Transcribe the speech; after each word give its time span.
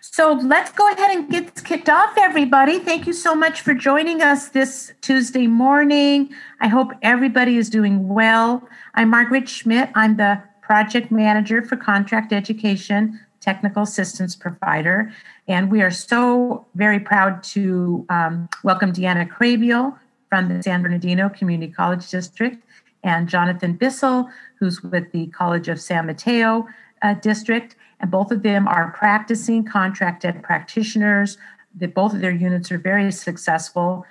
So 0.00 0.34
let's 0.34 0.70
go 0.72 0.90
ahead 0.92 1.10
and 1.10 1.28
get 1.28 1.64
kicked 1.64 1.88
off, 1.88 2.16
everybody. 2.16 2.78
Thank 2.78 3.06
you 3.06 3.12
so 3.12 3.34
much 3.34 3.62
for 3.62 3.74
joining 3.74 4.22
us 4.22 4.50
this 4.50 4.92
Tuesday 5.00 5.48
morning. 5.48 6.30
I 6.60 6.68
hope 6.68 6.92
everybody 7.02 7.56
is 7.56 7.68
doing 7.68 8.08
well. 8.08 8.66
I'm 8.94 9.10
Margaret 9.10 9.48
Schmidt. 9.48 9.90
I'm 9.96 10.16
the 10.16 10.40
project 10.62 11.10
manager 11.10 11.62
for 11.62 11.76
contract 11.76 12.32
education, 12.32 13.18
technical 13.40 13.82
assistance 13.82 14.36
provider. 14.36 15.12
And 15.48 15.70
we 15.70 15.82
are 15.82 15.90
so 15.90 16.66
very 16.76 17.00
proud 17.00 17.42
to 17.44 18.06
um, 18.08 18.48
welcome 18.62 18.92
Deanna 18.92 19.28
Crabiel 19.28 19.98
from 20.28 20.48
the 20.48 20.62
San 20.62 20.82
Bernardino 20.82 21.28
Community 21.28 21.72
College 21.72 22.08
District 22.08 22.62
and 23.02 23.28
Jonathan 23.28 23.72
Bissell, 23.72 24.30
who's 24.60 24.80
with 24.82 25.10
the 25.10 25.26
College 25.28 25.68
of 25.68 25.80
San 25.80 26.06
Mateo 26.06 26.68
uh, 27.02 27.14
District 27.14 27.74
and 28.00 28.10
both 28.10 28.30
of 28.30 28.42
them 28.42 28.68
are 28.68 28.92
practicing 28.92 29.64
contracted 29.64 30.42
practitioners. 30.42 31.38
That 31.76 31.94
both 31.94 32.12
of 32.14 32.20
their 32.20 32.32
units 32.32 32.72
are 32.72 32.78
very 32.78 33.12
successful. 33.12 34.04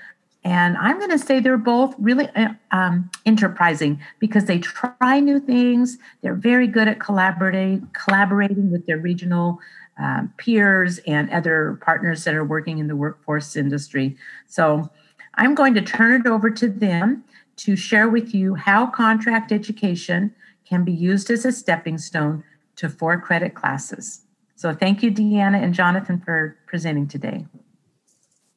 And 0.44 0.78
I'm 0.78 0.98
going 1.00 1.12
to 1.12 1.20
say 1.20 1.40
they're 1.42 1.58
both 1.58 1.94
really 1.98 2.30
uh, 2.30 2.54
um, 2.72 3.10
enterprising 3.26 4.00
because 4.20 4.46
they 4.46 4.60
try 4.60 5.20
new 5.20 5.40
things. 5.40 5.98
They're 6.22 6.36
very 6.36 6.68
good 6.68 6.88
at 6.88 7.00
collaborating, 7.00 7.90
collaborating 7.92 8.72
with 8.72 8.86
their 8.86 8.98
regional 8.98 9.60
um, 9.98 10.32
peers 10.38 11.00
and 11.00 11.30
other 11.32 11.80
partners 11.82 12.24
that 12.24 12.36
are 12.36 12.46
working 12.46 12.78
in 12.78 12.88
the 12.88 12.96
workforce 12.96 13.56
industry. 13.56 14.16
So 14.46 14.90
I'm 15.34 15.56
going 15.56 15.74
to 15.74 15.82
turn 15.82 16.22
it 16.22 16.28
over 16.28 16.50
to 16.52 16.70
them 16.70 17.24
to 17.58 17.76
share 17.76 18.08
with 18.08 18.34
you 18.34 18.56
how 18.56 18.86
contract 18.88 19.52
education 19.52 20.34
can 20.66 20.84
be 20.84 20.92
used 20.92 21.30
as 21.32 21.46
a 21.46 21.52
stepping 21.52 21.98
stone 21.98 22.44
to 22.78 22.90
for 22.90 23.20
credit 23.20 23.54
classes. 23.54 24.22
So 24.56 24.74
thank 24.74 25.04
you, 25.04 25.12
Deanna 25.12 25.62
and 25.62 25.74
Jonathan, 25.74 26.20
for 26.20 26.58
presenting 26.66 27.08
today. 27.08 27.46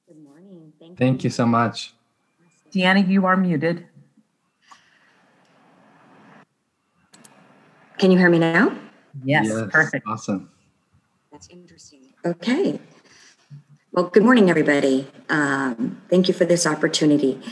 Good 0.06 0.23
morning. 0.23 0.73
Thank, 0.78 0.97
thank 0.97 1.25
you. 1.25 1.28
you 1.28 1.31
so 1.31 1.47
much. 1.47 1.92
Deanna, 2.72 3.06
you 3.06 3.27
are 3.27 3.36
muted. 3.36 3.86
Can 7.98 8.11
you 8.11 8.17
hear 8.17 8.30
me 8.30 8.39
now? 8.39 8.75
Yes, 9.25 9.47
yes 9.48 9.69
perfect. 9.70 10.06
Awesome. 10.06 10.50
That's 11.33 11.48
interesting. 11.48 12.14
Okay. 12.25 12.80
Well, 13.92 14.06
good 14.06 14.23
morning, 14.23 14.48
everybody. 14.48 15.11
Um, 15.28 16.00
thank 16.08 16.28
you 16.28 16.34
for 16.34 16.45
this 16.45 16.67
opportunity 16.67 17.42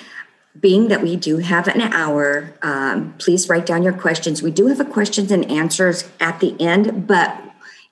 being 0.58 0.88
that 0.88 1.02
we 1.02 1.16
do 1.16 1.38
have 1.38 1.68
an 1.68 1.80
hour, 1.80 2.54
um, 2.62 3.14
please 3.18 3.48
write 3.48 3.66
down 3.66 3.82
your 3.82 3.92
questions. 3.92 4.42
We 4.42 4.50
do 4.50 4.66
have 4.66 4.80
a 4.80 4.84
questions 4.84 5.30
and 5.30 5.48
answers 5.50 6.08
at 6.20 6.40
the 6.40 6.60
end, 6.60 7.06
but 7.06 7.40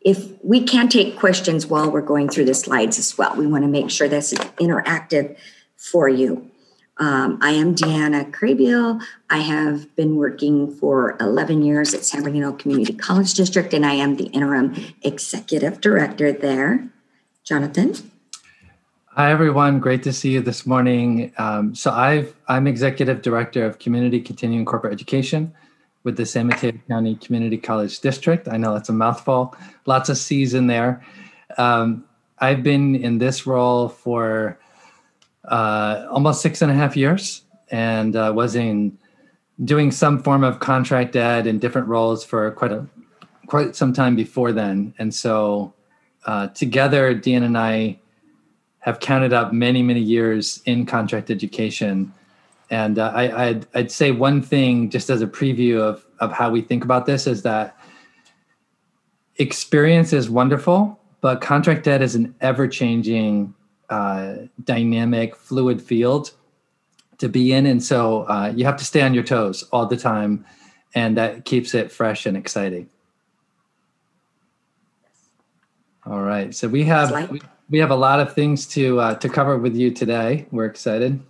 if 0.01 0.33
we 0.43 0.63
can 0.63 0.89
take 0.89 1.19
questions 1.19 1.67
while 1.67 1.91
we're 1.91 2.01
going 2.01 2.29
through 2.29 2.45
the 2.45 2.55
slides 2.55 2.99
as 2.99 3.19
well, 3.19 3.35
we 3.37 3.47
want 3.47 3.65
to 3.65 3.69
make 3.69 3.91
sure 3.91 4.09
that's 4.09 4.33
interactive 4.33 5.37
for 5.77 6.09
you. 6.09 6.51
Um, 6.99 7.39
I 7.43 7.51
am 7.51 7.75
Deanna 7.75 8.31
Crabiel. 8.31 9.03
I 9.29 9.39
have 9.39 9.95
been 9.97 10.17
working 10.17 10.75
for 10.75 11.17
11 11.21 11.63
years 11.63 11.93
at 11.93 12.05
San 12.05 12.23
Bernardino 12.23 12.53
Community 12.53 12.95
College 12.95 13.35
District, 13.35 13.75
and 13.75 13.85
I 13.85 13.95
am 13.95 14.17
the 14.17 14.27
interim 14.27 14.75
executive 15.03 15.81
director 15.81 16.33
there. 16.33 16.89
Jonathan? 17.45 17.95
Hi, 19.19 19.33
everyone. 19.33 19.81
Great 19.81 20.03
to 20.03 20.13
see 20.13 20.33
you 20.33 20.43
this 20.43 20.67
morning. 20.67 21.33
Um, 21.39 21.75
so 21.75 21.91
I've, 21.91 22.37
I'm 22.49 22.67
Executive 22.67 23.23
Director 23.23 23.65
of 23.65 23.79
Community 23.79 24.21
Continuing 24.21 24.67
Corporate 24.67 24.93
Education 24.93 25.55
with 26.05 26.19
the 26.19 26.27
San 26.27 26.49
Mateo 26.49 26.73
County 26.87 27.15
Community 27.15 27.57
College 27.57 27.99
District. 28.01 28.47
I 28.47 28.59
know 28.59 28.75
that's 28.75 28.91
a 28.91 28.93
mouthful, 28.93 29.57
lots 29.87 30.11
of 30.11 30.19
C's 30.19 30.53
in 30.53 30.67
there. 30.67 31.03
Um, 31.57 32.05
I've 32.41 32.63
been 32.63 32.95
in 32.95 33.17
this 33.17 33.47
role 33.47 33.89
for 33.89 34.59
uh, 35.47 36.07
almost 36.11 36.43
six 36.43 36.61
and 36.61 36.71
a 36.71 36.75
half 36.75 36.95
years 36.95 37.41
and 37.71 38.15
uh, 38.17 38.35
was 38.37 38.55
in 38.55 38.99
doing 39.65 39.93
some 39.93 40.23
form 40.23 40.45
of 40.45 40.61
contract 40.61 41.17
ed 41.17 41.47
in 41.47 41.59
different 41.59 41.89
roles 41.89 42.23
for 42.23 42.51
quite 42.51 42.73
a 42.73 42.87
quite 43.47 43.75
some 43.75 43.95
time 43.95 44.15
before 44.15 44.53
then. 44.53 44.93
And 44.99 45.15
so 45.15 45.73
uh, 46.27 46.49
together, 46.49 47.15
Dean 47.15 47.45
and 47.45 47.57
I 47.57 47.99
have 48.87 49.01
counted 49.01 49.33
up 49.33 49.53
many, 49.53 49.83
many 49.83 50.01
years 50.01 50.63
in 50.65 50.87
contract 50.87 51.29
education. 51.29 52.13
And 52.71 53.01
uh, 53.01 53.13
I, 53.13 53.49
I'd, 53.49 53.67
I'd 53.75 53.91
say 53.91 54.13
one 54.13 54.41
thing, 54.41 54.91
just 54.91 55.11
as 55.11 55.21
a 55.21 55.27
preview 55.27 55.81
of, 55.81 56.07
of 56.21 56.33
how 56.33 56.51
we 56.51 56.63
think 56.63 56.85
about 56.85 57.05
this, 57.05 57.27
is 57.27 57.43
that 57.43 57.77
experience 59.39 60.13
is 60.13 60.31
wonderful, 60.31 61.01
but 61.21 61.41
contract 61.41 61.89
ed 61.89 62.01
is 62.01 62.15
an 62.15 62.35
ever 62.41 62.69
changing, 62.69 63.53
uh, 63.91 64.37
dynamic, 64.63 65.35
fluid 65.35 65.83
field 65.83 66.31
to 67.19 67.29
be 67.29 67.53
in. 67.53 67.67
And 67.67 67.83
so 67.83 68.23
uh, 68.29 68.53
you 68.55 68.65
have 68.65 68.77
to 68.77 68.85
stay 68.85 69.03
on 69.03 69.15
your 69.15 69.25
toes 69.25 69.65
all 69.73 69.87
the 69.87 69.97
time, 69.97 70.47
and 70.95 71.17
that 71.17 71.45
keeps 71.45 71.75
it 71.75 71.91
fresh 71.91 72.25
and 72.25 72.37
exciting. 72.37 72.89
All 76.05 76.23
right. 76.23 76.55
So 76.55 76.69
we 76.69 76.85
have. 76.85 77.11
We, 77.69 77.79
have 77.79 77.91
a 77.91 77.97
lot 77.97 78.21
of 78.21 78.35
things 78.35 78.67
to 78.69 79.01
uh, 79.01 79.15
to 79.17 79.29
cover 79.29 79.59
with 79.59 79.75
you 79.75 79.91
today. 79.91 80.47
We're 80.51 80.67
excited. 80.67 81.21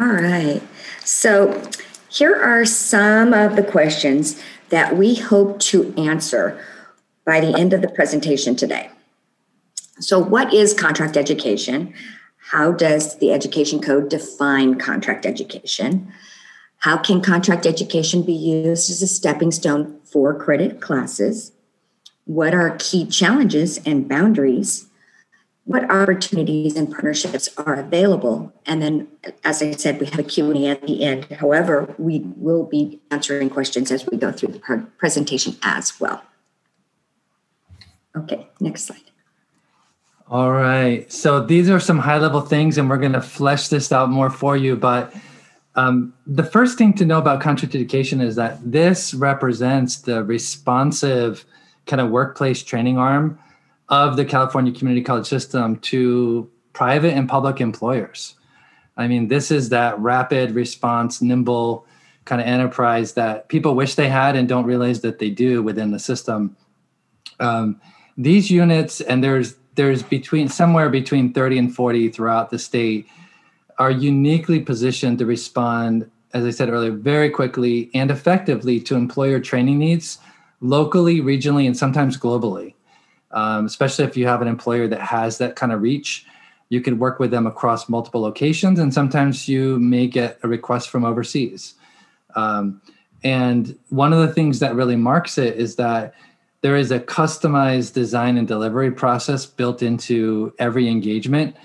All 0.00 0.06
right. 0.06 0.62
So 1.04 1.60
here 2.08 2.34
are 2.34 2.64
some 2.64 3.32
of 3.34 3.56
the 3.56 3.62
questions 3.62 4.42
that 4.70 4.96
we 4.96 5.14
hope 5.14 5.60
to 5.60 5.94
answer 5.96 6.60
by 7.24 7.40
the 7.40 7.56
end 7.58 7.72
of 7.72 7.82
the 7.82 7.88
presentation 7.88 8.56
today. 8.56 8.90
So, 10.00 10.18
what 10.18 10.54
is 10.54 10.72
contract 10.72 11.16
education? 11.16 11.92
How 12.50 12.72
does 12.72 13.18
the 13.18 13.32
Education 13.32 13.80
Code 13.80 14.08
define 14.08 14.76
contract 14.76 15.24
education? 15.24 16.12
How 16.78 16.96
can 16.96 17.20
contract 17.20 17.66
education 17.66 18.22
be 18.22 18.32
used 18.32 18.90
as 18.90 19.02
a 19.02 19.06
stepping 19.06 19.52
stone 19.52 20.00
for 20.04 20.34
credit 20.34 20.80
classes? 20.80 21.52
What 22.30 22.54
are 22.54 22.76
key 22.78 23.04
challenges 23.04 23.80
and 23.84 24.08
boundaries 24.08 24.86
what 25.64 25.90
opportunities 25.90 26.76
and 26.76 26.88
partnerships 26.88 27.48
are 27.56 27.74
available 27.74 28.52
and 28.66 28.80
then 28.80 29.08
as 29.42 29.60
i 29.60 29.72
said 29.72 29.98
we 29.98 30.06
have 30.06 30.20
a 30.20 30.22
q&a 30.22 30.66
at 30.68 30.86
the 30.86 31.02
end. 31.02 31.24
However 31.24 31.92
we 31.98 32.20
will 32.36 32.64
be 32.64 33.00
answering 33.10 33.50
questions 33.50 33.90
as 33.90 34.06
we 34.06 34.16
go 34.16 34.30
through 34.30 34.52
the 34.52 34.86
presentation 34.96 35.56
as 35.64 35.98
well. 35.98 36.22
Okay 38.16 38.46
next 38.60 38.84
slide. 38.84 39.10
All 40.28 40.52
right. 40.52 41.10
So 41.10 41.44
these 41.44 41.68
are 41.68 41.80
some 41.80 41.98
high 41.98 42.18
level 42.18 42.42
things 42.42 42.78
and 42.78 42.88
we're 42.88 42.98
going 42.98 43.18
to 43.20 43.20
flesh 43.20 43.66
this 43.68 43.90
out 43.90 44.08
more 44.08 44.30
for 44.30 44.56
you 44.56 44.76
but 44.76 45.12
um, 45.74 46.14
the 46.26 46.44
first 46.44 46.78
thing 46.78 46.92
to 46.94 47.04
know 47.04 47.18
about 47.18 47.40
contract 47.40 47.74
education 47.74 48.20
is 48.20 48.36
that 48.36 48.58
this 48.64 49.14
represents 49.14 49.96
the 50.02 50.22
responsive 50.22 51.44
kind 51.90 52.00
of 52.00 52.08
workplace 52.08 52.62
training 52.62 52.96
arm 52.96 53.38
of 53.88 54.16
the 54.16 54.24
California 54.24 54.72
community 54.72 55.02
college 55.02 55.26
system 55.26 55.76
to 55.80 56.48
private 56.72 57.12
and 57.12 57.28
public 57.28 57.60
employers. 57.60 58.36
I 58.96 59.08
mean, 59.08 59.26
this 59.26 59.50
is 59.50 59.70
that 59.70 59.98
rapid 59.98 60.52
response, 60.52 61.20
nimble 61.20 61.84
kind 62.26 62.40
of 62.40 62.46
enterprise 62.46 63.14
that 63.14 63.48
people 63.48 63.74
wish 63.74 63.96
they 63.96 64.08
had 64.08 64.36
and 64.36 64.48
don't 64.48 64.66
realize 64.66 65.00
that 65.00 65.18
they 65.18 65.30
do 65.30 65.62
within 65.62 65.90
the 65.90 65.98
system. 65.98 66.56
Um, 67.40 67.80
these 68.16 68.50
units, 68.50 69.00
and 69.00 69.24
there's 69.24 69.56
there's 69.74 70.02
between 70.02 70.48
somewhere 70.48 70.90
between 70.90 71.32
30 71.32 71.58
and 71.58 71.74
40 71.74 72.10
throughout 72.10 72.50
the 72.50 72.58
state, 72.58 73.08
are 73.78 73.90
uniquely 73.90 74.60
positioned 74.60 75.18
to 75.18 75.26
respond, 75.26 76.08
as 76.34 76.44
I 76.44 76.50
said 76.50 76.68
earlier, 76.68 76.92
very 76.92 77.30
quickly 77.30 77.90
and 77.94 78.10
effectively 78.10 78.78
to 78.80 78.94
employer 78.94 79.40
training 79.40 79.78
needs 79.78 80.18
locally, 80.60 81.20
regionally, 81.20 81.66
and 81.66 81.76
sometimes 81.76 82.16
globally. 82.16 82.74
Um, 83.32 83.66
especially 83.66 84.04
if 84.06 84.16
you 84.16 84.26
have 84.26 84.42
an 84.42 84.48
employer 84.48 84.88
that 84.88 85.00
has 85.00 85.38
that 85.38 85.54
kind 85.54 85.72
of 85.72 85.82
reach, 85.82 86.26
you 86.68 86.80
can 86.80 86.98
work 86.98 87.18
with 87.18 87.30
them 87.30 87.46
across 87.46 87.88
multiple 87.88 88.20
locations, 88.20 88.78
and 88.78 88.92
sometimes 88.92 89.48
you 89.48 89.78
may 89.78 90.06
get 90.06 90.38
a 90.42 90.48
request 90.48 90.88
from 90.88 91.04
overseas. 91.04 91.74
Um, 92.34 92.80
and 93.22 93.78
one 93.88 94.12
of 94.12 94.20
the 94.20 94.32
things 94.32 94.60
that 94.60 94.74
really 94.74 94.96
marks 94.96 95.36
it 95.36 95.56
is 95.56 95.76
that 95.76 96.14
there 96.62 96.76
is 96.76 96.90
a 96.90 97.00
customized 97.00 97.92
design 97.94 98.36
and 98.36 98.46
delivery 98.46 98.90
process 98.90 99.46
built 99.46 99.82
into 99.82 100.52
every 100.58 100.88
engagement. 100.88 101.56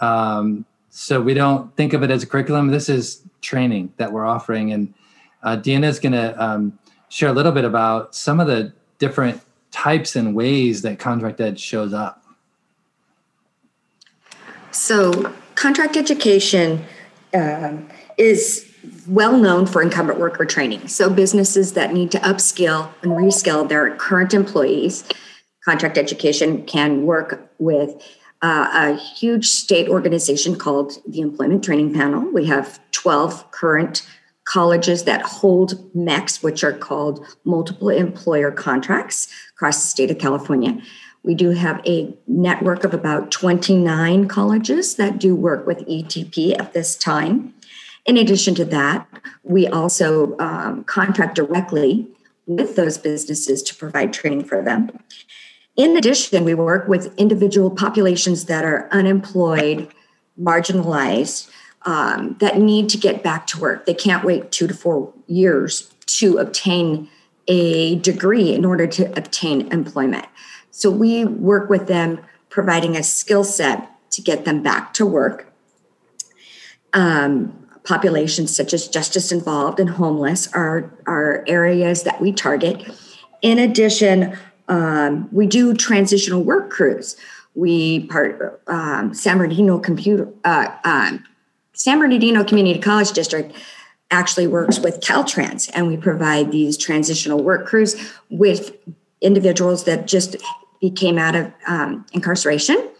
Um, 0.00 0.64
so 0.90 1.20
we 1.20 1.34
don't 1.34 1.74
think 1.76 1.92
of 1.92 2.02
it 2.02 2.10
as 2.10 2.22
a 2.22 2.26
curriculum. 2.26 2.68
This 2.68 2.88
is 2.88 3.22
training 3.40 3.92
that 3.96 4.12
we're 4.12 4.26
offering, 4.26 4.72
and 4.72 4.94
uh, 5.42 5.56
Deanna 5.56 5.84
is 5.84 6.00
going 6.00 6.12
to 6.12 6.42
um, 6.42 6.78
share 7.08 7.28
a 7.28 7.32
little 7.32 7.52
bit 7.52 7.64
about 7.64 8.14
some 8.14 8.40
of 8.40 8.46
the 8.46 8.72
different 8.98 9.40
types 9.70 10.16
and 10.16 10.34
ways 10.34 10.82
that 10.82 10.98
contract 10.98 11.40
ed 11.40 11.58
shows 11.58 11.92
up. 11.92 12.24
So, 14.70 15.32
contract 15.54 15.96
education 15.96 16.84
um, 17.34 17.88
is 18.16 18.68
well 19.06 19.36
known 19.36 19.66
for 19.66 19.82
incumbent 19.82 20.18
worker 20.18 20.44
training. 20.44 20.88
So 20.88 21.10
businesses 21.10 21.72
that 21.72 21.92
need 21.92 22.10
to 22.12 22.18
upskill 22.18 22.90
and 23.02 23.12
reskill 23.12 23.68
their 23.68 23.94
current 23.96 24.34
employees, 24.34 25.04
contract 25.64 25.98
education 25.98 26.64
can 26.64 27.04
work 27.04 27.50
with 27.58 28.00
uh, 28.40 28.68
a 28.72 28.96
huge 28.96 29.48
state 29.48 29.88
organization 29.88 30.56
called 30.56 30.92
the 31.06 31.20
Employment 31.20 31.64
Training 31.64 31.92
Panel. 31.92 32.30
We 32.32 32.46
have 32.46 32.78
12 32.92 33.50
current 33.50 34.08
colleges 34.48 35.04
that 35.04 35.20
hold 35.20 35.74
MECs, 35.94 36.42
which 36.42 36.64
are 36.64 36.72
called 36.72 37.24
multiple 37.44 37.90
employer 37.90 38.50
contracts 38.50 39.28
across 39.54 39.82
the 39.82 39.86
state 39.86 40.10
of 40.10 40.18
California. 40.18 40.80
We 41.22 41.34
do 41.34 41.50
have 41.50 41.82
a 41.86 42.16
network 42.26 42.82
of 42.82 42.94
about 42.94 43.30
29 43.30 44.26
colleges 44.26 44.94
that 44.94 45.18
do 45.18 45.36
work 45.36 45.66
with 45.66 45.86
ETP 45.86 46.58
at 46.58 46.72
this 46.72 46.96
time. 46.96 47.52
In 48.06 48.16
addition 48.16 48.54
to 48.54 48.64
that, 48.66 49.06
we 49.42 49.66
also 49.66 50.38
um, 50.38 50.84
contract 50.84 51.34
directly 51.34 52.08
with 52.46 52.74
those 52.74 52.96
businesses 52.96 53.62
to 53.64 53.74
provide 53.74 54.14
training 54.14 54.44
for 54.44 54.62
them. 54.62 54.88
In 55.76 55.94
addition, 55.94 56.44
we 56.44 56.54
work 56.54 56.88
with 56.88 57.14
individual 57.18 57.70
populations 57.70 58.46
that 58.46 58.64
are 58.64 58.88
unemployed, 58.92 59.92
marginalized, 60.40 61.50
um, 61.88 62.36
that 62.40 62.58
need 62.58 62.90
to 62.90 62.98
get 62.98 63.22
back 63.22 63.46
to 63.46 63.58
work. 63.58 63.86
They 63.86 63.94
can't 63.94 64.22
wait 64.22 64.52
two 64.52 64.66
to 64.66 64.74
four 64.74 65.10
years 65.26 65.90
to 66.18 66.36
obtain 66.36 67.08
a 67.46 67.96
degree 68.00 68.52
in 68.52 68.66
order 68.66 68.86
to 68.86 69.04
obtain 69.16 69.72
employment. 69.72 70.26
So 70.70 70.90
we 70.90 71.24
work 71.24 71.70
with 71.70 71.86
them, 71.86 72.20
providing 72.50 72.94
a 72.94 73.02
skill 73.02 73.42
set 73.42 73.88
to 74.10 74.20
get 74.20 74.44
them 74.44 74.62
back 74.62 74.92
to 74.94 75.06
work. 75.06 75.50
Um, 76.92 77.66
populations 77.84 78.54
such 78.54 78.74
as 78.74 78.86
justice 78.86 79.32
involved 79.32 79.80
and 79.80 79.88
homeless 79.88 80.46
are, 80.52 80.92
are 81.06 81.42
areas 81.46 82.02
that 82.02 82.20
we 82.20 82.32
target. 82.32 82.86
In 83.40 83.58
addition, 83.58 84.36
um, 84.68 85.26
we 85.32 85.46
do 85.46 85.72
transitional 85.72 86.42
work 86.42 86.68
crews. 86.68 87.16
We 87.54 88.06
part 88.08 88.62
um, 88.66 89.14
San 89.14 89.38
Bernardino 89.38 89.78
computer 89.78 90.28
uh, 90.44 90.68
um, 90.84 91.24
San 91.78 92.00
Bernardino 92.00 92.42
Community 92.42 92.80
College 92.80 93.12
District 93.12 93.54
actually 94.10 94.48
works 94.48 94.80
with 94.80 95.00
Caltrans, 95.00 95.70
and 95.72 95.86
we 95.86 95.96
provide 95.96 96.50
these 96.50 96.76
transitional 96.76 97.40
work 97.40 97.66
crews 97.66 97.94
with 98.30 98.76
individuals 99.20 99.84
that 99.84 100.08
just 100.08 100.34
became 100.80 101.18
out 101.18 101.36
of 101.36 101.52
um, 101.68 102.04
incarceration. 102.12 102.90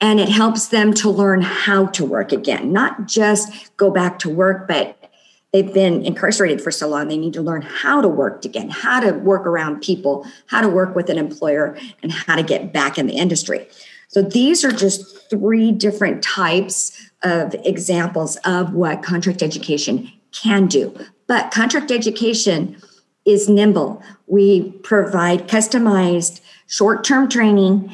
And 0.00 0.18
it 0.18 0.28
helps 0.28 0.68
them 0.68 0.92
to 0.94 1.10
learn 1.10 1.42
how 1.42 1.86
to 1.86 2.04
work 2.04 2.32
again, 2.32 2.72
not 2.72 3.06
just 3.06 3.76
go 3.76 3.88
back 3.90 4.18
to 4.20 4.28
work, 4.28 4.66
but 4.66 5.12
they've 5.52 5.72
been 5.72 6.04
incarcerated 6.04 6.60
for 6.60 6.72
so 6.72 6.88
long, 6.88 7.06
they 7.06 7.16
need 7.16 7.34
to 7.34 7.42
learn 7.42 7.62
how 7.62 8.00
to 8.00 8.08
work 8.08 8.44
again, 8.44 8.68
how 8.68 8.98
to 8.98 9.12
work 9.12 9.46
around 9.46 9.80
people, 9.80 10.26
how 10.46 10.60
to 10.60 10.68
work 10.68 10.96
with 10.96 11.08
an 11.08 11.18
employer, 11.18 11.78
and 12.02 12.10
how 12.10 12.34
to 12.34 12.42
get 12.42 12.72
back 12.72 12.98
in 12.98 13.06
the 13.06 13.14
industry. 13.14 13.68
So 14.08 14.22
these 14.22 14.64
are 14.64 14.72
just 14.72 15.17
three 15.30 15.72
different 15.72 16.22
types 16.22 17.10
of 17.22 17.54
examples 17.64 18.36
of 18.44 18.72
what 18.72 19.02
contract 19.02 19.42
education 19.42 20.10
can 20.32 20.66
do. 20.66 20.94
But 21.26 21.50
contract 21.50 21.90
education 21.90 22.76
is 23.24 23.48
nimble. 23.48 24.02
We 24.26 24.70
provide 24.82 25.48
customized 25.48 26.40
short 26.66 27.04
term 27.04 27.28
training 27.28 27.90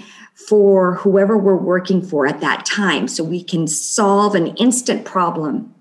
for 0.48 0.96
whoever 0.96 1.38
we're 1.38 1.56
working 1.56 2.02
for 2.02 2.26
at 2.26 2.40
that 2.40 2.66
time 2.66 3.08
so 3.08 3.24
we 3.24 3.42
can 3.42 3.66
solve 3.66 4.34
an 4.34 4.48
instant 4.56 5.04
problem 5.04 5.74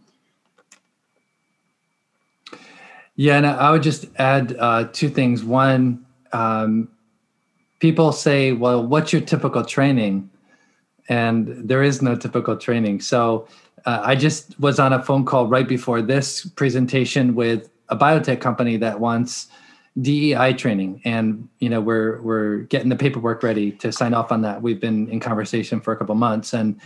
Yeah, 3.15 3.37
and 3.37 3.45
I 3.45 3.71
would 3.71 3.83
just 3.83 4.05
add 4.17 4.55
uh, 4.57 4.85
two 4.91 5.09
things. 5.09 5.43
One, 5.43 6.05
um, 6.31 6.89
people 7.79 8.11
say, 8.11 8.53
"Well, 8.53 8.85
what's 8.85 9.13
your 9.13 9.21
typical 9.21 9.63
training?" 9.63 10.29
And 11.09 11.47
there 11.67 11.83
is 11.83 12.01
no 12.01 12.15
typical 12.15 12.55
training. 12.57 13.01
So 13.01 13.47
uh, 13.85 14.01
I 14.03 14.15
just 14.15 14.59
was 14.59 14.79
on 14.79 14.93
a 14.93 15.01
phone 15.01 15.25
call 15.25 15.47
right 15.47 15.67
before 15.67 16.01
this 16.01 16.45
presentation 16.45 17.35
with 17.35 17.69
a 17.89 17.97
biotech 17.97 18.39
company 18.39 18.77
that 18.77 18.99
wants 18.99 19.47
DEI 20.01 20.53
training, 20.53 21.01
and 21.05 21.47
you 21.59 21.69
know 21.69 21.79
we're 21.79 22.19
we're 22.21 22.59
getting 22.61 22.89
the 22.89 22.95
paperwork 22.95 23.43
ready 23.43 23.71
to 23.73 23.91
sign 23.91 24.13
off 24.15 24.31
on 24.31 24.41
that. 24.41 24.61
We've 24.61 24.79
been 24.79 25.07
in 25.09 25.19
conversation 25.19 25.79
for 25.79 25.93
a 25.93 25.97
couple 25.97 26.15
months, 26.15 26.53
and 26.53 26.79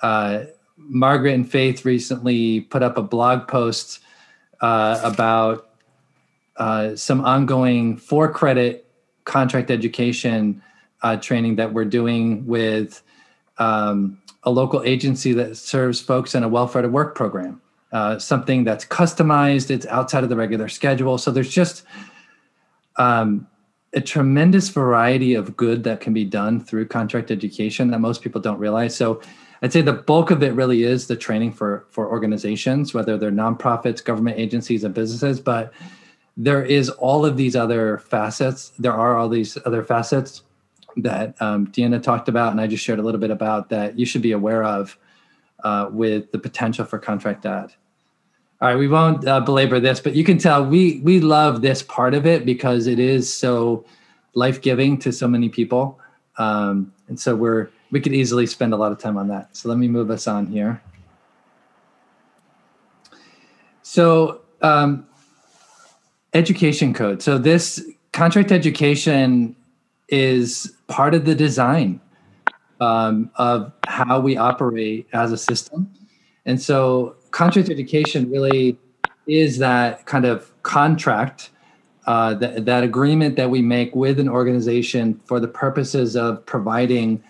uh, 0.00 0.44
Margaret 0.78 1.34
and 1.34 1.50
Faith 1.50 1.84
recently 1.84 2.60
put 2.62 2.82
up 2.82 2.96
a 2.96 3.02
blog 3.02 3.46
post 3.46 4.00
uh, 4.62 5.00
about 5.04 5.70
uh, 6.56 6.96
some 6.96 7.20
ongoing 7.22 7.98
for 7.98 8.32
credit 8.32 8.86
contract 9.24 9.70
education 9.70 10.62
uh, 11.02 11.16
training 11.16 11.56
that 11.56 11.74
we're 11.74 11.84
doing 11.84 12.46
with 12.46 13.02
um, 13.60 14.20
a 14.42 14.50
local 14.50 14.82
agency 14.82 15.32
that 15.34 15.56
serves 15.56 16.00
folks 16.00 16.34
in 16.34 16.42
a 16.42 16.48
welfare 16.48 16.82
to 16.82 16.88
work 16.88 17.14
program. 17.14 17.60
Uh, 17.92 18.18
something 18.18 18.64
that's 18.64 18.84
customized, 18.84 19.70
it's 19.70 19.86
outside 19.86 20.24
of 20.24 20.30
the 20.30 20.36
regular 20.36 20.68
schedule. 20.68 21.18
So 21.18 21.30
there's 21.30 21.52
just 21.52 21.84
um, 22.96 23.46
a 23.92 24.00
tremendous 24.00 24.68
variety 24.68 25.34
of 25.34 25.56
good 25.56 25.84
that 25.84 26.00
can 26.00 26.12
be 26.12 26.24
done 26.24 26.60
through 26.60 26.86
contract 26.86 27.30
education 27.30 27.90
that 27.90 27.98
most 27.98 28.22
people 28.22 28.40
don't 28.40 28.58
realize. 28.58 28.96
So 28.96 29.20
I'd 29.62 29.72
say 29.72 29.82
the 29.82 29.92
bulk 29.92 30.30
of 30.30 30.42
it 30.42 30.54
really 30.54 30.84
is 30.84 31.06
the 31.06 31.16
training 31.16 31.52
for 31.52 31.86
for 31.90 32.08
organizations, 32.08 32.94
whether 32.94 33.18
they're 33.18 33.30
nonprofits, 33.30 34.02
government 34.02 34.38
agencies, 34.38 34.84
and 34.84 34.94
businesses. 34.94 35.40
But 35.40 35.72
there 36.36 36.64
is 36.64 36.88
all 36.88 37.26
of 37.26 37.36
these 37.36 37.56
other 37.56 37.98
facets. 37.98 38.72
There 38.78 38.94
are 38.94 39.18
all 39.18 39.28
these 39.28 39.58
other 39.66 39.82
facets 39.82 40.42
that 40.98 41.40
um, 41.40 41.66
Deanna 41.68 42.02
talked 42.02 42.28
about, 42.28 42.52
and 42.52 42.60
I 42.60 42.66
just 42.66 42.84
shared 42.84 42.98
a 42.98 43.02
little 43.02 43.20
bit 43.20 43.30
about 43.30 43.68
that 43.70 43.98
you 43.98 44.06
should 44.06 44.22
be 44.22 44.32
aware 44.32 44.64
of 44.64 44.96
uh, 45.64 45.88
with 45.90 46.32
the 46.32 46.38
potential 46.38 46.84
for 46.84 46.98
contract 46.98 47.46
ed. 47.46 47.72
All 48.60 48.68
right, 48.68 48.76
we 48.76 48.88
won't 48.88 49.26
uh, 49.26 49.40
belabor 49.40 49.80
this, 49.80 50.00
but 50.00 50.14
you 50.14 50.24
can 50.24 50.38
tell 50.38 50.64
we 50.64 51.00
we 51.00 51.20
love 51.20 51.62
this 51.62 51.82
part 51.82 52.14
of 52.14 52.26
it 52.26 52.44
because 52.44 52.86
it 52.86 52.98
is 52.98 53.32
so 53.32 53.84
life 54.34 54.60
giving 54.60 54.98
to 54.98 55.12
so 55.12 55.26
many 55.26 55.48
people, 55.48 55.98
um, 56.36 56.92
and 57.08 57.18
so 57.18 57.34
we're 57.34 57.70
we 57.90 58.00
could 58.00 58.12
easily 58.12 58.46
spend 58.46 58.72
a 58.72 58.76
lot 58.76 58.92
of 58.92 58.98
time 58.98 59.16
on 59.16 59.28
that. 59.28 59.56
So 59.56 59.68
let 59.68 59.78
me 59.78 59.88
move 59.88 60.10
us 60.10 60.26
on 60.26 60.46
here. 60.46 60.82
So 63.82 64.42
um, 64.62 65.06
education 66.34 66.94
code. 66.94 67.22
So 67.22 67.38
this 67.38 67.84
contract 68.12 68.52
education 68.52 69.56
is 70.10 70.76
part 70.88 71.14
of 71.14 71.24
the 71.24 71.34
design 71.34 72.00
um, 72.80 73.30
of 73.36 73.72
how 73.86 74.20
we 74.20 74.36
operate 74.36 75.06
as 75.12 75.32
a 75.32 75.36
system. 75.36 75.90
And 76.46 76.60
so 76.60 77.16
contract 77.30 77.68
education 77.68 78.30
really 78.30 78.78
is 79.26 79.58
that 79.58 80.06
kind 80.06 80.24
of 80.24 80.50
contract, 80.62 81.50
uh, 82.06 82.34
that, 82.34 82.64
that 82.64 82.82
agreement 82.82 83.36
that 83.36 83.50
we 83.50 83.62
make 83.62 83.94
with 83.94 84.18
an 84.18 84.28
organization 84.28 85.20
for 85.26 85.38
the 85.38 85.48
purposes 85.48 86.16
of 86.16 86.44
providing 86.46 87.22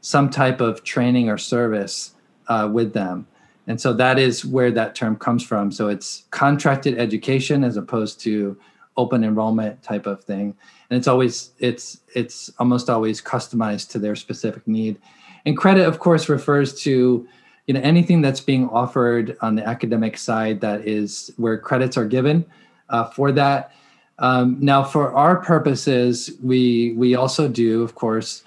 some 0.00 0.28
type 0.28 0.60
of 0.60 0.84
training 0.84 1.30
or 1.30 1.38
service 1.38 2.14
uh, 2.48 2.68
with 2.70 2.92
them. 2.92 3.26
And 3.66 3.80
so 3.80 3.92
that 3.94 4.18
is 4.18 4.44
where 4.44 4.70
that 4.72 4.94
term 4.94 5.16
comes 5.16 5.42
from. 5.42 5.72
So 5.72 5.88
it's 5.88 6.24
contracted 6.30 6.98
education 6.98 7.64
as 7.64 7.76
opposed 7.76 8.20
to 8.20 8.56
open 8.96 9.24
enrollment 9.24 9.82
type 9.82 10.06
of 10.06 10.22
thing. 10.22 10.54
And 10.90 10.98
it's 10.98 11.08
always 11.08 11.50
it's 11.58 12.00
it's 12.14 12.50
almost 12.58 12.88
always 12.88 13.20
customized 13.20 13.90
to 13.90 13.98
their 13.98 14.16
specific 14.16 14.66
need. 14.66 14.98
And 15.44 15.56
credit, 15.56 15.86
of 15.86 15.98
course, 15.98 16.28
refers 16.28 16.80
to 16.82 17.26
you 17.66 17.74
know 17.74 17.80
anything 17.80 18.20
that's 18.22 18.40
being 18.40 18.68
offered 18.68 19.36
on 19.40 19.56
the 19.56 19.66
academic 19.66 20.18
side 20.18 20.60
that 20.60 20.86
is 20.86 21.32
where 21.36 21.58
credits 21.58 21.96
are 21.96 22.06
given 22.06 22.44
uh, 22.88 23.04
for 23.10 23.32
that. 23.32 23.72
Um, 24.18 24.56
now, 24.60 24.82
for 24.82 25.12
our 25.12 25.36
purposes, 25.36 26.30
we 26.42 26.92
we 26.96 27.14
also 27.14 27.48
do, 27.48 27.82
of 27.82 27.94
course, 27.94 28.42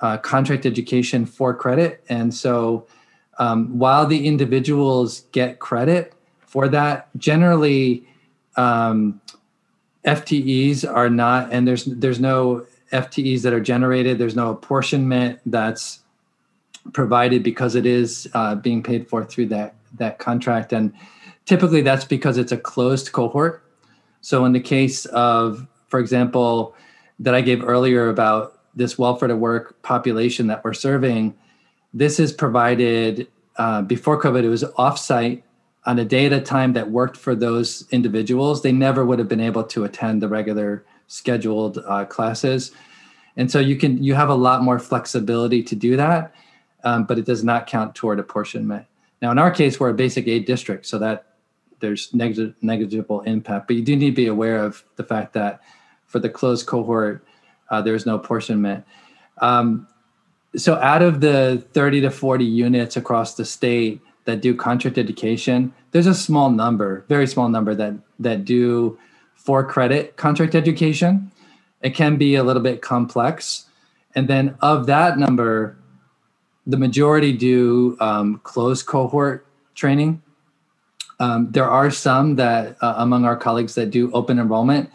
uh, 0.00 0.16
contract 0.18 0.66
education 0.66 1.26
for 1.26 1.54
credit. 1.54 2.02
And 2.08 2.32
so 2.32 2.86
um, 3.38 3.78
while 3.78 4.06
the 4.06 4.26
individuals 4.26 5.22
get 5.32 5.58
credit 5.58 6.14
for 6.40 6.68
that, 6.68 7.08
generally 7.16 8.06
um, 8.56 9.19
FTEs 10.04 10.90
are 10.90 11.10
not, 11.10 11.52
and 11.52 11.68
there's 11.68 11.84
there's 11.84 12.20
no 12.20 12.66
FTEs 12.92 13.42
that 13.42 13.52
are 13.52 13.60
generated. 13.60 14.18
There's 14.18 14.36
no 14.36 14.50
apportionment 14.50 15.40
that's 15.46 16.00
provided 16.92 17.42
because 17.42 17.74
it 17.74 17.86
is 17.86 18.28
uh, 18.34 18.54
being 18.54 18.82
paid 18.82 19.08
for 19.08 19.24
through 19.24 19.46
that 19.46 19.74
that 19.98 20.18
contract. 20.18 20.72
And 20.72 20.92
typically 21.46 21.82
that's 21.82 22.04
because 22.04 22.38
it's 22.38 22.52
a 22.52 22.56
closed 22.56 23.12
cohort. 23.12 23.62
So 24.20 24.44
in 24.44 24.52
the 24.52 24.60
case 24.60 25.04
of, 25.06 25.66
for 25.88 25.98
example, 25.98 26.74
that 27.18 27.34
I 27.34 27.40
gave 27.40 27.64
earlier 27.64 28.08
about 28.08 28.58
this 28.74 28.98
welfare 28.98 29.28
to 29.28 29.36
work 29.36 29.82
population 29.82 30.46
that 30.46 30.64
we're 30.64 30.74
serving, 30.74 31.34
this 31.92 32.20
is 32.20 32.32
provided 32.32 33.26
uh, 33.56 33.82
before 33.82 34.20
COVID. 34.20 34.44
It 34.44 34.48
was 34.48 34.62
offsite 34.78 35.42
on 35.86 35.98
a 35.98 36.04
day 36.04 36.26
at 36.26 36.32
a 36.32 36.40
time 36.40 36.74
that 36.74 36.90
worked 36.90 37.16
for 37.16 37.34
those 37.34 37.88
individuals, 37.90 38.62
they 38.62 38.72
never 38.72 39.04
would 39.04 39.18
have 39.18 39.28
been 39.28 39.40
able 39.40 39.64
to 39.64 39.84
attend 39.84 40.20
the 40.20 40.28
regular 40.28 40.84
scheduled 41.06 41.78
uh, 41.86 42.04
classes. 42.04 42.72
And 43.36 43.50
so 43.50 43.58
you 43.58 43.76
can 43.76 44.02
you 44.02 44.14
have 44.14 44.28
a 44.28 44.34
lot 44.34 44.62
more 44.62 44.78
flexibility 44.78 45.62
to 45.62 45.74
do 45.74 45.96
that, 45.96 46.34
um, 46.84 47.04
but 47.04 47.18
it 47.18 47.24
does 47.24 47.42
not 47.42 47.66
count 47.66 47.94
toward 47.94 48.18
apportionment. 48.18 48.86
Now, 49.22 49.30
in 49.30 49.38
our 49.38 49.50
case, 49.50 49.80
we're 49.80 49.90
a 49.90 49.94
basic 49.94 50.26
aid 50.28 50.44
district, 50.46 50.86
so 50.86 50.98
that 50.98 51.26
there's 51.80 52.12
negligible 52.12 53.22
impact. 53.22 53.66
But 53.66 53.76
you 53.76 53.82
do 53.82 53.96
need 53.96 54.10
to 54.10 54.16
be 54.16 54.26
aware 54.26 54.62
of 54.62 54.84
the 54.96 55.04
fact 55.04 55.32
that 55.34 55.60
for 56.06 56.18
the 56.18 56.28
closed 56.28 56.66
cohort, 56.66 57.24
uh, 57.70 57.80
there's 57.80 58.04
no 58.04 58.14
apportionment. 58.14 58.84
Um, 59.38 59.86
so 60.56 60.74
out 60.74 61.02
of 61.02 61.20
the 61.20 61.64
30 61.72 62.02
to 62.02 62.10
40 62.10 62.44
units 62.44 62.96
across 62.96 63.34
the 63.34 63.44
state 63.44 64.00
that 64.30 64.40
do 64.40 64.54
contract 64.54 64.96
education, 64.96 65.74
there's 65.90 66.06
a 66.06 66.14
small 66.14 66.50
number, 66.50 67.04
very 67.08 67.26
small 67.26 67.48
number 67.48 67.74
that 67.74 67.94
that 68.20 68.44
do 68.44 68.96
for 69.34 69.64
credit 69.64 70.16
contract 70.16 70.54
education. 70.54 71.32
It 71.82 71.94
can 71.94 72.16
be 72.16 72.36
a 72.36 72.44
little 72.44 72.62
bit 72.62 72.80
complex. 72.80 73.66
And 74.14 74.28
then 74.28 74.54
of 74.60 74.86
that 74.86 75.18
number, 75.18 75.76
the 76.66 76.76
majority 76.76 77.32
do 77.32 77.96
um, 78.00 78.40
closed 78.44 78.86
cohort 78.86 79.46
training. 79.74 80.22
Um, 81.18 81.50
there 81.50 81.68
are 81.68 81.90
some 81.90 82.36
that 82.36 82.76
uh, 82.80 82.94
among 82.98 83.24
our 83.24 83.36
colleagues 83.36 83.74
that 83.74 83.90
do 83.90 84.12
open 84.12 84.38
enrollment. 84.38 84.90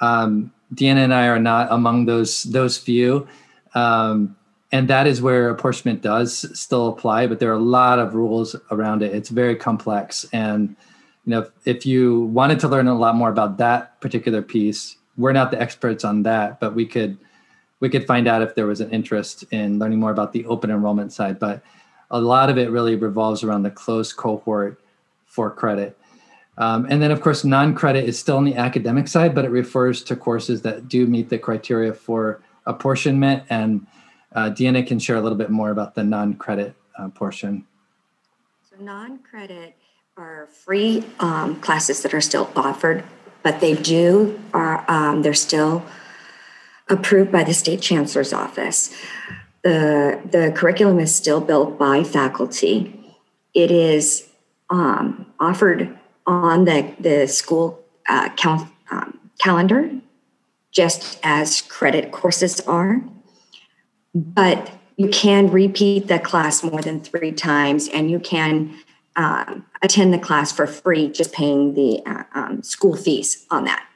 Um, 0.00 0.52
Deanna 0.74 1.04
and 1.04 1.14
I 1.14 1.28
are 1.28 1.38
not 1.38 1.68
among 1.70 2.06
those 2.06 2.42
those 2.42 2.76
few. 2.76 3.26
Um, 3.74 4.35
and 4.72 4.88
that 4.88 5.06
is 5.06 5.22
where 5.22 5.48
apportionment 5.48 6.02
does 6.02 6.58
still 6.58 6.88
apply 6.88 7.26
but 7.26 7.38
there 7.38 7.50
are 7.50 7.54
a 7.54 7.58
lot 7.58 7.98
of 7.98 8.14
rules 8.14 8.56
around 8.70 9.02
it. 9.02 9.14
It's 9.14 9.28
very 9.28 9.56
complex. 9.56 10.26
And 10.32 10.76
you 11.24 11.30
know 11.30 11.40
if, 11.40 11.50
if 11.64 11.86
you 11.86 12.22
wanted 12.22 12.60
to 12.60 12.68
learn 12.68 12.88
a 12.88 12.94
lot 12.94 13.14
more 13.14 13.30
about 13.30 13.58
that 13.58 14.00
particular 14.00 14.42
piece 14.42 14.96
we're 15.16 15.32
not 15.32 15.50
the 15.50 15.60
experts 15.60 16.04
on 16.04 16.22
that 16.22 16.60
but 16.60 16.74
we 16.74 16.86
could 16.86 17.18
we 17.80 17.88
could 17.88 18.06
find 18.06 18.26
out 18.26 18.42
if 18.42 18.54
there 18.54 18.66
was 18.66 18.80
an 18.80 18.90
interest 18.90 19.44
in 19.50 19.78
learning 19.78 20.00
more 20.00 20.10
about 20.10 20.32
the 20.32 20.46
open 20.46 20.70
enrollment 20.70 21.12
side. 21.12 21.38
But 21.38 21.62
a 22.10 22.20
lot 22.20 22.48
of 22.48 22.58
it 22.58 22.70
really 22.70 22.96
revolves 22.96 23.42
around 23.42 23.64
the 23.64 23.70
closed 23.70 24.16
cohort 24.16 24.80
for 25.26 25.50
credit. 25.50 25.98
Um, 26.58 26.86
and 26.88 27.02
then 27.02 27.10
of 27.10 27.20
course 27.20 27.44
non-credit 27.44 28.04
is 28.04 28.18
still 28.18 28.38
on 28.38 28.44
the 28.44 28.56
academic 28.56 29.08
side 29.08 29.34
but 29.34 29.44
it 29.44 29.50
refers 29.50 30.02
to 30.04 30.16
courses 30.16 30.62
that 30.62 30.88
do 30.88 31.06
meet 31.06 31.28
the 31.28 31.38
criteria 31.38 31.92
for 31.92 32.40
apportionment. 32.64 33.44
And 33.50 33.86
uh, 34.36 34.50
Deanna 34.50 34.86
can 34.86 34.98
share 34.98 35.16
a 35.16 35.20
little 35.20 35.38
bit 35.38 35.50
more 35.50 35.70
about 35.70 35.94
the 35.94 36.04
non-credit 36.04 36.74
uh, 36.98 37.08
portion. 37.08 37.66
So 38.70 38.76
non-credit 38.78 39.74
are 40.16 40.46
free 40.52 41.04
um, 41.20 41.58
classes 41.60 42.02
that 42.02 42.12
are 42.12 42.20
still 42.20 42.50
offered, 42.54 43.02
but 43.42 43.60
they 43.60 43.74
do 43.74 44.38
are 44.52 44.84
um, 44.88 45.22
they're 45.22 45.34
still 45.34 45.82
approved 46.88 47.32
by 47.32 47.44
the 47.44 47.54
state 47.54 47.80
chancellor's 47.80 48.32
office. 48.32 48.94
The 49.62 50.20
the 50.30 50.52
curriculum 50.54 51.00
is 51.00 51.14
still 51.14 51.40
built 51.40 51.78
by 51.78 52.04
faculty. 52.04 53.14
It 53.54 53.70
is 53.70 54.28
um, 54.68 55.32
offered 55.40 55.98
on 56.26 56.66
the 56.66 56.94
the 57.00 57.26
school 57.26 57.82
uh, 58.08 58.28
cal- 58.36 58.70
um, 58.90 59.18
calendar, 59.38 59.90
just 60.70 61.18
as 61.22 61.62
credit 61.62 62.12
courses 62.12 62.60
are 62.60 63.02
but 64.16 64.70
you 64.96 65.08
can 65.08 65.50
repeat 65.50 66.08
the 66.08 66.18
class 66.18 66.62
more 66.62 66.80
than 66.80 67.00
three 67.00 67.32
times 67.32 67.86
and 67.88 68.10
you 68.10 68.18
can 68.18 68.74
um, 69.14 69.66
attend 69.82 70.12
the 70.12 70.18
class 70.18 70.50
for 70.50 70.66
free 70.66 71.08
just 71.08 71.32
paying 71.32 71.74
the 71.74 72.02
uh, 72.06 72.24
um, 72.34 72.62
school 72.62 72.96
fees 72.96 73.46
on 73.50 73.64
that. 73.64 73.86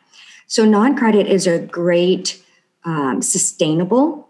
So 0.46 0.64
non-credit 0.64 1.26
is 1.26 1.46
a 1.46 1.58
great 1.58 2.42
um, 2.84 3.22
sustainable 3.22 4.28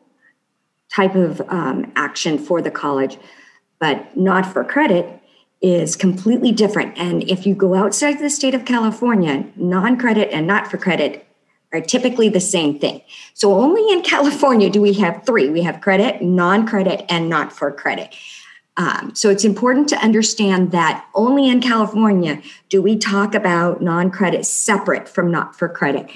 type 0.92 1.14
of 1.14 1.40
um, 1.48 1.92
action 1.96 2.38
for 2.38 2.62
the 2.62 2.70
college 2.70 3.18
but 3.80 4.16
not 4.16 4.46
for 4.46 4.62
credit 4.62 5.20
is 5.60 5.96
completely 5.96 6.52
different. 6.52 6.96
And 6.96 7.28
if 7.28 7.46
you 7.46 7.54
go 7.54 7.74
outside 7.74 8.18
the 8.18 8.30
state 8.30 8.54
of 8.54 8.64
california 8.64 9.44
non-credit 9.56 10.30
and 10.30 10.46
not 10.46 10.70
for 10.70 10.76
credit 10.76 11.26
are 11.72 11.80
typically 11.80 12.28
the 12.28 12.40
same 12.40 12.78
thing. 12.78 13.00
So 13.34 13.54
only 13.54 13.90
in 13.92 14.02
California 14.14 14.70
do 14.70 14.80
we 14.80 14.94
have 14.94 15.24
three. 15.24 15.48
We 15.48 15.62
have 15.62 15.80
credit, 15.80 16.22
non-credit, 16.22 17.04
and 17.08 17.28
not 17.28 17.52
for 17.52 17.70
credit. 17.70 18.14
Um, 18.76 19.14
so 19.14 19.28
it's 19.28 19.44
important 19.44 19.88
to 19.90 19.96
understand 19.96 20.70
that 20.72 21.04
only 21.14 21.48
in 21.48 21.60
California 21.60 22.40
do 22.68 22.80
we 22.80 22.96
talk 22.96 23.34
about 23.34 23.82
non-credit 23.82 24.46
separate 24.46 25.08
from 25.08 25.30
not 25.30 25.54
for 25.54 25.68
credit. 25.68 26.08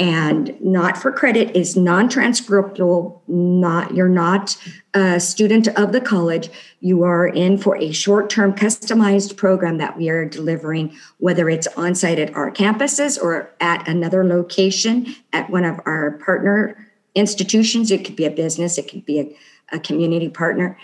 And 0.00 0.58
not 0.62 0.96
for 0.96 1.12
credit 1.12 1.54
is 1.54 1.76
non-transcriptable, 1.76 3.20
not 3.28 3.94
you're 3.94 4.08
not 4.08 4.56
a 4.94 5.20
student 5.20 5.68
of 5.68 5.92
the 5.92 6.00
college. 6.00 6.48
You 6.80 7.02
are 7.02 7.26
in 7.26 7.58
for 7.58 7.76
a 7.76 7.92
short-term 7.92 8.54
customized 8.54 9.36
program 9.36 9.76
that 9.76 9.98
we 9.98 10.08
are 10.08 10.24
delivering, 10.24 10.96
whether 11.18 11.50
it's 11.50 11.66
on 11.76 11.94
site 11.94 12.18
at 12.18 12.34
our 12.34 12.50
campuses 12.50 13.22
or 13.22 13.50
at 13.60 13.86
another 13.86 14.24
location 14.24 15.14
at 15.34 15.50
one 15.50 15.66
of 15.66 15.78
our 15.84 16.12
partner 16.12 16.88
institutions. 17.14 17.90
It 17.90 18.02
could 18.02 18.16
be 18.16 18.24
a 18.24 18.30
business, 18.30 18.78
it 18.78 18.88
could 18.88 19.04
be 19.04 19.20
a, 19.20 19.76
a 19.76 19.78
community 19.78 20.30
partner. 20.30 20.78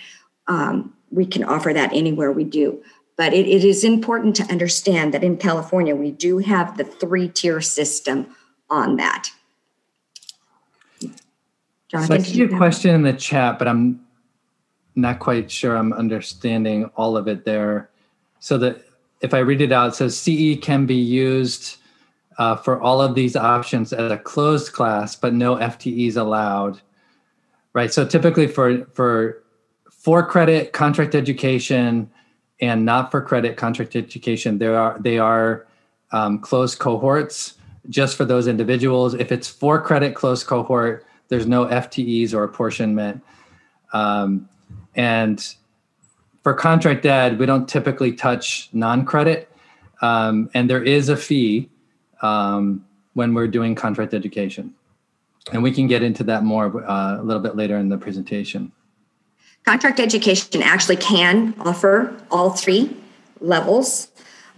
Um, 0.47 0.93
we 1.11 1.25
can 1.25 1.43
offer 1.43 1.73
that 1.73 1.91
anywhere 1.95 2.31
we 2.33 2.45
do. 2.45 2.83
But 3.17 3.33
it, 3.33 3.47
it 3.47 3.65
is 3.65 3.83
important 3.83 4.37
to 4.37 4.43
understand 4.53 5.15
that 5.15 5.25
in 5.25 5.39
California, 5.39 5.97
we 5.97 6.11
do 6.11 6.37
have 6.37 6.77
the 6.77 6.85
three 6.85 7.29
tier 7.29 7.63
system 7.63 8.27
on 8.71 8.97
that. 8.97 9.31
Jonathan, 11.89 12.09
so 12.09 12.15
I 12.15 12.19
see 12.19 12.43
a 12.43 12.49
question 12.49 12.95
in 12.95 13.03
the 13.03 13.13
chat, 13.13 13.59
but 13.59 13.69
I'm 13.69 14.05
not 14.97 15.19
quite 15.19 15.51
sure 15.51 15.77
I'm 15.77 15.93
understanding 15.93 16.91
all 16.97 17.17
of 17.17 17.29
it 17.29 17.45
there. 17.45 17.91
So 18.41 18.59
that 18.59 18.85
if 19.21 19.35
I 19.35 19.39
read 19.39 19.61
it 19.61 19.73
out, 19.73 19.89
it 19.89 19.95
says 19.95 20.19
CE 20.19 20.59
can 20.61 20.87
be 20.87 20.97
used 20.97 21.77
uh, 22.39 22.57
for 22.57 22.81
all 22.81 23.01
of 23.01 23.15
these 23.15 23.37
options 23.37 23.93
as 23.93 24.11
a 24.11 24.19
closed 24.19 24.73
class, 24.73 25.17
but 25.17 25.33
no 25.33 25.57
FTEs 25.57 26.17
allowed. 26.17 26.81
Right. 27.73 27.93
So 27.93 28.07
typically 28.07 28.47
for 28.47 28.87
for 28.87 29.43
for 29.91 30.27
credit 30.27 30.73
contract 30.73 31.15
education 31.15 32.11
and 32.61 32.85
not 32.85 33.11
for 33.11 33.21
credit 33.21 33.57
contract 33.57 33.97
education, 33.97 34.59
there 34.59 34.79
are 34.79 34.99
they 34.99 35.19
are 35.19 35.67
um, 36.13 36.39
closed 36.39 36.79
cohorts 36.79 37.55
just 37.89 38.17
for 38.17 38.25
those 38.25 38.47
individuals. 38.47 39.15
If 39.15 39.33
it's 39.33 39.49
for 39.49 39.81
credit 39.81 40.15
close 40.15 40.45
cohort, 40.45 41.07
there's 41.29 41.47
no 41.47 41.67
FTEs 41.67 42.35
or 42.35 42.45
apportionment. 42.45 43.23
Um, 43.93 44.49
and 44.95 45.45
for 46.43 46.55
contract 46.55 47.05
ed, 47.05 47.39
we 47.39 47.47
don't 47.47 47.69
typically 47.69 48.13
touch 48.13 48.69
non-credit, 48.73 49.51
um, 50.01 50.49
and 50.55 50.71
there 50.71 50.83
is 50.83 51.09
a 51.09 51.17
fee 51.17 51.69
um, 52.23 52.85
when 53.15 53.35
we're 53.35 53.49
doing 53.49 53.75
contract 53.75 54.15
education, 54.15 54.75
and 55.53 55.63
we 55.63 55.73
can 55.73 55.87
get 55.87 56.03
into 56.03 56.23
that 56.25 56.45
more 56.45 56.89
uh, 56.89 57.21
a 57.21 57.23
little 57.23 57.43
bit 57.43 57.57
later 57.57 57.77
in 57.77 57.89
the 57.89 57.99
presentation. 57.99 58.71
Contract 59.65 59.99
education 59.99 60.63
actually 60.63 60.97
can 60.97 61.53
offer 61.59 62.17
all 62.31 62.51
three 62.51 62.97
levels, 63.41 64.09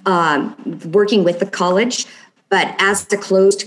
um, 0.05 0.55
working 0.93 1.25
with 1.25 1.39
the 1.39 1.47
college. 1.47 2.07
But 2.49 2.75
as 2.78 3.07
the 3.07 3.17
closed 3.17 3.64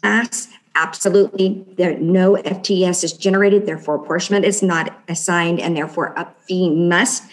class, 0.00 0.48
absolutely, 0.74 1.64
there 1.76 1.98
no 1.98 2.34
FTEs 2.34 3.04
is 3.04 3.12
generated, 3.12 3.66
therefore 3.66 3.96
apportionment 3.96 4.44
is 4.44 4.62
not 4.62 5.00
assigned, 5.08 5.60
and 5.60 5.76
therefore 5.76 6.14
a 6.16 6.28
fee 6.46 6.70
must 6.70 7.24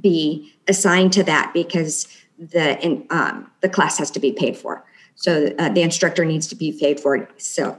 be 0.00 0.52
assigned 0.66 1.12
to 1.14 1.22
that 1.24 1.52
because 1.54 2.08
the 2.38 2.78
in, 2.84 3.06
um, 3.10 3.50
the 3.60 3.68
class 3.68 3.98
has 3.98 4.10
to 4.12 4.20
be 4.20 4.32
paid 4.32 4.56
for. 4.56 4.84
So 5.14 5.52
uh, 5.58 5.70
the 5.70 5.82
instructor 5.82 6.24
needs 6.24 6.46
to 6.48 6.54
be 6.54 6.72
paid 6.78 7.00
for. 7.00 7.28
So 7.38 7.78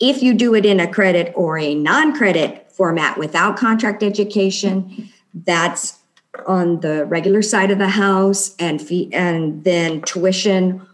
if 0.00 0.22
you 0.22 0.34
do 0.34 0.54
it 0.54 0.66
in 0.66 0.80
a 0.80 0.92
credit 0.92 1.32
or 1.34 1.58
a 1.58 1.74
non-credit 1.74 2.70
format 2.70 3.16
without 3.16 3.56
contract 3.56 4.02
education, 4.02 5.08
that's 5.32 5.98
on 6.46 6.80
the 6.80 7.06
regular 7.06 7.42
side 7.42 7.70
of 7.70 7.78
the 7.78 7.88
house 7.88 8.54
and 8.58 8.82
fee 8.82 9.08
and 9.12 9.64
then 9.64 10.02
tuition 10.02 10.86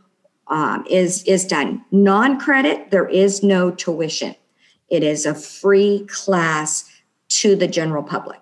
um, 0.50 0.84
is 0.90 1.22
is 1.24 1.46
done. 1.46 1.84
Non-credit, 1.90 2.90
there 2.90 3.08
is 3.08 3.42
no 3.42 3.70
tuition. 3.70 4.34
It 4.88 5.02
is 5.02 5.24
a 5.24 5.34
free 5.34 6.06
class 6.08 6.90
to 7.28 7.54
the 7.54 7.68
general 7.68 8.02
public. 8.02 8.40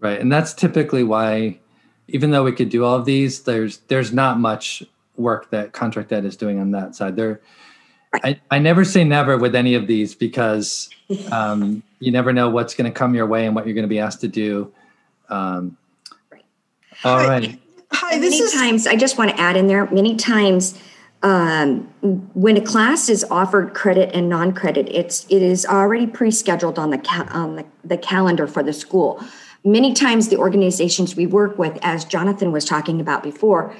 Right, 0.00 0.20
and 0.20 0.30
that's 0.30 0.54
typically 0.54 1.02
why, 1.02 1.58
even 2.06 2.30
though 2.30 2.44
we 2.44 2.52
could 2.52 2.68
do 2.68 2.84
all 2.84 2.96
of 2.96 3.04
these, 3.04 3.42
there's 3.42 3.78
there's 3.88 4.12
not 4.12 4.38
much 4.38 4.84
work 5.16 5.50
that 5.50 5.72
contract 5.72 6.12
ed 6.12 6.24
is 6.24 6.36
doing 6.36 6.60
on 6.60 6.70
that 6.70 6.94
side. 6.94 7.16
There, 7.16 7.40
right. 8.12 8.40
I, 8.50 8.56
I 8.56 8.58
never 8.60 8.84
say 8.84 9.02
never 9.02 9.36
with 9.36 9.56
any 9.56 9.74
of 9.74 9.88
these 9.88 10.14
because 10.14 10.88
um, 11.32 11.82
you 11.98 12.12
never 12.12 12.32
know 12.32 12.48
what's 12.48 12.74
going 12.74 12.90
to 12.90 12.96
come 12.96 13.16
your 13.16 13.26
way 13.26 13.46
and 13.46 13.56
what 13.56 13.66
you're 13.66 13.74
going 13.74 13.82
to 13.82 13.88
be 13.88 13.98
asked 13.98 14.20
to 14.20 14.28
do. 14.28 14.72
Um, 15.28 15.76
right. 16.30 16.44
All 17.02 17.16
right. 17.16 17.60
Hi, 17.90 18.18
many 18.18 18.36
is- 18.36 18.52
times, 18.52 18.86
I 18.86 18.94
just 18.94 19.18
want 19.18 19.30
to 19.30 19.40
add 19.40 19.56
in 19.56 19.66
there, 19.66 19.90
many 19.90 20.14
times 20.14 20.78
um, 21.22 21.80
when 22.34 22.56
a 22.56 22.60
class 22.60 23.08
is 23.08 23.24
offered 23.30 23.74
credit 23.74 24.10
and 24.14 24.28
non-credit, 24.28 24.88
it's 24.88 25.26
it 25.28 25.42
is 25.42 25.66
already 25.66 26.06
pre-scheduled 26.06 26.78
on 26.78 26.90
the 26.90 26.98
ca- 26.98 27.28
on 27.30 27.56
the, 27.56 27.66
the 27.84 27.98
calendar 27.98 28.46
for 28.46 28.62
the 28.62 28.72
school. 28.72 29.22
Many 29.64 29.92
times, 29.92 30.28
the 30.28 30.36
organizations 30.36 31.16
we 31.16 31.26
work 31.26 31.58
with, 31.58 31.76
as 31.82 32.04
Jonathan 32.04 32.52
was 32.52 32.64
talking 32.64 33.00
about 33.00 33.24
before, 33.24 33.74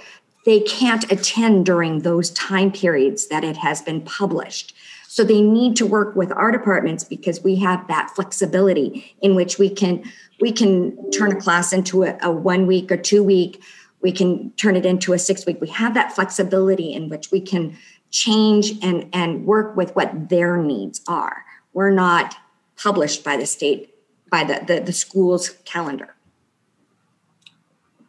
they 0.44 0.60
can't 0.60 1.10
attend 1.12 1.66
during 1.66 2.00
those 2.00 2.30
time 2.30 2.72
periods 2.72 3.28
that 3.28 3.44
it 3.44 3.56
has 3.58 3.82
been 3.82 4.00
published. 4.00 4.74
So 5.06 5.22
they 5.24 5.40
need 5.40 5.76
to 5.76 5.86
work 5.86 6.16
with 6.16 6.32
our 6.32 6.50
departments 6.50 7.04
because 7.04 7.42
we 7.42 7.56
have 7.56 7.86
that 7.88 8.10
flexibility 8.14 9.16
in 9.22 9.34
which 9.34 9.58
we 9.58 9.70
can 9.70 10.02
we 10.40 10.52
can 10.52 11.10
turn 11.12 11.32
a 11.32 11.40
class 11.40 11.72
into 11.72 12.02
a, 12.02 12.18
a 12.22 12.30
one 12.30 12.66
week 12.66 12.90
or 12.90 12.96
two 12.96 13.22
week 13.22 13.62
we 14.00 14.12
can 14.12 14.50
turn 14.52 14.76
it 14.76 14.86
into 14.86 15.12
a 15.12 15.18
six 15.18 15.44
week. 15.46 15.60
We 15.60 15.68
have 15.68 15.94
that 15.94 16.12
flexibility 16.12 16.92
in 16.92 17.08
which 17.08 17.30
we 17.30 17.40
can 17.40 17.76
change 18.10 18.72
and 18.82 19.08
and 19.12 19.44
work 19.44 19.76
with 19.76 19.94
what 19.94 20.28
their 20.28 20.56
needs 20.56 21.00
are. 21.08 21.44
We're 21.72 21.90
not 21.90 22.34
published 22.76 23.24
by 23.24 23.36
the 23.36 23.46
state 23.46 23.94
by 24.30 24.44
the 24.44 24.64
the, 24.66 24.80
the 24.80 24.92
school's 24.92 25.50
calendar. 25.64 26.14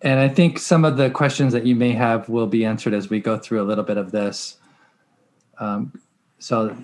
And 0.01 0.19
i 0.21 0.29
think 0.29 0.59
some 0.59 0.85
of 0.85 0.95
the 0.95 1.09
questions 1.09 1.51
that 1.51 1.65
you 1.65 1.75
may 1.75 1.91
have 1.91 2.29
will 2.29 2.47
be 2.47 2.63
answered 2.63 2.93
as 2.93 3.09
we 3.09 3.19
go 3.19 3.37
through 3.37 3.61
a 3.61 3.67
little 3.67 3.83
bit 3.83 3.97
of 3.97 4.11
this. 4.11 4.57
Um, 5.59 5.99
so 6.37 6.75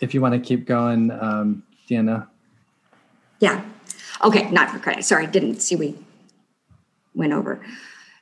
if 0.00 0.12
you 0.12 0.20
want 0.20 0.34
to 0.34 0.40
keep 0.40 0.66
going 0.66 1.12
um, 1.12 1.62
deanna? 1.88 2.26
Yeah. 3.38 3.62
Okay 4.24 4.50
not 4.50 4.70
for 4.70 4.78
credit. 4.78 5.04
Sorry 5.04 5.26
didn't 5.26 5.60
see 5.60 5.76
we 5.76 5.96
went 7.14 7.32
over 7.32 7.60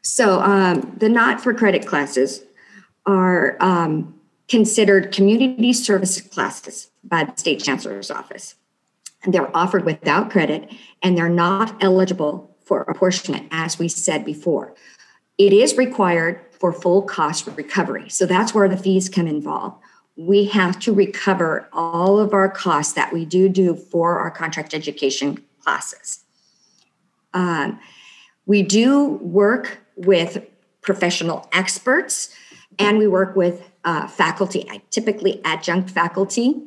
so 0.03 0.41
um, 0.41 0.95
the 0.99 1.09
not 1.09 1.41
for 1.41 1.55
credit 1.55 1.87
classes 1.87 2.43
are 3.07 3.57
um, 3.61 4.19
considered 4.49 5.13
community 5.13 5.73
service 5.73 6.21
classes 6.21 6.91
by 7.05 7.25
the 7.25 7.37
state 7.37 7.63
chancellor's 7.63 8.11
office. 8.11 8.57
And 9.23 9.33
they're 9.33 9.57
offered 9.57 9.85
without 9.85 10.31
credit 10.31 10.71
and 11.03 11.17
they're 11.17 11.29
not 11.29 11.83
eligible 11.83 12.57
for 12.65 12.83
apportionment, 12.83 13.49
as 13.51 13.79
we 13.79 13.89
said 13.89 14.25
before. 14.25 14.75
It 15.39 15.53
is 15.53 15.77
required 15.77 16.41
for 16.51 16.73
full 16.73 17.03
cost 17.03 17.47
recovery. 17.47 18.09
So 18.09 18.27
that's 18.27 18.55
where 18.55 18.69
the 18.69 18.77
fees 18.77 19.09
come 19.09 19.27
involved. 19.27 19.77
We 20.17 20.47
have 20.47 20.79
to 20.81 20.93
recover 20.93 21.69
all 21.73 22.19
of 22.19 22.35
our 22.35 22.49
costs 22.49 22.93
that 22.95 23.13
we 23.13 23.25
do 23.25 23.49
do 23.49 23.75
for 23.75 24.19
our 24.19 24.31
contract 24.31 24.75
education 24.75 25.43
classes. 25.61 26.25
Um, 27.33 27.81
we 28.47 28.63
do 28.63 29.05
work 29.23 29.82
with 29.97 30.47
professional 30.81 31.49
experts 31.53 32.35
and 32.79 32.99
we 32.99 33.07
work 33.07 33.37
with 33.37 33.71
uh, 33.85 34.07
faculty, 34.07 34.83
typically 34.91 35.41
adjunct 35.45 35.91
faculty. 35.91 36.63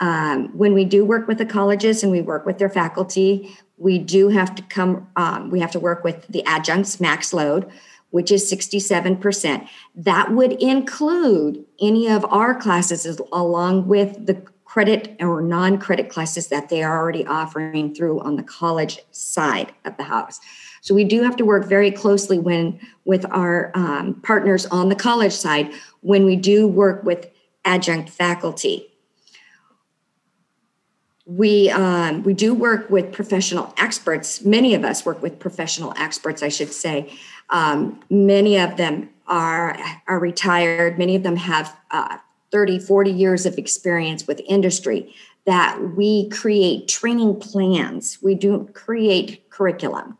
Um, 0.00 0.48
when 0.56 0.74
we 0.74 0.84
do 0.84 1.04
work 1.04 1.28
with 1.28 1.38
the 1.38 1.46
colleges 1.46 2.02
and 2.02 2.10
we 2.10 2.20
work 2.20 2.44
with 2.44 2.58
their 2.58 2.68
faculty, 2.68 3.56
we 3.76 3.98
do 3.98 4.28
have 4.28 4.54
to 4.54 4.62
come, 4.62 5.08
um, 5.16 5.50
we 5.50 5.60
have 5.60 5.70
to 5.72 5.80
work 5.80 6.02
with 6.04 6.26
the 6.28 6.44
adjuncts 6.44 7.00
max 7.00 7.32
load, 7.32 7.70
which 8.10 8.30
is 8.30 8.50
67%. 8.50 9.68
That 9.94 10.32
would 10.32 10.52
include 10.52 11.64
any 11.80 12.08
of 12.08 12.24
our 12.26 12.54
classes 12.54 13.20
along 13.32 13.88
with 13.88 14.26
the 14.26 14.42
credit 14.64 15.16
or 15.20 15.42
non 15.42 15.78
credit 15.78 16.08
classes 16.08 16.48
that 16.48 16.68
they 16.68 16.82
are 16.82 16.98
already 16.98 17.26
offering 17.26 17.94
through 17.94 18.20
on 18.20 18.36
the 18.36 18.42
college 18.42 18.98
side 19.10 19.72
of 19.84 19.96
the 19.98 20.04
house. 20.04 20.40
So 20.82 20.96
we 20.96 21.04
do 21.04 21.22
have 21.22 21.36
to 21.36 21.44
work 21.44 21.64
very 21.66 21.92
closely 21.92 22.40
when 22.40 22.78
with 23.04 23.24
our 23.30 23.70
um, 23.74 24.20
partners 24.22 24.66
on 24.66 24.88
the 24.88 24.96
college 24.96 25.32
side 25.32 25.72
when 26.00 26.24
we 26.24 26.34
do 26.34 26.66
work 26.66 27.04
with 27.04 27.30
adjunct 27.64 28.10
faculty. 28.10 28.88
We 31.24 31.70
um, 31.70 32.24
we 32.24 32.34
do 32.34 32.52
work 32.52 32.90
with 32.90 33.12
professional 33.12 33.72
experts. 33.78 34.44
Many 34.44 34.74
of 34.74 34.84
us 34.84 35.06
work 35.06 35.22
with 35.22 35.38
professional 35.38 35.94
experts, 35.96 36.42
I 36.42 36.48
should 36.48 36.72
say. 36.72 37.12
Um, 37.50 38.02
many 38.10 38.58
of 38.58 38.76
them 38.76 39.08
are 39.28 39.78
are 40.08 40.18
retired. 40.18 40.98
Many 40.98 41.14
of 41.14 41.22
them 41.22 41.36
have 41.36 41.76
uh, 41.92 42.18
30, 42.50 42.80
40 42.80 43.12
years 43.12 43.46
of 43.46 43.56
experience 43.56 44.26
with 44.26 44.40
industry 44.48 45.14
that 45.44 45.80
we 45.96 46.28
create 46.30 46.88
training 46.88 47.38
plans. 47.38 48.18
We 48.20 48.34
do 48.34 48.68
create 48.74 49.48
curriculum 49.48 50.18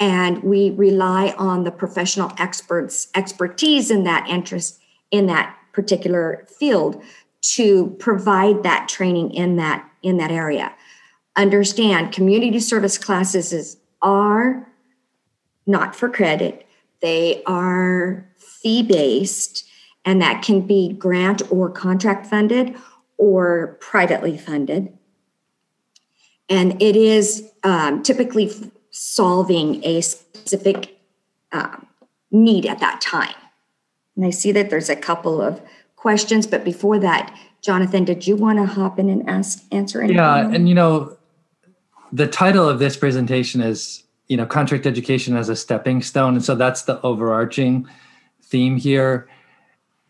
and 0.00 0.42
we 0.42 0.70
rely 0.70 1.34
on 1.36 1.64
the 1.64 1.70
professional 1.70 2.32
experts 2.38 3.08
expertise 3.14 3.90
in 3.90 4.04
that 4.04 4.26
interest 4.28 4.80
in 5.10 5.26
that 5.26 5.54
particular 5.72 6.46
field 6.48 7.00
to 7.42 7.94
provide 7.98 8.62
that 8.62 8.88
training 8.88 9.30
in 9.32 9.56
that 9.56 9.88
in 10.02 10.16
that 10.16 10.30
area. 10.30 10.74
Understand 11.36 12.12
community 12.12 12.58
service 12.58 12.98
classes 12.98 13.52
is, 13.52 13.76
are 14.02 14.66
not 15.66 15.94
for 15.94 16.08
credit. 16.08 16.66
They 17.00 17.42
are 17.44 18.26
fee 18.36 18.82
based 18.82 19.66
and 20.04 20.20
that 20.22 20.42
can 20.42 20.62
be 20.62 20.92
grant 20.92 21.42
or 21.52 21.70
contract 21.70 22.26
funded 22.26 22.74
or 23.18 23.78
privately 23.80 24.36
funded. 24.36 24.96
And 26.48 26.80
it 26.82 26.96
is 26.96 27.52
um, 27.62 28.02
typically 28.02 28.50
solving 28.90 29.84
a 29.84 30.00
specific 30.00 30.98
um, 31.52 31.86
need 32.30 32.66
at 32.66 32.80
that 32.80 33.00
time. 33.00 33.34
And 34.16 34.24
I 34.24 34.30
see 34.30 34.52
that 34.52 34.70
there's 34.70 34.88
a 34.88 34.96
couple 34.96 35.40
of 35.40 35.60
questions, 35.96 36.46
but 36.46 36.64
before 36.64 36.98
that, 36.98 37.36
Jonathan, 37.62 38.04
did 38.04 38.26
you 38.26 38.36
want 38.36 38.58
to 38.58 38.66
hop 38.66 38.98
in 38.98 39.08
and 39.08 39.28
ask 39.28 39.62
answer 39.70 40.00
anything? 40.00 40.16
Yeah, 40.16 40.48
and 40.48 40.68
you 40.68 40.74
know, 40.74 41.16
the 42.12 42.26
title 42.26 42.68
of 42.68 42.78
this 42.78 42.96
presentation 42.96 43.60
is 43.60 44.04
you 44.28 44.36
know 44.36 44.46
contract 44.46 44.86
education 44.86 45.36
as 45.36 45.48
a 45.48 45.56
stepping 45.56 46.02
stone, 46.02 46.34
and 46.34 46.44
so 46.44 46.54
that's 46.54 46.82
the 46.82 47.00
overarching 47.02 47.86
theme 48.42 48.76
here. 48.76 49.28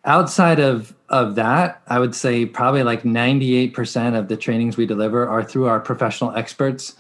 Outside 0.05 0.61
of 0.61 0.95
of 1.09 1.35
that, 1.35 1.83
I 1.89 1.99
would 1.99 2.15
say 2.15 2.47
probably 2.47 2.85
like 2.85 3.03
98% 3.03 4.17
of 4.17 4.29
the 4.29 4.37
trainings 4.37 4.77
we 4.77 4.87
deliver 4.87 5.29
are 5.29 5.43
through 5.43 5.67
our 5.67 5.81
professional 5.81 6.33
experts 6.37 6.95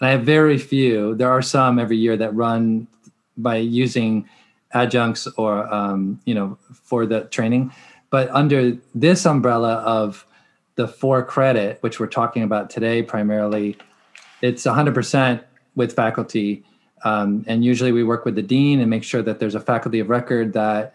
and 0.00 0.08
I 0.08 0.12
have 0.12 0.22
very 0.22 0.58
few. 0.58 1.14
There 1.14 1.30
are 1.30 1.42
some 1.42 1.78
every 1.78 1.96
year 1.96 2.16
that 2.16 2.34
run 2.34 2.88
by 3.36 3.56
using 3.56 4.28
adjuncts 4.72 5.26
or 5.36 5.72
um, 5.72 6.20
you 6.24 6.34
know 6.34 6.58
for 6.72 7.06
the 7.06 7.24
training, 7.24 7.72
but 8.10 8.30
under 8.30 8.76
this 8.94 9.26
umbrella 9.26 9.74
of 9.74 10.26
the 10.76 10.88
for 10.88 11.22
credit, 11.22 11.78
which 11.82 12.00
we're 12.00 12.06
talking 12.06 12.42
about 12.42 12.70
today 12.70 13.02
primarily, 13.02 13.76
it's 14.40 14.64
100% 14.64 15.42
with 15.74 15.94
faculty. 15.94 16.64
Um, 17.04 17.44
and 17.46 17.64
usually 17.64 17.92
we 17.92 18.02
work 18.02 18.24
with 18.24 18.34
the 18.34 18.42
dean 18.42 18.80
and 18.80 18.88
make 18.88 19.04
sure 19.04 19.22
that 19.22 19.40
there's 19.40 19.54
a 19.54 19.60
faculty 19.60 20.00
of 20.00 20.08
record 20.08 20.52
that 20.54 20.94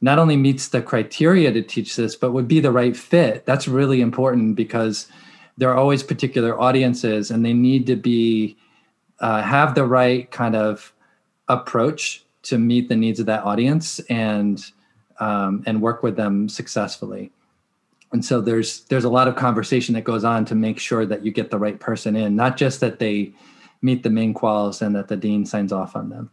not 0.00 0.18
only 0.18 0.36
meets 0.36 0.68
the 0.68 0.82
criteria 0.82 1.52
to 1.52 1.62
teach 1.62 1.96
this, 1.96 2.16
but 2.16 2.32
would 2.32 2.48
be 2.48 2.60
the 2.60 2.72
right 2.72 2.96
fit. 2.96 3.46
That's 3.46 3.68
really 3.68 4.00
important 4.00 4.56
because 4.56 5.08
there 5.58 5.70
are 5.70 5.76
always 5.76 6.02
particular 6.02 6.58
audiences 6.60 7.30
and 7.30 7.44
they 7.44 7.52
need 7.52 7.86
to 7.86 7.96
be 7.96 8.56
uh, 9.20 9.42
have 9.42 9.74
the 9.74 9.84
right 9.84 10.30
kind 10.30 10.56
of 10.56 10.92
approach 11.48 12.24
to 12.42 12.58
meet 12.58 12.88
the 12.88 12.96
needs 12.96 13.20
of 13.20 13.26
that 13.26 13.44
audience 13.44 14.00
and 14.10 14.64
um, 15.20 15.62
and 15.66 15.80
work 15.80 16.02
with 16.02 16.16
them 16.16 16.48
successfully. 16.48 17.30
And 18.12 18.24
so 18.24 18.40
there's 18.40 18.80
there's 18.84 19.04
a 19.04 19.10
lot 19.10 19.28
of 19.28 19.36
conversation 19.36 19.94
that 19.94 20.04
goes 20.04 20.24
on 20.24 20.44
to 20.46 20.54
make 20.54 20.78
sure 20.78 21.06
that 21.06 21.24
you 21.24 21.30
get 21.30 21.50
the 21.50 21.58
right 21.58 21.78
person 21.78 22.16
in 22.16 22.34
not 22.36 22.56
just 22.56 22.80
that 22.80 22.98
they 22.98 23.32
meet 23.80 24.02
the 24.02 24.10
main 24.10 24.34
quals 24.34 24.82
and 24.82 24.94
that 24.94 25.08
the 25.08 25.16
dean 25.16 25.46
signs 25.46 25.72
off 25.72 25.96
on 25.96 26.08
them. 26.08 26.30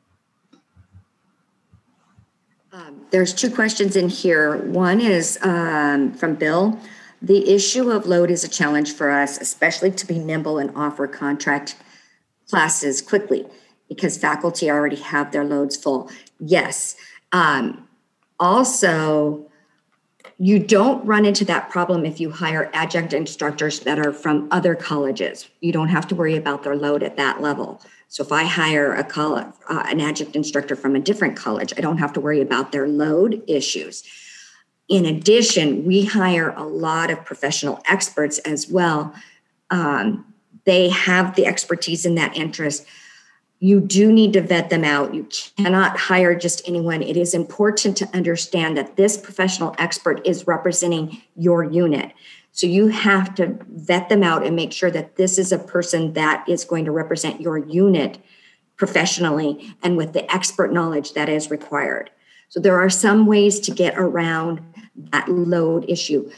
Um, 2.72 3.02
there's 3.12 3.34
two 3.34 3.50
questions 3.50 3.96
in 3.96 4.10
here. 4.10 4.58
One 4.58 5.02
is 5.02 5.40
um, 5.42 6.14
from 6.14 6.36
bill 6.36 6.80
the 7.22 7.50
issue 7.50 7.92
of 7.92 8.06
load 8.06 8.32
is 8.32 8.44
a 8.44 8.50
challenge 8.50 8.94
for 8.94 9.10
us, 9.10 9.38
especially 9.40 9.92
to 9.92 10.08
be 10.08 10.20
nimble 10.20 10.58
and 10.58 10.72
offer 10.76 11.08
contract 11.08 11.76
classes 12.50 13.02
quickly 13.02 13.46
because 13.88 14.18
faculty 14.18 14.70
already 14.70 14.96
have 14.96 15.32
their 15.32 15.44
loads 15.44 15.76
full. 15.76 16.10
Yes. 16.40 16.96
Um, 17.32 17.88
also, 18.40 19.50
you 20.38 20.58
don't 20.58 21.06
run 21.06 21.26
into 21.26 21.44
that 21.46 21.70
problem 21.70 22.06
if 22.06 22.20
you 22.20 22.32
hire 22.32 22.70
adjunct 22.74 23.14
instructors 23.14 23.82
that 23.82 24.00
are 24.00 24.14
from 24.14 24.48
other 24.52 24.74
colleges. 24.74 25.50
You 25.60 25.74
don't 25.74 25.90
have 25.90 26.08
to 26.08 26.16
worry 26.16 26.38
about 26.38 26.64
their 26.64 26.78
load 26.78 27.04
at 27.04 27.18
that 27.18 27.42
level. 27.42 27.82
So 28.08 28.24
if 28.24 28.32
I 28.32 28.46
hire 28.46 28.94
a 28.94 29.04
college, 29.04 29.48
uh, 29.70 29.84
an 29.88 30.00
adjunct 30.00 30.36
instructor 30.36 30.76
from 30.76 30.96
a 30.96 31.00
different 31.00 31.36
college, 31.36 31.74
I 31.78 31.82
don't 31.82 31.98
have 31.98 32.14
to 32.14 32.22
worry 32.22 32.40
about 32.40 32.72
their 32.72 32.88
load 32.88 33.44
issues. 33.48 34.04
In 34.90 35.06
addition, 35.06 35.86
we 35.86 36.04
hire 36.04 36.50
a 36.50 36.64
lot 36.64 37.12
of 37.12 37.24
professional 37.24 37.82
experts 37.88 38.40
as 38.40 38.70
well. 38.70 39.14
Um, 39.70 40.26
they 40.66 40.90
have 40.90 41.36
the 41.36 41.46
expertise 41.46 42.06
in 42.06 42.16
that 42.16 42.36
interest. 42.36 42.86
you 43.62 43.82
do 43.82 44.10
need 44.10 44.32
to 44.32 44.42
vet 44.42 44.70
them 44.70 44.86
out. 44.86 45.14
You 45.14 45.28
cannot 45.58 45.98
hire 45.98 46.34
just 46.34 46.66
anyone. 46.66 47.02
It 47.02 47.18
is 47.18 47.34
important 47.34 47.98
to 47.98 48.10
understand 48.16 48.78
that 48.78 48.96
this 48.96 49.18
professional 49.18 49.76
expert 49.78 50.26
is 50.26 50.48
representing 50.48 51.22
your 51.36 51.66
unit. 51.66 52.14
So 52.54 52.68
you 52.68 52.88
have 52.88 53.36
to 53.36 53.58
vet 53.70 54.08
them 54.08 54.24
out 54.24 54.46
and 54.46 54.56
make 54.56 54.72
sure 54.72 54.90
that 54.92 55.18
this 55.18 55.38
is 55.38 55.52
a 55.52 55.60
person 55.60 56.14
that 56.14 56.48
is 56.48 56.64
going 56.64 56.86
to 56.86 56.92
represent 56.92 57.42
your 57.42 57.58
unit 57.58 58.18
professionally 58.78 59.76
and 59.84 59.98
with 59.98 60.14
the 60.14 60.34
expert 60.34 60.72
knowledge 60.72 61.12
that 61.14 61.28
is 61.28 61.52
required. 61.52 62.10
So 62.48 62.60
there 62.60 62.80
are 62.80 62.90
some 62.90 63.28
ways 63.28 63.60
to 63.60 63.72
get 63.72 63.94
around 63.98 64.62
that 65.12 65.30
load 65.30 65.86
issue. 65.88 66.30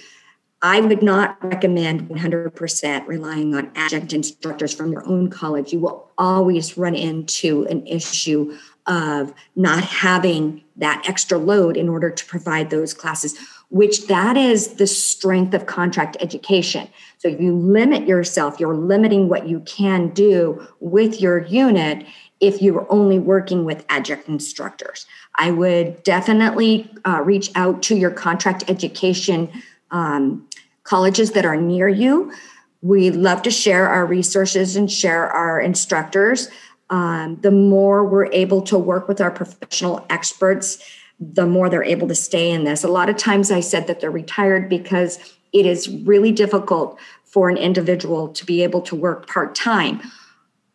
I 0.64 0.80
would 0.80 1.02
not 1.02 1.44
recommend 1.44 2.08
100% 2.10 3.08
relying 3.08 3.56
on 3.56 3.72
adjunct 3.76 4.14
instructors 4.14 4.74
from 4.74 4.92
your 4.92 5.04
own 5.08 5.30
college. 5.30 5.74
You 5.74 5.80
will 5.80 6.12
always 6.20 6.78
run 6.78 6.94
into 6.94 7.66
an 7.66 7.88
issue 7.88 8.56
of 8.88 9.34
not 9.56 9.84
having 9.84 10.64
that 10.78 11.04
extra 11.08 11.38
load 11.38 11.78
in 11.78 11.88
order 11.88 12.10
to 12.10 12.26
provide 12.26 12.70
those 12.70 12.94
classes 12.94 13.38
which 13.70 14.08
that 14.08 14.36
is 14.36 14.74
the 14.74 14.88
strength 14.88 15.54
of 15.54 15.66
contract 15.66 16.18
education 16.20 16.88
so 17.20 17.28
if 17.28 17.40
you 17.40 17.56
limit 17.56 18.08
yourself 18.08 18.60
you're 18.60 18.76
limiting 18.76 19.30
what 19.30 19.48
you 19.48 19.60
can 19.62 20.10
do 20.10 20.68
with 20.80 21.22
your 21.22 21.40
unit 21.46 22.06
if 22.40 22.60
you're 22.60 22.92
only 22.92 23.20
working 23.20 23.66
with 23.66 23.86
adjunct 23.90 24.28
instructors 24.28 25.06
i 25.46 25.52
would 25.52 26.02
definitely 26.04 26.90
uh, 27.06 27.22
reach 27.32 27.52
out 27.56 27.82
to 27.84 27.96
your 27.96 28.12
contract 28.12 28.64
education 28.68 29.50
um, 29.92 30.48
colleges 30.84 31.32
that 31.32 31.46
are 31.46 31.58
near 31.58 31.88
you. 31.88 32.34
We 32.82 33.12
love 33.12 33.44
to 33.44 33.52
share 33.52 33.88
our 33.88 34.06
resources 34.06 34.76
and 34.76 34.92
share 34.92 35.28
our 35.30 35.60
instructors. 35.60 36.50
Um, 36.90 37.40
the 37.42 37.52
more 37.52 38.04
we're 38.04 38.32
able 38.32 38.62
to 38.64 38.78
work 38.78 39.08
with 39.08 39.22
our 39.22 39.32
professional 39.32 40.06
experts, 40.10 40.84
the 41.20 41.46
more 41.46 41.70
they're 41.70 41.84
able 41.84 42.08
to 42.08 42.16
stay 42.16 42.52
in 42.52 42.64
this. 42.64 42.84
A 42.84 42.88
lot 42.88 43.10
of 43.10 43.18
times 43.18 43.52
I 43.52 43.60
said 43.60 43.88
that 43.88 44.00
they're 44.00 44.12
retired 44.12 44.68
because 44.68 45.20
it 45.54 45.66
is 45.66 45.88
really 46.04 46.32
difficult 46.32 47.00
for 47.24 47.50
an 47.50 47.58
individual 47.58 48.28
to 48.30 48.46
be 48.46 48.64
able 48.64 48.82
to 48.82 48.96
work 48.96 49.28
part 49.28 49.54
time. 49.54 50.02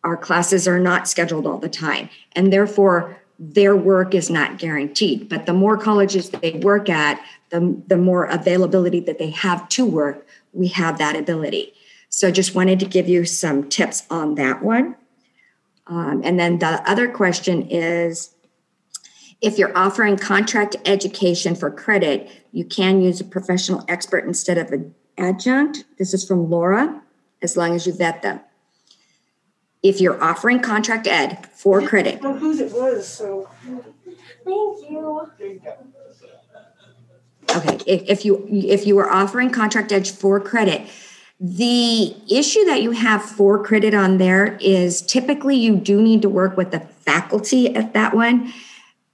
Our 0.03 0.15
classes 0.15 0.67
are 0.67 0.79
not 0.79 1.07
scheduled 1.07 1.45
all 1.45 1.57
the 1.57 1.69
time, 1.69 2.09
and 2.33 2.53
therefore 2.53 3.17
their 3.39 3.75
work 3.75 4.15
is 4.15 4.29
not 4.29 4.57
guaranteed. 4.57 5.29
But 5.29 5.45
the 5.45 5.53
more 5.53 5.77
colleges 5.77 6.29
they 6.29 6.51
work 6.51 6.89
at, 6.89 7.21
the, 7.49 7.81
the 7.87 7.97
more 7.97 8.25
availability 8.25 8.99
that 9.01 9.19
they 9.19 9.29
have 9.31 9.69
to 9.69 9.85
work, 9.85 10.25
we 10.53 10.67
have 10.69 10.97
that 10.97 11.15
ability. 11.15 11.73
So 12.09 12.31
just 12.31 12.55
wanted 12.55 12.79
to 12.79 12.85
give 12.85 13.07
you 13.07 13.25
some 13.25 13.69
tips 13.69 14.03
on 14.09 14.35
that 14.35 14.63
one. 14.63 14.95
Um, 15.85 16.21
and 16.23 16.39
then 16.39 16.59
the 16.59 16.89
other 16.89 17.09
question 17.09 17.67
is 17.69 18.33
if 19.41 19.57
you're 19.57 19.77
offering 19.77 20.17
contract 20.17 20.75
education 20.85 21.55
for 21.55 21.69
credit, 21.69 22.29
you 22.51 22.65
can 22.65 23.01
use 23.01 23.21
a 23.21 23.23
professional 23.23 23.85
expert 23.87 24.25
instead 24.25 24.57
of 24.57 24.71
an 24.71 24.95
adjunct. 25.17 25.85
This 25.97 26.13
is 26.13 26.27
from 26.27 26.49
Laura, 26.49 27.01
as 27.41 27.55
long 27.55 27.75
as 27.75 27.85
you 27.85 27.93
vet 27.93 28.21
them. 28.23 28.39
If 29.87 30.01
you're 30.01 30.21
offering 30.21 30.59
contract 30.59 31.07
ed 31.07 31.47
for 31.53 31.81
credit, 31.81 32.21
know 32.23 32.33
whose 32.33 32.59
it 32.59 32.73
was, 32.73 33.07
so. 33.07 33.49
Thank 33.63 34.89
you. 34.89 35.29
Okay, 37.55 37.77
if, 37.87 38.03
if 38.09 38.25
you 38.25 38.45
if 38.49 38.85
you 38.85 38.97
are 38.99 39.09
offering 39.09 39.49
contract 39.49 39.91
ed 39.91 40.07
for 40.07 40.39
credit, 40.39 40.89
the 41.39 42.15
issue 42.29 42.65
that 42.65 42.81
you 42.81 42.91
have 42.91 43.23
for 43.23 43.63
credit 43.63 43.93
on 43.93 44.17
there 44.17 44.57
is 44.59 45.01
typically 45.01 45.55
you 45.55 45.77
do 45.77 46.01
need 46.01 46.21
to 46.23 46.29
work 46.29 46.57
with 46.57 46.71
the 46.71 46.79
faculty 46.79 47.75
at 47.75 47.93
that 47.93 48.13
one 48.13 48.51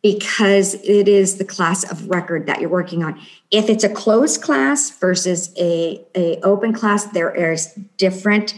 because 0.02 0.74
it 0.84 1.08
is 1.08 1.38
the 1.38 1.46
class 1.46 1.90
of 1.90 2.10
record 2.10 2.46
that 2.46 2.60
you're 2.60 2.70
working 2.70 3.04
on. 3.04 3.20
If 3.52 3.70
it's 3.70 3.84
a 3.84 3.90
closed 3.90 4.42
class 4.42 4.90
versus 4.90 5.54
a, 5.58 6.04
a 6.16 6.40
open 6.42 6.74
class, 6.74 7.06
there 7.06 7.34
is 7.34 7.74
different 7.98 8.54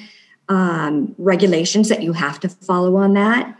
um, 0.49 1.15
regulations 1.17 1.89
that 1.89 2.03
you 2.03 2.13
have 2.13 2.39
to 2.41 2.49
follow 2.49 2.95
on 2.97 3.13
that. 3.13 3.57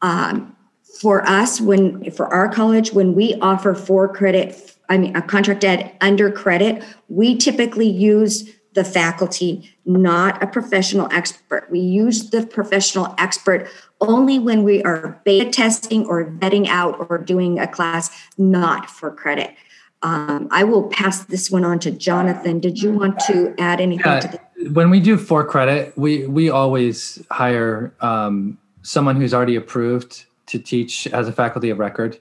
Um, 0.00 0.56
for 1.00 1.26
us, 1.26 1.60
when 1.60 2.10
for 2.10 2.26
our 2.26 2.48
college, 2.48 2.92
when 2.92 3.14
we 3.14 3.34
offer 3.40 3.74
for 3.74 4.12
credit 4.12 4.72
I 4.92 4.98
mean, 4.98 5.16
a 5.16 5.22
contract 5.22 5.64
ed 5.64 5.96
under 6.02 6.30
credit, 6.30 6.84
we 7.08 7.36
typically 7.36 7.88
use 7.88 8.50
the 8.74 8.84
faculty, 8.84 9.70
not 9.86 10.42
a 10.42 10.46
professional 10.46 11.08
expert. 11.10 11.66
We 11.70 11.80
use 11.80 12.28
the 12.28 12.46
professional 12.46 13.14
expert 13.16 13.68
only 14.02 14.38
when 14.38 14.64
we 14.64 14.82
are 14.82 15.20
beta 15.24 15.50
testing 15.50 16.04
or 16.04 16.26
vetting 16.26 16.68
out 16.68 17.06
or 17.08 17.16
doing 17.16 17.58
a 17.58 17.66
class 17.66 18.10
not 18.36 18.90
for 18.90 19.10
credit. 19.10 19.54
Um, 20.02 20.48
I 20.50 20.64
will 20.64 20.88
pass 20.88 21.24
this 21.24 21.50
one 21.50 21.64
on 21.64 21.78
to 21.80 21.90
Jonathan. 21.90 22.60
Did 22.60 22.82
you 22.82 22.92
want 22.92 23.18
to 23.20 23.54
add 23.58 23.80
anything 23.80 24.04
yeah, 24.04 24.20
to 24.20 24.28
that? 24.28 24.51
When 24.70 24.90
we 24.90 25.00
do 25.00 25.16
for 25.16 25.44
credit, 25.44 25.96
we 25.96 26.26
we 26.26 26.50
always 26.50 27.22
hire 27.30 27.94
um, 28.00 28.58
someone 28.82 29.16
who's 29.16 29.34
already 29.34 29.56
approved 29.56 30.24
to 30.46 30.58
teach 30.58 31.06
as 31.08 31.28
a 31.28 31.32
faculty 31.32 31.70
of 31.70 31.78
record. 31.78 32.18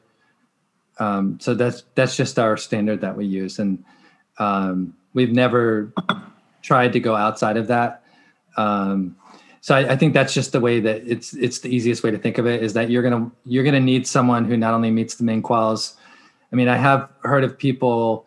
Um, 0.99 1.39
so 1.39 1.53
that's 1.53 1.83
that's 1.95 2.15
just 2.15 2.39
our 2.39 2.57
standard 2.57 3.01
that 3.01 3.17
we 3.17 3.25
use, 3.25 3.59
and 3.59 3.83
um, 4.39 4.95
we've 5.13 5.31
never 5.31 5.93
tried 6.61 6.93
to 6.93 6.99
go 6.99 7.15
outside 7.15 7.57
of 7.57 7.67
that. 7.67 8.03
Um, 8.57 9.15
so 9.61 9.75
I, 9.75 9.91
I, 9.91 9.95
think 9.95 10.13
that's 10.13 10.33
just 10.33 10.51
the 10.51 10.59
way 10.59 10.79
that 10.79 11.03
it's 11.05 11.33
it's 11.33 11.59
the 11.59 11.73
easiest 11.73 12.03
way 12.03 12.11
to 12.11 12.17
think 12.17 12.37
of 12.37 12.45
it 12.47 12.63
is 12.63 12.73
that 12.73 12.89
you're 12.89 13.03
gonna 13.03 13.31
you're 13.45 13.63
gonna 13.63 13.79
need 13.79 14.07
someone 14.07 14.45
who 14.45 14.57
not 14.57 14.73
only 14.73 14.91
meets 14.91 15.15
the 15.15 15.23
MNQUALs. 15.23 15.95
I 16.51 16.55
mean, 16.55 16.67
I 16.67 16.77
have 16.77 17.09
heard 17.21 17.43
of 17.43 17.57
people 17.57 18.25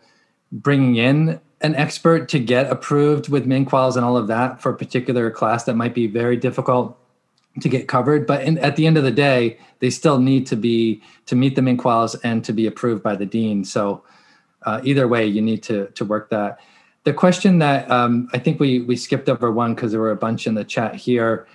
bringing 0.50 0.96
in 0.96 1.40
an 1.64 1.74
expert 1.76 2.28
to 2.28 2.38
get 2.38 2.70
approved 2.70 3.30
with 3.30 3.46
MNQUALs 3.46 3.96
and 3.96 4.04
all 4.04 4.18
of 4.18 4.26
that 4.28 4.60
for 4.60 4.70
a 4.70 4.76
particular 4.76 5.30
class 5.30 5.64
that 5.64 5.74
might 5.74 5.94
be 5.94 6.06
very 6.06 6.36
difficult 6.36 6.98
to 7.60 7.70
get 7.70 7.88
covered. 7.88 8.26
But 8.26 8.42
in, 8.42 8.58
at 8.58 8.76
the 8.76 8.86
end 8.86 8.98
of 8.98 9.04
the 9.04 9.10
day, 9.10 9.58
they 9.78 9.88
still 9.88 10.18
need 10.18 10.46
to 10.48 10.56
be 10.56 11.02
to 11.24 11.34
meet 11.34 11.56
the 11.56 11.62
MNQUALs 11.62 12.20
and 12.22 12.44
to 12.44 12.52
be 12.52 12.66
approved 12.66 13.02
by 13.02 13.16
the 13.16 13.24
dean. 13.24 13.64
So 13.64 14.04
uh, 14.64 14.82
either 14.84 15.08
way, 15.08 15.26
you 15.26 15.40
need 15.40 15.62
to 15.64 15.86
to 15.86 16.04
work 16.04 16.28
that. 16.30 16.60
The 17.04 17.14
question 17.14 17.58
that 17.60 17.90
um, 17.90 18.28
I 18.34 18.38
think 18.38 18.60
we 18.60 18.80
we 18.80 18.96
skipped 18.96 19.30
over 19.30 19.50
one 19.50 19.74
because 19.74 19.90
there 19.92 20.00
were 20.00 20.10
a 20.10 20.16
bunch 20.16 20.46
in 20.46 20.54
the 20.54 20.64
chat 20.64 20.94
here. 20.94 21.46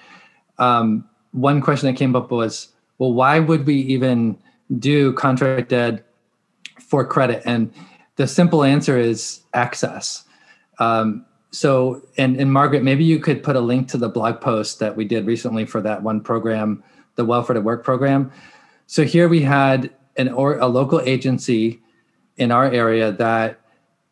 Um, 0.57 1.07
one 1.31 1.61
question 1.61 1.87
that 1.87 1.97
came 1.97 2.15
up 2.15 2.31
was, 2.31 2.69
well, 2.97 3.13
why 3.13 3.39
would 3.39 3.67
we 3.67 3.75
even 3.75 4.39
do 4.79 5.13
contract 5.13 5.71
ed 5.71 6.03
for 6.79 7.05
credit? 7.05 7.43
And 7.45 7.71
the 8.19 8.27
simple 8.27 8.65
answer 8.65 8.97
is 8.97 9.39
access. 9.53 10.25
Um, 10.77 11.25
so 11.51 12.01
and 12.17 12.35
and 12.35 12.51
margaret 12.51 12.83
maybe 12.83 13.05
you 13.05 13.17
could 13.17 13.41
put 13.41 13.55
a 13.55 13.61
link 13.61 13.87
to 13.87 13.97
the 13.97 14.09
blog 14.09 14.41
post 14.41 14.79
that 14.79 14.95
we 14.97 15.05
did 15.05 15.25
recently 15.25 15.65
for 15.65 15.81
that 15.81 16.03
one 16.03 16.19
program 16.19 16.83
the 17.15 17.23
welfare 17.23 17.53
to 17.53 17.61
work 17.61 17.83
program. 17.83 18.29
So 18.87 19.05
here 19.05 19.29
we 19.29 19.41
had 19.41 19.91
an 20.17 20.27
or 20.27 20.57
a 20.57 20.67
local 20.67 20.99
agency 20.99 21.81
in 22.35 22.51
our 22.51 22.65
area 22.65 23.13
that 23.13 23.61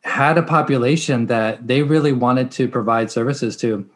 had 0.04 0.38
a 0.38 0.44
population 0.44 1.26
that 1.28 1.68
they 1.68 1.84
really 1.84 2.14
wanted 2.14 2.50
to 2.52 2.70
provide 2.70 3.12
services 3.12 3.58
to. 3.58 3.90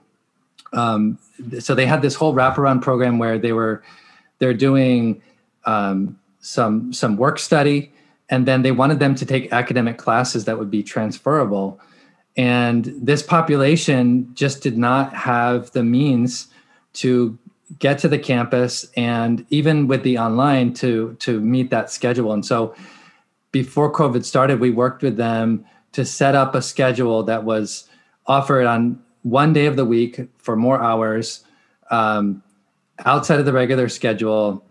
Um, 0.74 1.20
so 1.60 1.74
they 1.74 1.86
had 1.86 2.02
this 2.02 2.16
whole 2.16 2.34
wraparound 2.34 2.82
program 2.82 3.18
where 3.18 3.40
they 3.40 3.54
were 3.54 3.82
they're 4.40 4.54
doing 4.54 5.22
um, 5.64 6.20
some 6.42 6.92
some 6.92 7.16
work 7.16 7.40
study 7.40 7.94
and 8.32 8.48
then 8.48 8.62
they 8.62 8.72
wanted 8.72 9.00
them 9.00 9.14
to 9.16 9.26
take 9.26 9.52
academic 9.52 9.98
classes 9.98 10.46
that 10.46 10.58
would 10.58 10.72
be 10.72 10.82
transferable. 10.82 11.80
And 12.38 12.86
this 12.96 13.22
population 13.22 14.34
just 14.34 14.64
did 14.64 14.78
not 14.78 15.14
have 15.14 15.70
the 15.72 15.84
means 15.84 16.48
to 16.94 17.38
get 17.78 18.00
to 18.00 18.08
the 18.08 18.18
campus 18.18 18.90
and 18.96 19.46
even 19.50 19.88
with 19.88 20.04
the 20.04 20.18
online 20.18 20.74
to 20.74 21.16
to 21.20 21.40
meet 21.42 21.70
that 21.70 21.92
schedule. 21.92 22.34
And 22.34 22.46
so 22.46 22.76
before 23.52 23.92
covid 23.92 24.26
started 24.26 24.60
we 24.60 24.72
worked 24.72 25.04
with 25.04 25.16
them 25.16 25.66
to 25.94 26.04
set 26.04 26.36
up 26.36 26.54
a 26.56 26.62
schedule 26.62 27.24
that 27.24 27.44
was 27.44 27.90
offered 28.28 28.66
on 28.66 29.02
one 29.24 29.54
day 29.54 29.68
of 29.68 29.76
the 29.76 29.86
week 29.86 30.22
for 30.38 30.56
more 30.56 30.82
hours 30.82 31.46
um, 31.92 32.44
outside 33.06 33.40
of 33.40 33.46
the 33.46 33.54
regular 33.54 33.88
schedule. 33.88 34.66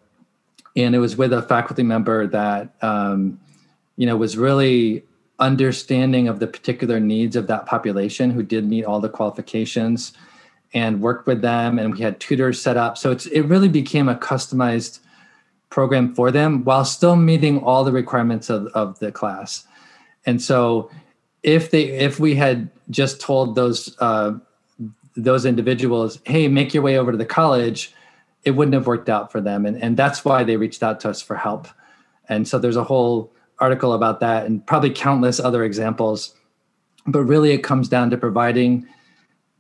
And 0.77 0.95
it 0.95 0.99
was 0.99 1.17
with 1.17 1.33
a 1.33 1.43
faculty 1.43 1.83
member 1.83 2.27
that 2.27 2.75
um, 2.83 3.41
you 3.97 4.07
know 4.07 4.17
was 4.17 4.37
really 4.37 5.03
understanding 5.39 6.29
of 6.29 6.39
the 6.39 6.47
particular 6.47 7.01
needs 7.01 7.37
of 7.37 7.47
that 7.47 7.67
population 7.67 8.31
who 8.31 8.43
did 8.43 8.69
meet 8.69 8.85
all 8.85 9.01
the 9.01 9.09
qualifications 9.09 10.13
and 10.75 11.01
worked 11.01 11.27
with 11.27 11.41
them 11.41 11.79
and 11.79 11.95
we 11.95 12.01
had 12.01 12.21
tutors 12.21 12.61
set 12.61 12.77
up 12.77 12.97
so 12.97 13.11
it's 13.11 13.27
it 13.27 13.43
really 13.43 13.69
became 13.69 14.09
a 14.09 14.15
customized 14.15 15.01
program 15.71 16.15
for 16.15 16.31
them 16.31 16.65
while 16.65 16.85
still 16.85 17.17
meeting 17.17 17.59
all 17.61 17.85
the 17.85 17.93
requirements 17.93 18.51
of, 18.51 18.67
of 18.69 18.99
the 18.99 19.11
class 19.11 19.67
and 20.27 20.43
so 20.43 20.91
if 21.43 21.71
they 21.71 21.85
if 21.85 22.21
we 22.21 22.35
had 22.35 22.69
just 22.91 23.21
told 23.21 23.55
those 23.55 23.97
uh, 24.01 24.33
those 25.17 25.45
individuals 25.47 26.21
hey 26.25 26.49
make 26.49 26.75
your 26.75 26.83
way 26.83 26.99
over 26.99 27.13
to 27.13 27.19
the 27.19 27.25
college 27.25 27.95
it 28.45 28.53
wouldn't 28.53 28.75
have 28.75 28.87
worked 28.87 29.09
out 29.09 29.31
for 29.31 29.41
them. 29.41 29.67
And, 29.67 29.83
and 29.83 29.97
that's 29.97 30.25
why 30.25 30.45
they 30.45 30.57
reached 30.57 30.83
out 30.83 31.01
to 31.01 31.11
us 31.11 31.21
for 31.21 31.37
help. 31.37 31.69
And 32.29 32.47
so 32.47 32.59
there's 32.59 32.77
a 32.77 32.85
whole 32.85 33.33
article 33.61 33.93
about 33.93 34.21
that 34.21 34.47
and 34.47 34.67
probably 34.67 34.91
countless 34.91 35.39
other 35.39 35.65
examples. 35.65 36.35
But 37.07 37.25
really, 37.25 37.53
it 37.53 37.63
comes 37.63 37.89
down 37.89 38.11
to 38.11 38.17
providing 38.17 38.87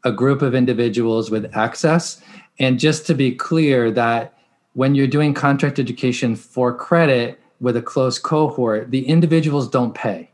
a 0.04 0.12
group 0.12 0.42
of 0.42 0.54
individuals 0.54 1.30
with 1.30 1.54
access. 1.56 2.22
And 2.58 2.78
just 2.78 3.06
to 3.06 3.14
be 3.14 3.32
clear, 3.34 3.90
that 3.90 4.34
when 4.74 4.94
you're 4.94 5.06
doing 5.06 5.34
contract 5.34 5.78
education 5.78 6.36
for 6.36 6.74
credit 6.74 7.40
with 7.60 7.76
a 7.76 7.82
closed 7.82 8.22
cohort, 8.22 8.90
the 8.90 9.06
individuals 9.06 9.68
don't 9.68 9.94
pay. 9.94 10.30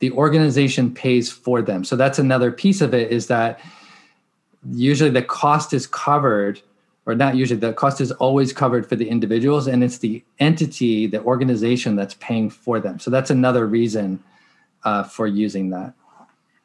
The 0.00 0.10
organization 0.12 0.92
pays 0.92 1.30
for 1.30 1.62
them. 1.62 1.84
So 1.84 1.96
that's 1.96 2.18
another 2.18 2.50
piece 2.52 2.80
of 2.80 2.92
it 2.92 3.10
is 3.10 3.28
that 3.28 3.60
usually 4.70 5.10
the 5.10 5.22
cost 5.22 5.72
is 5.72 5.86
covered 5.86 6.60
or 7.06 7.14
not 7.14 7.36
usually 7.36 7.60
the 7.60 7.72
cost 7.72 8.00
is 8.00 8.12
always 8.12 8.52
covered 8.52 8.88
for 8.88 8.96
the 8.96 9.08
individuals 9.08 9.66
and 9.66 9.84
it's 9.84 9.98
the 9.98 10.22
entity 10.38 11.06
the 11.06 11.22
organization 11.22 11.96
that's 11.96 12.14
paying 12.14 12.48
for 12.50 12.80
them 12.80 12.98
so 12.98 13.10
that's 13.10 13.30
another 13.30 13.66
reason 13.66 14.22
uh, 14.84 15.02
for 15.02 15.26
using 15.26 15.70
that 15.70 15.94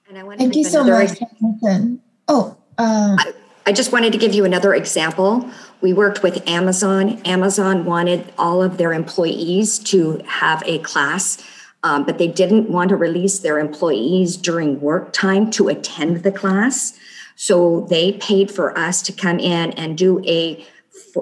and 0.10 0.17
I 0.17 0.23
want 0.23 0.39
Thank 0.39 0.56
you 0.56 0.63
so 0.63 0.84
much, 0.84 1.19
Jonathan. 1.19 2.02
Oh, 2.28 2.58
um, 2.80 3.19
I, 3.19 3.34
I 3.67 3.71
just 3.71 3.91
wanted 3.91 4.12
to 4.13 4.17
give 4.17 4.34
you 4.34 4.43
another 4.43 4.73
example. 4.73 5.47
We 5.82 5.93
worked 5.93 6.23
with 6.23 6.47
Amazon. 6.49 7.21
Amazon 7.25 7.86
wanted 7.86 8.34
all 8.36 8.63
of 8.63 8.78
their 8.78 8.91
employees 8.91 9.78
to 9.80 10.19
have 10.25 10.63
a 10.65 10.80
class, 10.80 11.38
um, 11.84 12.06
but 12.06 12.17
they 12.17 12.28
didn't 12.28 12.71
want 12.71 12.89
to 12.89 12.95
release 12.95 13.39
their 13.39 13.60
employees 13.60 14.36
during 14.36 14.82
work 14.82 15.13
time 15.13 15.52
to 15.52 15.67
attend 15.67 16.23
the 16.23 16.32
class. 16.32 16.97
So 17.41 17.88
they 17.89 18.12
paid 18.12 18.52
for 18.52 18.78
us 18.78 19.02
to 19.04 19.13
come 19.13 19.39
in 19.39 19.71
and 19.71 19.97
do 19.97 20.21
a, 20.25 20.62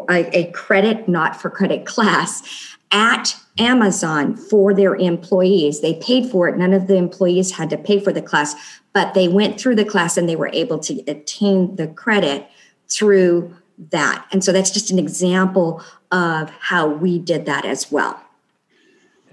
a, 0.09 0.51
credit, 0.51 1.07
not 1.07 1.39
for 1.39 1.51
credit 1.51 1.85
class 1.85 2.75
at 2.89 3.35
Amazon 3.59 4.35
for 4.35 4.73
their 4.73 4.95
employees. 4.95 5.81
They 5.81 5.93
paid 5.93 6.27
for 6.31 6.47
it. 6.47 6.57
None 6.57 6.73
of 6.73 6.87
the 6.87 6.95
employees 6.95 7.51
had 7.51 7.69
to 7.69 7.77
pay 7.77 7.99
for 7.99 8.11
the 8.11 8.23
class, 8.23 8.55
but 8.93 9.13
they 9.13 9.27
went 9.27 9.61
through 9.61 9.75
the 9.75 9.85
class 9.85 10.17
and 10.17 10.27
they 10.27 10.35
were 10.35 10.49
able 10.53 10.79
to 10.79 11.03
attain 11.07 11.75
the 11.75 11.87
credit 11.87 12.49
through 12.89 13.55
that. 13.91 14.25
And 14.31 14.43
so 14.43 14.51
that's 14.51 14.71
just 14.71 14.89
an 14.89 14.97
example 14.97 15.83
of 16.11 16.49
how 16.49 16.87
we 16.87 17.19
did 17.19 17.45
that 17.45 17.63
as 17.63 17.91
well. 17.91 18.19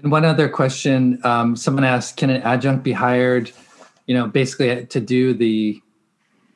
And 0.03 0.11
one 0.11 0.23
other 0.23 0.47
question 0.47 1.19
um, 1.23 1.55
someone 1.55 1.83
asked 1.83 2.17
Can 2.17 2.29
an 2.29 2.43
adjunct 2.43 2.83
be 2.83 2.91
hired, 2.91 3.51
you 4.05 4.13
know, 4.13 4.27
basically 4.27 4.85
to 4.85 4.99
do 4.99 5.33
the 5.33 5.81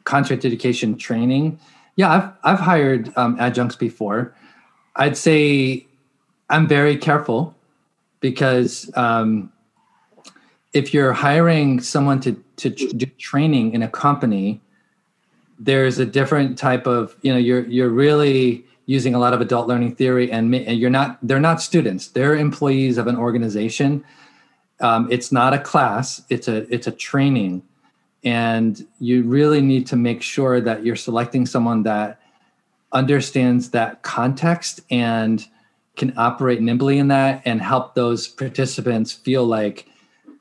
contract 0.04 0.46
education 0.46 0.98
training? 0.98 1.60
Yeah, 1.96 2.10
I've, 2.44 2.54
I've 2.54 2.60
hired 2.60 3.12
um, 3.18 3.38
adjuncts 3.40 3.76
before. 3.76 4.34
I'd 4.96 5.18
say 5.18 5.86
I'm 6.50 6.68
very 6.68 6.98
careful 6.98 7.56
because 8.20 8.90
um, 8.96 9.52
if 10.74 10.94
you're 10.94 11.14
hiring 11.14 11.80
someone 11.80 12.20
to 12.22 12.44
to 12.58 12.70
do 12.70 13.06
training 13.18 13.74
in 13.74 13.82
a 13.82 13.88
company, 13.88 14.62
there's 15.60 16.00
a 16.00 16.06
different 16.06 16.58
type 16.58 16.88
of 16.88 17.16
you 17.22 17.32
know 17.32 17.38
you're 17.38 17.66
you're 17.68 17.90
really 17.90 18.66
using 18.86 19.14
a 19.14 19.20
lot 19.20 19.34
of 19.34 19.42
adult 19.42 19.68
learning 19.68 19.96
theory 19.96 20.32
and, 20.32 20.54
and 20.56 20.80
you're 20.80 20.90
not 20.90 21.20
they're 21.22 21.40
not 21.40 21.62
students 21.62 22.08
they're 22.08 22.36
employees 22.36 22.98
of 22.98 23.06
an 23.06 23.16
organization 23.16 24.04
um, 24.80 25.08
it's 25.12 25.32
not 25.32 25.54
a 25.54 25.60
class 25.60 26.24
it's 26.30 26.48
a 26.48 26.66
it's 26.74 26.88
a 26.88 26.92
training 26.92 27.62
and 28.24 28.86
you 29.00 29.24
really 29.24 29.62
need 29.62 29.88
to 29.88 29.96
make 29.96 30.22
sure 30.22 30.60
that 30.62 30.86
you're 30.86 30.96
selecting 30.96 31.46
someone 31.46 31.84
that 31.84 32.20
understands 32.92 33.70
that 33.72 34.02
context 34.02 34.82
and 34.90 35.46
can 35.96 36.14
operate 36.18 36.62
nimbly 36.62 36.98
in 36.98 37.10
that 37.10 37.42
and 37.46 37.62
help 37.62 37.96
those 37.96 38.28
participants 38.28 39.12
feel 39.12 39.46
like 39.46 39.88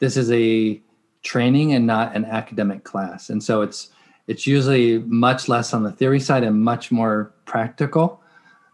this 0.00 0.16
is 0.16 0.30
a 0.30 0.80
training 1.22 1.72
and 1.72 1.86
not 1.86 2.14
an 2.14 2.24
academic 2.24 2.84
class. 2.84 3.28
And 3.28 3.42
so 3.42 3.62
it's 3.62 3.90
it's 4.26 4.46
usually 4.46 4.98
much 4.98 5.48
less 5.48 5.72
on 5.72 5.82
the 5.82 5.90
theory 5.90 6.20
side 6.20 6.44
and 6.44 6.62
much 6.62 6.92
more 6.92 7.32
practical. 7.44 8.22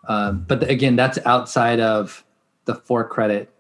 Uh, 0.06 0.32
but 0.32 0.68
again 0.68 0.96
that's 0.96 1.18
outside 1.24 1.80
of 1.80 2.24
the 2.66 2.74
for 2.74 3.08
credit 3.08 3.50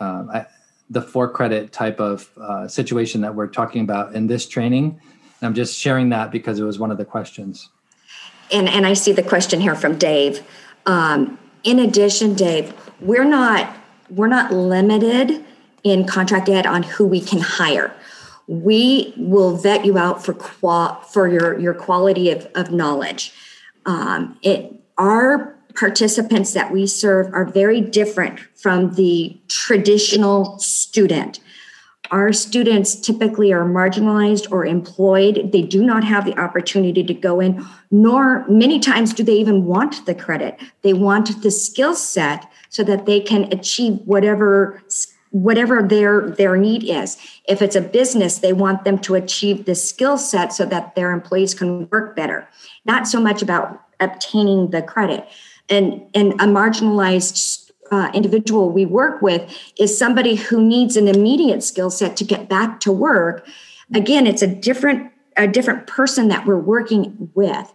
um, 0.00 0.30
I, 0.30 0.46
the 0.88 1.02
for 1.02 1.28
credit 1.28 1.72
type 1.72 2.00
of 2.00 2.28
uh, 2.40 2.68
situation 2.68 3.20
that 3.20 3.34
we're 3.34 3.46
talking 3.46 3.82
about 3.82 4.14
in 4.14 4.26
this 4.26 4.46
training 4.46 5.00
i'm 5.42 5.54
just 5.54 5.78
sharing 5.78 6.10
that 6.10 6.30
because 6.30 6.58
it 6.58 6.64
was 6.64 6.78
one 6.78 6.90
of 6.90 6.98
the 6.98 7.04
questions 7.04 7.70
and 8.52 8.68
and 8.68 8.86
i 8.86 8.92
see 8.92 9.12
the 9.12 9.22
question 9.22 9.60
here 9.60 9.74
from 9.74 9.96
dave 9.98 10.42
um, 10.86 11.38
in 11.66 11.80
addition, 11.80 12.34
Dave, 12.34 12.72
we're 13.00 13.24
not 13.24 13.76
we're 14.08 14.28
not 14.28 14.52
limited 14.52 15.44
in 15.82 16.06
contract 16.06 16.48
ed 16.48 16.64
on 16.64 16.84
who 16.84 17.06
we 17.06 17.20
can 17.20 17.40
hire. 17.40 17.92
We 18.46 19.12
will 19.16 19.56
vet 19.56 19.84
you 19.84 19.98
out 19.98 20.24
for 20.24 20.32
qual 20.32 21.00
for 21.00 21.28
your 21.28 21.58
your 21.58 21.74
quality 21.74 22.30
of, 22.30 22.46
of 22.54 22.70
knowledge. 22.70 23.34
Um, 23.84 24.38
it 24.42 24.80
our 24.96 25.55
participants 25.76 26.52
that 26.54 26.72
we 26.72 26.86
serve 26.86 27.32
are 27.32 27.44
very 27.44 27.80
different 27.80 28.40
from 28.54 28.94
the 28.94 29.38
traditional 29.48 30.58
student. 30.58 31.40
Our 32.10 32.32
students 32.32 32.94
typically 32.94 33.52
are 33.52 33.64
marginalized 33.64 34.50
or 34.52 34.64
employed. 34.64 35.50
They 35.52 35.62
do 35.62 35.84
not 35.84 36.04
have 36.04 36.24
the 36.24 36.38
opportunity 36.38 37.02
to 37.02 37.14
go 37.14 37.40
in, 37.40 37.64
nor 37.90 38.46
many 38.48 38.78
times 38.78 39.12
do 39.12 39.24
they 39.24 39.34
even 39.34 39.64
want 39.64 40.06
the 40.06 40.14
credit. 40.14 40.60
They 40.82 40.92
want 40.92 41.42
the 41.42 41.50
skill 41.50 41.94
set 41.94 42.48
so 42.68 42.84
that 42.84 43.06
they 43.06 43.20
can 43.20 43.52
achieve 43.52 44.00
whatever 44.04 44.82
whatever 45.30 45.82
their 45.82 46.30
their 46.30 46.56
need 46.56 46.84
is 46.84 47.18
if 47.46 47.60
it's 47.60 47.76
a 47.76 47.80
business 47.80 48.38
they 48.38 48.52
want 48.52 48.84
them 48.84 48.96
to 48.96 49.14
achieve 49.14 49.66
the 49.66 49.74
skill 49.74 50.16
set 50.16 50.52
so 50.52 50.64
that 50.64 50.94
their 50.94 51.12
employees 51.12 51.52
can 51.52 51.86
work 51.90 52.14
better 52.16 52.48
not 52.86 53.06
so 53.08 53.20
much 53.20 53.42
about 53.42 53.82
obtaining 54.00 54.70
the 54.70 54.80
credit 54.80 55.28
and 55.68 56.02
and 56.14 56.32
a 56.34 56.46
marginalized 56.46 57.70
uh, 57.90 58.10
individual 58.14 58.70
we 58.70 58.84
work 58.84 59.22
with 59.22 59.50
is 59.78 59.96
somebody 59.96 60.34
who 60.34 60.60
needs 60.60 60.96
an 60.96 61.08
immediate 61.08 61.62
skill 61.62 61.90
set 61.90 62.16
to 62.16 62.24
get 62.24 62.48
back 62.48 62.80
to 62.80 62.92
work. 62.92 63.46
Again 63.94 64.26
it's 64.26 64.42
a 64.42 64.46
different 64.46 65.12
a 65.36 65.46
different 65.46 65.86
person 65.86 66.28
that 66.28 66.46
we're 66.46 66.58
working 66.58 67.30
with. 67.34 67.72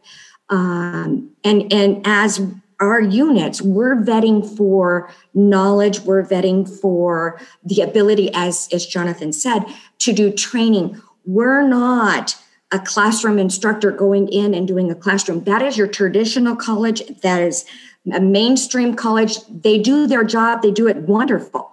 Um, 0.50 1.32
and 1.44 1.72
and 1.72 2.02
as 2.06 2.42
our 2.82 3.00
units 3.00 3.62
we're 3.62 3.96
vetting 3.96 4.58
for 4.58 5.10
knowledge 5.36 6.00
we're 6.02 6.24
vetting 6.26 6.68
for 6.82 7.40
the 7.64 7.80
ability 7.80 8.32
as 8.34 8.68
as 8.74 8.86
jonathan 8.86 9.32
said 9.32 9.64
to 10.00 10.12
do 10.12 10.32
training. 10.32 11.00
We're 11.26 11.66
not 11.68 12.36
a 12.72 12.80
classroom 12.80 13.38
instructor 13.38 13.92
going 13.92 14.28
in 14.30 14.54
and 14.54 14.68
doing 14.68 14.90
a 14.90 14.96
classroom 14.96 15.44
that 15.44 15.62
is 15.62 15.78
your 15.78 15.88
traditional 15.88 16.56
college 16.56 17.02
that 17.22 17.42
is 17.42 17.66
a 18.12 18.20
mainstream 18.20 18.96
college, 18.96 19.38
they 19.48 19.78
do 19.78 20.08
their 20.08 20.24
job, 20.24 20.62
they 20.62 20.72
do 20.72 20.88
it 20.88 20.98
wonderful. 20.98 21.72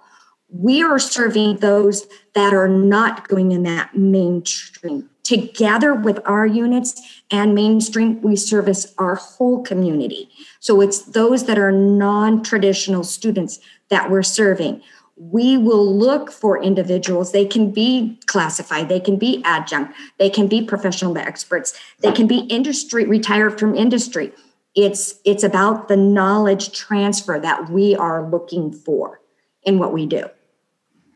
We 0.51 0.81
are 0.81 0.99
serving 0.99 1.57
those 1.57 2.07
that 2.33 2.53
are 2.53 2.67
not 2.67 3.27
going 3.27 3.51
in 3.51 3.63
that 3.63 3.95
mainstream. 3.95 5.09
Together 5.23 5.93
with 5.93 6.19
our 6.25 6.45
units 6.47 7.21
and 7.29 7.53
mainstream, 7.53 8.19
we 8.21 8.35
service 8.35 8.93
our 8.97 9.15
whole 9.15 9.61
community. 9.61 10.29
So 10.59 10.81
it's 10.81 11.01
those 11.01 11.45
that 11.45 11.59
are 11.59 11.71
non 11.71 12.41
traditional 12.41 13.03
students 13.03 13.59
that 13.89 14.09
we're 14.09 14.23
serving. 14.23 14.81
We 15.19 15.57
will 15.57 15.93
look 15.93 16.31
for 16.31 16.61
individuals. 16.61 17.31
They 17.31 17.45
can 17.45 17.71
be 17.71 18.17
classified, 18.25 18.89
they 18.89 18.99
can 18.99 19.17
be 19.17 19.41
adjunct, 19.43 19.93
they 20.17 20.29
can 20.29 20.47
be 20.47 20.63
professional 20.63 21.17
experts, 21.17 21.77
they 21.99 22.11
can 22.11 22.25
be 22.25 22.39
industry, 22.49 23.05
retired 23.05 23.59
from 23.59 23.75
industry. 23.75 24.31
It's 24.75 25.15
it's 25.25 25.43
about 25.43 25.87
the 25.87 25.97
knowledge 25.97 26.71
transfer 26.71 27.39
that 27.39 27.69
we 27.69 27.95
are 27.95 28.29
looking 28.29 28.71
for 28.71 29.19
in 29.63 29.77
what 29.77 29.93
we 29.93 30.05
do. 30.05 30.29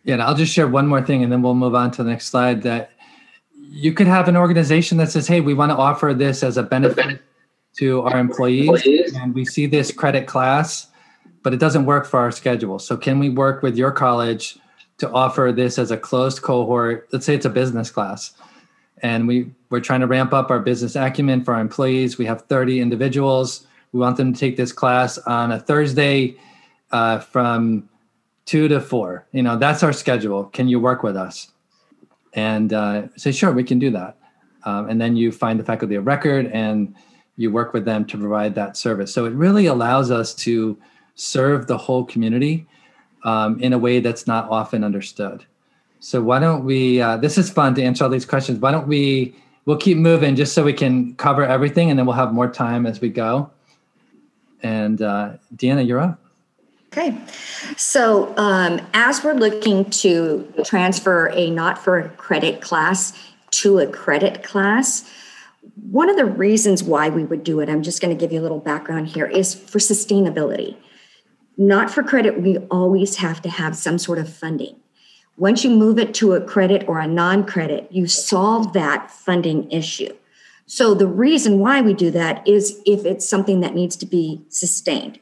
Yeah 0.04 0.16
and 0.16 0.22
i'll 0.22 0.36
just 0.36 0.52
share 0.52 0.68
one 0.68 0.86
more 0.86 1.02
thing 1.02 1.24
and 1.24 1.32
then 1.32 1.42
we'll 1.42 1.56
move 1.56 1.76
on 1.76 1.90
to 1.92 2.04
the 2.04 2.10
next 2.10 2.26
slide 2.26 2.62
that 2.64 2.92
you 3.70 3.94
could 3.94 4.08
have 4.08 4.28
an 4.28 4.36
organization 4.36 4.98
that 4.98 5.10
says 5.10 5.28
hey 5.28 5.40
we 5.40 5.54
want 5.54 5.72
to 5.72 5.78
offer 5.78 6.14
this 6.14 6.44
as 6.44 6.58
a 6.58 6.64
benefit 6.64 7.22
to 7.78 8.02
our 8.02 8.20
employees. 8.20 9.14
And 9.16 9.34
we 9.34 9.46
see 9.46 9.66
this 9.66 9.92
credit 9.92 10.28
class 10.28 10.88
but 11.44 11.54
it 11.54 11.60
doesn't 11.60 11.86
work 11.86 12.06
for 12.06 12.20
our 12.20 12.32
schedule 12.32 12.80
so 12.80 12.98
can 12.98 13.20
we 13.20 13.30
work 13.30 13.62
with 13.62 13.78
your 13.78 13.92
college 13.92 14.58
to 14.98 15.10
offer 15.12 15.52
this 15.56 15.78
as 15.78 15.92
a 15.92 15.98
closed 15.98 16.42
cohort 16.42 17.08
let's 17.12 17.26
say 17.26 17.36
it's 17.36 17.46
a 17.46 17.50
business 17.50 17.92
class 17.92 18.34
and 19.04 19.28
we 19.28 19.52
we're 19.70 19.82
trying 19.82 20.00
to 20.00 20.08
ramp 20.08 20.34
up 20.34 20.50
our 20.50 20.60
business 20.60 20.96
acumen 20.96 21.44
for 21.44 21.54
our 21.54 21.62
employees. 21.62 22.18
We 22.18 22.26
have 22.26 22.44
30 22.44 22.80
individuals. 22.80 23.68
We 23.92 24.00
want 24.00 24.18
them 24.18 24.34
to 24.34 24.40
take 24.40 24.56
this 24.56 24.72
class 24.72 25.18
on 25.20 25.52
a 25.52 25.60
Thursday 25.60 26.38
uh, 26.92 27.20
from 27.20 27.90
two 28.46 28.68
to 28.70 28.80
four. 28.80 29.28
You 29.32 29.44
know, 29.44 29.58
that's 29.58 29.84
our 29.84 29.94
schedule. 29.94 30.46
Can 30.46 30.68
you 30.68 30.80
work 30.80 31.04
with 31.04 31.18
us? 31.18 31.52
And 32.34 32.74
uh, 32.74 33.08
say, 33.16 33.32
sure, 33.32 33.52
we 33.52 33.64
can 33.64 33.78
do 33.78 33.92
that. 33.92 34.18
Um, 34.64 34.90
and 34.90 35.00
then 35.00 35.16
you 35.16 35.32
find 35.32 35.60
the 35.60 35.64
faculty 35.64 35.96
of 35.96 36.08
record 36.08 36.48
and 36.48 36.96
you 37.36 37.52
work 37.52 37.74
with 37.74 37.86
them 37.86 38.06
to 38.06 38.18
provide 38.18 38.56
that 38.56 38.78
service. 38.78 39.14
So 39.14 39.26
it 39.26 39.34
really 39.34 39.66
allows 39.66 40.12
us 40.12 40.34
to 40.36 40.78
serve 41.16 41.68
the 41.68 41.78
whole 41.78 42.04
community 42.04 42.66
um, 43.24 43.60
in 43.62 43.74
a 43.74 43.78
way 43.78 44.00
that's 44.00 44.28
not 44.28 44.50
often 44.50 44.84
understood. 44.84 45.46
So 46.00 46.22
why 46.22 46.40
don't 46.40 46.66
we? 46.66 47.02
Uh, 47.02 47.18
this 47.18 47.38
is 47.38 47.50
fun 47.50 47.76
to 47.76 47.84
answer 47.84 48.04
all 48.04 48.10
these 48.10 48.26
questions. 48.26 48.60
Why 48.60 48.72
don't 48.72 48.88
we? 48.88 49.36
We'll 49.66 49.78
keep 49.78 49.98
moving 49.98 50.36
just 50.36 50.54
so 50.54 50.64
we 50.64 50.74
can 50.74 51.16
cover 51.16 51.46
everything, 51.46 51.90
and 51.90 51.98
then 51.98 52.06
we'll 52.06 52.16
have 52.16 52.34
more 52.34 52.50
time 52.50 52.86
as 52.86 53.00
we 53.00 53.08
go. 53.08 53.50
And 54.62 55.02
uh, 55.02 55.34
Deanna, 55.56 55.88
you're 55.88 56.02
up. 56.02 56.20
Okay. 56.92 57.18
So, 57.78 58.38
um, 58.38 58.82
as 58.94 59.24
we're 59.24 59.34
looking 59.34 59.90
to 59.90 60.48
transfer 60.66 61.30
a 61.34 61.50
not 61.50 61.80
for 61.80 62.10
credit 62.18 62.62
class 62.62 63.18
to 63.52 63.80
a 63.80 63.88
credit 63.88 64.44
class, 64.44 65.10
one 65.90 66.10
of 66.10 66.18
the 66.18 66.26
reasons 66.26 66.84
why 66.84 67.10
we 67.10 67.24
would 67.24 67.44
do 67.44 67.62
it, 67.62 67.70
I'm 67.70 67.82
just 67.82 68.02
going 68.02 68.16
to 68.16 68.20
give 68.20 68.32
you 68.32 68.40
a 68.40 68.44
little 68.44 68.60
background 68.60 69.08
here, 69.08 69.26
is 69.26 69.56
for 69.56 69.80
sustainability. 69.80 70.76
Not 71.58 71.92
for 71.92 72.04
credit, 72.04 72.42
we 72.42 72.58
always 72.72 73.18
have 73.18 73.42
to 73.44 73.50
have 73.50 73.76
some 73.76 73.98
sort 73.98 74.20
of 74.20 74.32
funding. 74.32 74.76
Once 75.38 75.64
you 75.64 75.70
move 75.70 75.98
it 75.98 76.14
to 76.16 76.34
a 76.34 76.42
credit 76.42 76.88
or 76.88 77.00
a 77.00 77.08
non 77.08 77.46
credit, 77.46 77.88
you 77.92 78.08
solve 78.08 78.74
that 78.74 79.10
funding 79.10 79.70
issue. 79.72 80.14
So, 80.66 80.94
the 80.94 81.08
reason 81.08 81.60
why 81.60 81.82
we 81.82 81.94
do 81.94 82.12
that 82.12 82.48
is 82.48 82.80
if 82.86 83.06
it's 83.06 83.28
something 83.28 83.60
that 83.62 83.76
needs 83.76 83.96
to 83.98 84.06
be 84.06 84.42
sustained. 84.50 85.20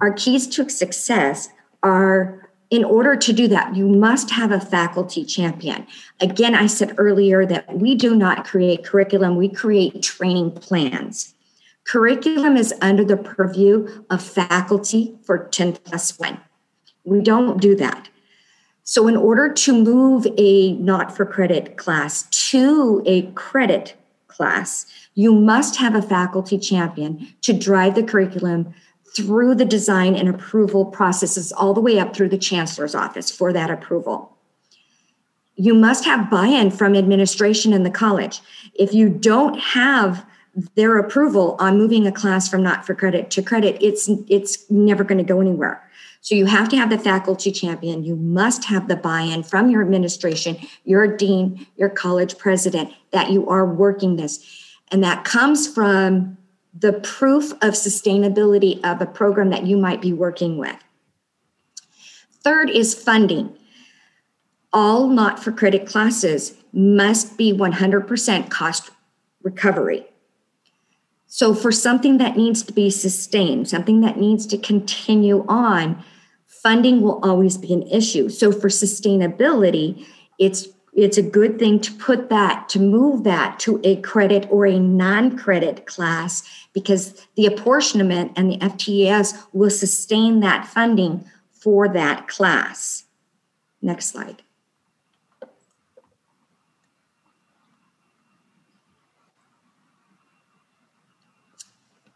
Our 0.00 0.12
keys 0.12 0.46
to 0.48 0.68
success 0.68 1.48
are 1.82 2.44
in 2.70 2.82
order 2.82 3.14
to 3.14 3.32
do 3.32 3.46
that, 3.48 3.76
you 3.76 3.86
must 3.86 4.30
have 4.30 4.50
a 4.50 4.58
faculty 4.58 5.24
champion. 5.24 5.86
Again, 6.20 6.54
I 6.54 6.66
said 6.66 6.94
earlier 6.98 7.46
that 7.46 7.76
we 7.76 7.94
do 7.94 8.16
not 8.16 8.44
create 8.44 8.84
curriculum, 8.84 9.36
we 9.36 9.48
create 9.48 10.02
training 10.02 10.52
plans. 10.52 11.33
Curriculum 11.84 12.56
is 12.56 12.74
under 12.80 13.04
the 13.04 13.16
purview 13.16 14.04
of 14.10 14.22
faculty 14.22 15.16
for 15.22 15.46
10 15.48 15.74
plus 15.74 16.18
1. 16.18 16.40
We 17.04 17.20
don't 17.20 17.60
do 17.60 17.76
that. 17.76 18.08
So, 18.82 19.06
in 19.08 19.16
order 19.16 19.52
to 19.52 19.84
move 19.84 20.26
a 20.36 20.72
not 20.72 21.14
for 21.14 21.24
credit 21.24 21.76
class 21.76 22.24
to 22.50 23.02
a 23.06 23.22
credit 23.32 23.94
class, 24.28 24.86
you 25.14 25.32
must 25.32 25.76
have 25.76 25.94
a 25.94 26.02
faculty 26.02 26.58
champion 26.58 27.28
to 27.42 27.52
drive 27.52 27.94
the 27.94 28.02
curriculum 28.02 28.74
through 29.16 29.54
the 29.54 29.64
design 29.64 30.16
and 30.16 30.28
approval 30.28 30.84
processes 30.86 31.52
all 31.52 31.72
the 31.72 31.80
way 31.80 31.98
up 31.98 32.14
through 32.14 32.28
the 32.28 32.38
chancellor's 32.38 32.94
office 32.94 33.30
for 33.30 33.52
that 33.52 33.70
approval. 33.70 34.36
You 35.56 35.74
must 35.74 36.04
have 36.04 36.30
buy 36.30 36.46
in 36.46 36.70
from 36.70 36.96
administration 36.96 37.72
in 37.72 37.84
the 37.84 37.90
college. 37.90 38.40
If 38.74 38.92
you 38.92 39.08
don't 39.08 39.58
have 39.58 40.26
their 40.74 40.98
approval 40.98 41.56
on 41.58 41.78
moving 41.78 42.06
a 42.06 42.12
class 42.12 42.48
from 42.48 42.62
not 42.62 42.86
for 42.86 42.94
credit 42.94 43.30
to 43.32 43.42
credit, 43.42 43.76
it's, 43.80 44.08
it's 44.28 44.70
never 44.70 45.04
going 45.04 45.18
to 45.18 45.24
go 45.24 45.40
anywhere. 45.40 45.82
So 46.20 46.34
you 46.34 46.46
have 46.46 46.70
to 46.70 46.76
have 46.76 46.88
the 46.88 46.98
faculty 46.98 47.52
champion. 47.52 48.02
You 48.02 48.16
must 48.16 48.64
have 48.64 48.88
the 48.88 48.96
buy 48.96 49.22
in 49.22 49.42
from 49.42 49.68
your 49.68 49.82
administration, 49.82 50.56
your 50.84 51.06
dean, 51.06 51.66
your 51.76 51.90
college 51.90 52.38
president 52.38 52.94
that 53.10 53.30
you 53.30 53.46
are 53.48 53.66
working 53.66 54.16
this. 54.16 54.64
And 54.90 55.04
that 55.04 55.24
comes 55.24 55.66
from 55.66 56.38
the 56.72 56.94
proof 56.94 57.52
of 57.52 57.74
sustainability 57.74 58.82
of 58.84 59.00
a 59.00 59.06
program 59.06 59.50
that 59.50 59.66
you 59.66 59.76
might 59.76 60.00
be 60.00 60.12
working 60.12 60.56
with. 60.56 60.76
Third 62.42 62.70
is 62.70 62.94
funding. 62.94 63.56
All 64.72 65.08
not 65.08 65.42
for 65.42 65.52
credit 65.52 65.86
classes 65.86 66.56
must 66.72 67.36
be 67.36 67.52
100% 67.52 68.50
cost 68.50 68.90
recovery. 69.42 70.06
So, 71.36 71.52
for 71.52 71.72
something 71.72 72.18
that 72.18 72.36
needs 72.36 72.62
to 72.62 72.72
be 72.72 72.90
sustained, 72.90 73.68
something 73.68 74.02
that 74.02 74.16
needs 74.16 74.46
to 74.46 74.56
continue 74.56 75.44
on, 75.48 76.00
funding 76.46 77.00
will 77.00 77.18
always 77.24 77.58
be 77.58 77.72
an 77.74 77.82
issue. 77.88 78.28
So, 78.28 78.52
for 78.52 78.68
sustainability, 78.68 80.06
it's 80.38 80.68
it's 80.92 81.18
a 81.18 81.22
good 81.22 81.58
thing 81.58 81.80
to 81.80 81.92
put 81.94 82.30
that 82.30 82.68
to 82.68 82.78
move 82.78 83.24
that 83.24 83.58
to 83.58 83.80
a 83.82 83.96
credit 83.96 84.46
or 84.48 84.64
a 84.64 84.78
non-credit 84.78 85.86
class 85.86 86.44
because 86.72 87.26
the 87.34 87.46
apportionment 87.46 88.30
and 88.36 88.52
the 88.52 88.58
FTES 88.58 89.36
will 89.52 89.70
sustain 89.70 90.38
that 90.38 90.68
funding 90.68 91.28
for 91.50 91.88
that 91.88 92.28
class. 92.28 93.06
Next 93.82 94.06
slide. 94.06 94.43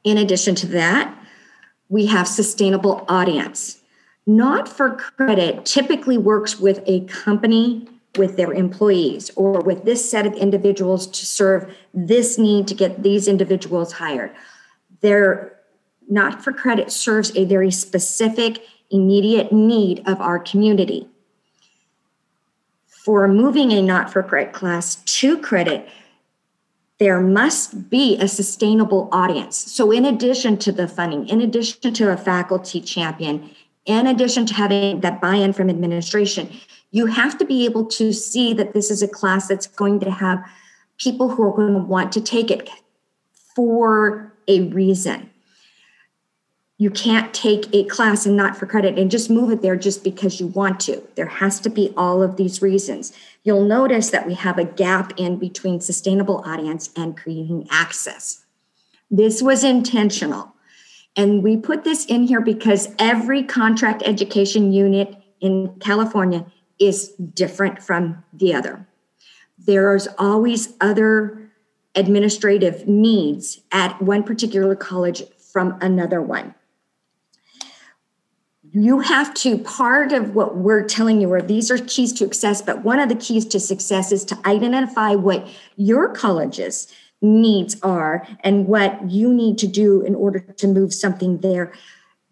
In 0.08 0.16
addition 0.16 0.54
to 0.54 0.66
that, 0.68 1.14
we 1.90 2.06
have 2.06 2.26
sustainable 2.26 3.04
audience. 3.10 3.82
Not 4.26 4.66
for 4.66 4.96
credit 4.96 5.66
typically 5.66 6.16
works 6.16 6.58
with 6.58 6.82
a 6.86 7.00
company 7.04 7.86
with 8.16 8.38
their 8.38 8.54
employees 8.54 9.30
or 9.36 9.60
with 9.60 9.84
this 9.84 10.10
set 10.10 10.26
of 10.26 10.32
individuals 10.32 11.06
to 11.08 11.26
serve 11.26 11.76
this 11.92 12.38
need 12.38 12.66
to 12.68 12.74
get 12.74 13.02
these 13.02 13.28
individuals 13.28 13.92
hired. 13.92 14.30
Their 15.02 15.58
not 16.08 16.42
for 16.42 16.54
credit 16.54 16.90
serves 16.90 17.36
a 17.36 17.44
very 17.44 17.70
specific, 17.70 18.62
immediate 18.90 19.52
need 19.52 20.02
of 20.08 20.22
our 20.22 20.38
community. 20.38 21.06
For 22.86 23.28
moving 23.28 23.72
a 23.72 23.82
not 23.82 24.10
for 24.10 24.22
credit 24.22 24.54
class 24.54 24.96
to 25.20 25.36
credit, 25.36 25.86
there 26.98 27.20
must 27.20 27.88
be 27.88 28.16
a 28.18 28.26
sustainable 28.26 29.08
audience. 29.12 29.56
So, 29.56 29.90
in 29.90 30.04
addition 30.04 30.56
to 30.58 30.72
the 30.72 30.88
funding, 30.88 31.28
in 31.28 31.40
addition 31.40 31.92
to 31.94 32.12
a 32.12 32.16
faculty 32.16 32.80
champion, 32.80 33.50
in 33.86 34.06
addition 34.06 34.46
to 34.46 34.54
having 34.54 35.00
that 35.00 35.20
buy 35.20 35.36
in 35.36 35.52
from 35.52 35.70
administration, 35.70 36.50
you 36.90 37.06
have 37.06 37.38
to 37.38 37.44
be 37.44 37.64
able 37.64 37.86
to 37.86 38.12
see 38.12 38.52
that 38.54 38.74
this 38.74 38.90
is 38.90 39.02
a 39.02 39.08
class 39.08 39.48
that's 39.48 39.66
going 39.66 40.00
to 40.00 40.10
have 40.10 40.44
people 40.98 41.28
who 41.28 41.42
are 41.44 41.52
going 41.52 41.74
to 41.74 41.80
want 41.80 42.12
to 42.12 42.20
take 42.20 42.50
it 42.50 42.68
for 43.54 44.32
a 44.48 44.62
reason. 44.62 45.30
You 46.80 46.90
can't 46.90 47.34
take 47.34 47.66
a 47.72 47.84
class 47.84 48.24
and 48.24 48.36
not 48.36 48.56
for 48.56 48.64
credit 48.64 48.96
and 48.96 49.10
just 49.10 49.28
move 49.28 49.50
it 49.50 49.62
there 49.62 49.74
just 49.74 50.04
because 50.04 50.38
you 50.38 50.46
want 50.46 50.78
to. 50.80 51.02
There 51.16 51.26
has 51.26 51.58
to 51.60 51.68
be 51.68 51.92
all 51.96 52.22
of 52.22 52.36
these 52.36 52.62
reasons. 52.62 53.12
You'll 53.42 53.64
notice 53.64 54.10
that 54.10 54.28
we 54.28 54.34
have 54.34 54.58
a 54.58 54.64
gap 54.64 55.12
in 55.16 55.38
between 55.38 55.80
sustainable 55.80 56.40
audience 56.46 56.90
and 56.94 57.16
creating 57.16 57.66
access. 57.68 58.44
This 59.10 59.42
was 59.42 59.64
intentional. 59.64 60.54
And 61.16 61.42
we 61.42 61.56
put 61.56 61.82
this 61.82 62.04
in 62.04 62.22
here 62.22 62.40
because 62.40 62.94
every 62.96 63.42
contract 63.42 64.04
education 64.06 64.72
unit 64.72 65.16
in 65.40 65.74
California 65.80 66.46
is 66.78 67.08
different 67.08 67.82
from 67.82 68.22
the 68.32 68.54
other. 68.54 68.86
There's 69.58 70.06
always 70.16 70.74
other 70.80 71.50
administrative 71.96 72.86
needs 72.86 73.60
at 73.72 74.00
one 74.00 74.22
particular 74.22 74.76
college 74.76 75.24
from 75.40 75.76
another 75.80 76.22
one. 76.22 76.54
You 78.80 79.00
have 79.00 79.34
to, 79.34 79.58
part 79.58 80.12
of 80.12 80.34
what 80.34 80.56
we're 80.56 80.84
telling 80.84 81.20
you 81.20 81.32
are 81.32 81.42
these 81.42 81.70
are 81.70 81.78
keys 81.78 82.12
to 82.14 82.24
success, 82.24 82.62
but 82.62 82.84
one 82.84 83.00
of 83.00 83.08
the 83.08 83.14
keys 83.16 83.44
to 83.46 83.60
success 83.60 84.12
is 84.12 84.24
to 84.26 84.38
identify 84.46 85.14
what 85.14 85.48
your 85.76 86.08
college's 86.08 86.92
needs 87.20 87.76
are 87.82 88.26
and 88.40 88.68
what 88.68 89.10
you 89.10 89.32
need 89.32 89.58
to 89.58 89.66
do 89.66 90.02
in 90.02 90.14
order 90.14 90.38
to 90.38 90.68
move 90.68 90.94
something 90.94 91.38
there 91.38 91.72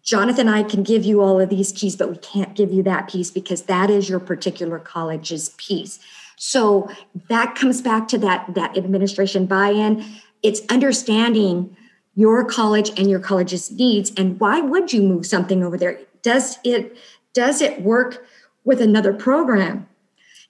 Jonathan 0.07 0.47
I 0.47 0.63
can 0.63 0.83
give 0.83 1.03
you 1.03 1.21
all 1.21 1.37
of 1.37 1.49
these 1.49 1.73
keys, 1.73 1.97
but 1.97 2.09
we 2.09 2.15
can't 2.15 2.55
give 2.55 2.71
you 2.71 2.81
that 2.83 3.09
piece 3.09 3.29
because 3.29 3.63
that 3.63 3.89
is 3.89 4.07
your 4.07 4.21
particular 4.21 4.79
college's 4.79 5.49
piece. 5.57 5.99
So 6.37 6.89
that 7.27 7.55
comes 7.55 7.81
back 7.81 8.07
to 8.09 8.17
that, 8.19 8.55
that 8.55 8.77
administration 8.77 9.47
buy-in. 9.47 10.05
It's 10.43 10.61
understanding 10.69 11.75
your 12.15 12.45
college 12.45 12.97
and 12.97 13.09
your 13.09 13.19
college's 13.19 13.69
needs 13.69 14.13
and 14.15 14.39
why 14.39 14.61
would 14.61 14.93
you 14.93 15.01
move 15.01 15.25
something 15.25 15.61
over 15.61 15.77
there? 15.77 15.99
Does 16.21 16.59
it 16.63 16.97
does 17.33 17.61
it 17.61 17.81
work 17.81 18.25
with 18.63 18.81
another 18.81 19.13
program? 19.13 19.87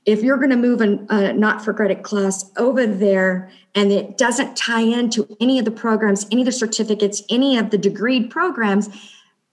If 0.05 0.23
you're 0.23 0.37
going 0.37 0.51
to 0.51 0.55
move 0.55 0.79
a, 0.81 1.05
a 1.09 1.33
not 1.33 1.63
for 1.63 1.73
credit 1.73 2.01
class 2.01 2.49
over 2.55 2.87
there 2.87 3.49
and 3.75 3.91
it 3.91 4.17
doesn't 4.17 4.55
tie 4.55 4.81
into 4.81 5.35
any 5.41 5.59
of 5.59 5.65
the 5.65 5.71
programs, 5.71 6.25
any 6.31 6.41
of 6.41 6.45
the 6.45 6.51
certificates, 6.53 7.21
any 7.29 7.57
of 7.57 7.71
the 7.71 7.77
degreed 7.77 8.29
programs, 8.29 8.89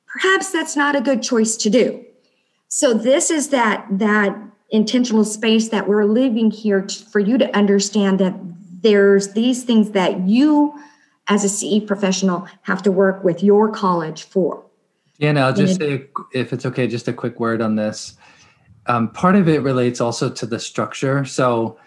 perhaps 0.07 0.53
that's 0.53 0.77
not 0.77 0.95
a 0.95 1.01
good 1.01 1.23
choice 1.23 1.57
to 1.57 1.71
do. 1.71 2.05
So 2.69 2.95
this 2.95 3.31
is 3.31 3.49
that 3.49 3.87
that 3.91 4.37
intentional 4.71 5.25
space 5.25 5.69
that 5.69 5.89
we're 5.89 6.05
living 6.05 6.51
here 6.51 6.83
to, 6.83 7.05
for 7.07 7.21
you 7.21 7.37
to 7.39 7.57
understand 7.57 8.19
that 8.21 8.35
there's 8.83 9.33
these 9.33 9.65
things 9.65 9.91
that 9.91 10.21
you 10.21 10.75
as 11.29 11.45
a 11.45 11.49
CE 11.49 11.85
professional 11.85 12.47
have 12.63 12.83
to 12.83 12.93
work 12.93 13.25
with 13.25 13.43
your 13.43 13.71
college 13.71 14.25
for. 14.25 14.65
Yeah, 15.19 15.47
I'll 15.47 15.53
just 15.53 15.81
say, 15.81 16.07
if 16.33 16.53
it's 16.53 16.67
okay, 16.67 16.89
just 16.89 17.07
a 17.07 17.13
quick 17.13 17.39
word 17.39 17.63
on 17.63 17.77
this. 17.77 18.17
Um, 18.87 19.09
part 19.11 19.37
of 19.37 19.49
it 19.49 19.63
relates 19.63 20.01
also 20.01 20.29
to 20.29 20.47
the 20.47 20.59
structure. 20.59 21.25
So, 21.25 21.79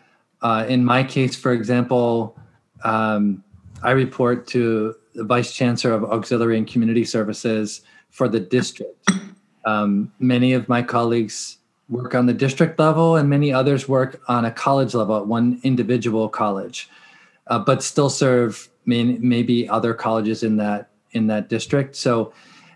uh, 0.42 0.66
in 0.68 0.86
my 0.86 1.04
case, 1.04 1.36
for 1.36 1.52
example, 1.52 2.38
um, 2.84 3.44
I 3.84 3.92
report 3.92 4.48
to 4.48 4.96
the 5.14 5.24
vice 5.24 5.54
chancellor 5.54 5.92
of 5.92 6.06
auxiliary 6.06 6.58
and 6.58 6.68
community 6.68 7.04
services 7.04 7.82
for 8.10 8.28
the 8.30 8.40
district. 8.40 9.12
Um, 9.66 10.12
many 10.20 10.54
of 10.54 10.70
my 10.70 10.82
colleagues 10.82 11.58
work 11.90 12.16
on 12.16 12.26
the 12.26 12.34
district 12.34 12.80
level, 12.80 13.16
and 13.18 13.30
many 13.30 13.52
others 13.52 13.88
work 13.88 14.22
on 14.28 14.46
a 14.46 14.52
college 14.52 14.94
level 14.94 15.18
at 15.18 15.28
one 15.28 15.60
individual 15.64 16.30
college, 16.30 16.90
uh, 17.48 17.60
but 17.60 17.84
still 17.84 18.10
serve 18.10 18.70
may, 18.86 19.04
maybe 19.04 19.68
other 19.68 19.94
colleges 19.94 20.44
in 20.44 20.58
that 20.58 20.90
in 21.12 21.28
that 21.28 21.50
district. 21.50 21.96
So, 21.96 22.34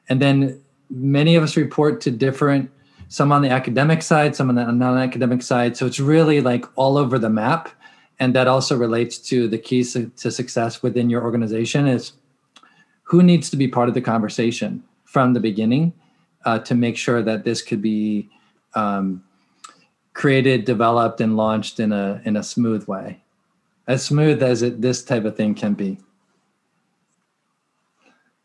and 0.09 0.21
then 0.21 0.61
many 0.89 1.35
of 1.35 1.43
us 1.43 1.55
report 1.57 2.01
to 2.01 2.11
different 2.11 2.69
some 3.07 3.33
on 3.33 3.41
the 3.41 3.49
academic 3.49 4.01
side, 4.01 4.35
some 4.37 4.47
on 4.47 4.55
the 4.55 4.71
non-academic 4.71 5.41
side. 5.41 5.75
So 5.75 5.85
it's 5.85 5.99
really 5.99 6.39
like 6.39 6.65
all 6.77 6.97
over 6.97 7.19
the 7.19 7.29
map. 7.29 7.69
And 8.21 8.33
that 8.35 8.47
also 8.47 8.77
relates 8.77 9.17
to 9.29 9.49
the 9.49 9.57
keys 9.57 9.93
to 9.93 10.31
success 10.31 10.81
within 10.81 11.09
your 11.09 11.21
organization 11.23 11.87
is 11.87 12.13
who 13.03 13.21
needs 13.21 13.49
to 13.49 13.57
be 13.57 13.67
part 13.67 13.89
of 13.89 13.95
the 13.95 14.01
conversation 14.01 14.83
from 15.03 15.33
the 15.33 15.41
beginning 15.41 15.91
uh, 16.45 16.59
to 16.59 16.73
make 16.73 16.95
sure 16.95 17.21
that 17.21 17.43
this 17.43 17.61
could 17.61 17.81
be 17.81 18.29
um, 18.75 19.23
created, 20.13 20.63
developed, 20.63 21.19
and 21.19 21.35
launched 21.35 21.79
in 21.81 21.91
a 21.91 22.21
in 22.23 22.37
a 22.37 22.43
smooth 22.43 22.87
way, 22.87 23.21
as 23.87 24.05
smooth 24.05 24.41
as 24.41 24.61
it 24.61 24.81
this 24.81 25.03
type 25.03 25.25
of 25.25 25.35
thing 25.35 25.53
can 25.53 25.73
be. 25.73 25.97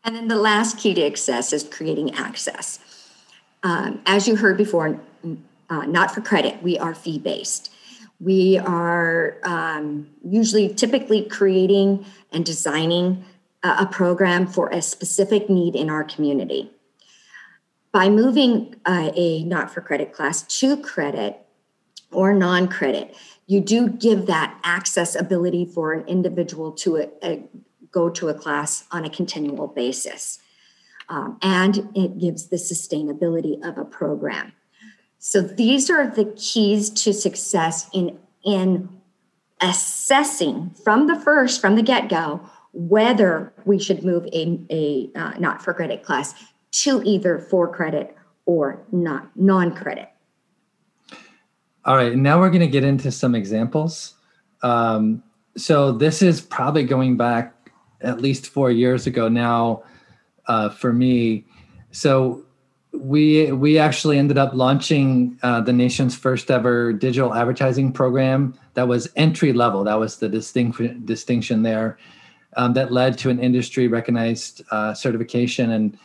And 0.07 0.15
then 0.15 0.29
the 0.29 0.37
last 0.37 0.77
key 0.77 0.93
to 0.93 1.05
access 1.05 1.51
is 1.51 1.63
creating 1.65 2.15
access. 2.15 2.79
Um, 3.61 4.01
as 4.05 4.25
you 4.25 4.37
heard 4.37 4.55
before, 4.55 5.01
uh, 5.69 5.85
not 5.85 6.11
for 6.11 6.21
credit, 6.21 6.63
we 6.63 6.79
are 6.79 6.95
fee 6.95 7.19
based. 7.19 7.73
We 8.21 8.57
are 8.57 9.35
um, 9.43 10.07
usually 10.23 10.73
typically 10.73 11.25
creating 11.25 12.05
and 12.31 12.45
designing 12.45 13.25
a, 13.63 13.79
a 13.79 13.85
program 13.85 14.47
for 14.47 14.69
a 14.69 14.81
specific 14.81 15.49
need 15.49 15.75
in 15.75 15.89
our 15.89 16.05
community. 16.05 16.71
By 17.91 18.07
moving 18.07 18.75
uh, 18.85 19.11
a 19.13 19.43
not 19.43 19.73
for 19.73 19.81
credit 19.81 20.13
class 20.13 20.43
to 20.59 20.77
credit 20.77 21.45
or 22.13 22.33
non 22.33 22.69
credit, 22.69 23.13
you 23.45 23.59
do 23.59 23.89
give 23.89 24.25
that 24.27 24.57
access 24.63 25.15
ability 25.15 25.65
for 25.65 25.91
an 25.91 26.07
individual 26.07 26.71
to 26.71 26.95
a, 26.95 27.09
a, 27.21 27.43
go 27.97 28.09
to 28.09 28.29
a 28.29 28.33
class 28.33 28.85
on 28.91 29.05
a 29.05 29.09
continual 29.09 29.67
basis 29.67 30.39
um, 31.09 31.37
and 31.41 31.89
it 31.95 32.19
gives 32.19 32.47
the 32.47 32.57
sustainability 32.57 33.55
of 33.67 33.77
a 33.77 33.85
program. 33.85 34.53
So 35.19 35.41
these 35.41 35.89
are 35.89 36.07
the 36.07 36.25
keys 36.35 36.89
to 37.01 37.13
success 37.13 37.89
in 37.93 38.19
in 38.45 38.89
assessing 39.61 40.69
from 40.83 41.07
the 41.07 41.19
first, 41.19 41.59
from 41.59 41.75
the 41.75 41.81
get 41.81 42.07
go, 42.07 42.39
whether 42.71 43.51
we 43.65 43.79
should 43.79 44.03
move 44.03 44.25
a, 44.31 44.59
a 44.69 45.09
uh, 45.15 45.33
not 45.39 45.61
for 45.63 45.73
credit 45.73 46.03
class 46.03 46.35
to 46.83 47.01
either 47.03 47.39
for 47.39 47.67
credit 47.73 48.15
or 48.45 48.85
not 48.91 49.29
non 49.35 49.73
credit. 49.75 50.09
All 51.83 51.95
right, 51.95 52.15
now 52.15 52.39
we're 52.39 52.49
going 52.49 52.61
to 52.61 52.67
get 52.67 52.83
into 52.83 53.11
some 53.11 53.33
examples. 53.33 54.13
Um, 54.61 55.23
so 55.55 55.91
this 55.91 56.21
is 56.21 56.41
probably 56.41 56.83
going 56.83 57.17
back 57.17 57.56
at 58.01 58.21
least 58.21 58.47
four 58.47 58.71
years 58.71 59.07
ago 59.07 59.27
now 59.27 59.83
uh, 60.47 60.69
for 60.69 60.93
me. 60.93 61.45
So 61.91 62.45
we 62.93 63.51
we 63.51 63.77
actually 63.77 64.17
ended 64.17 64.37
up 64.37 64.53
launching 64.53 65.37
uh, 65.43 65.61
the 65.61 65.73
nation's 65.73 66.15
first 66.15 66.49
ever 66.49 66.93
digital 66.93 67.33
advertising 67.33 67.91
program 67.91 68.57
that 68.73 68.87
was 68.87 69.09
entry 69.15 69.53
level. 69.53 69.83
That 69.83 69.99
was 69.99 70.17
the 70.17 70.29
distinct, 70.29 71.05
distinction 71.05 71.63
there. 71.63 71.97
Um, 72.55 72.73
that 72.73 72.91
led 72.91 73.17
to 73.19 73.29
an 73.29 73.39
industry 73.39 73.87
recognized 73.87 74.63
uh, 74.71 74.93
certification, 74.93 75.71
and 75.71 75.97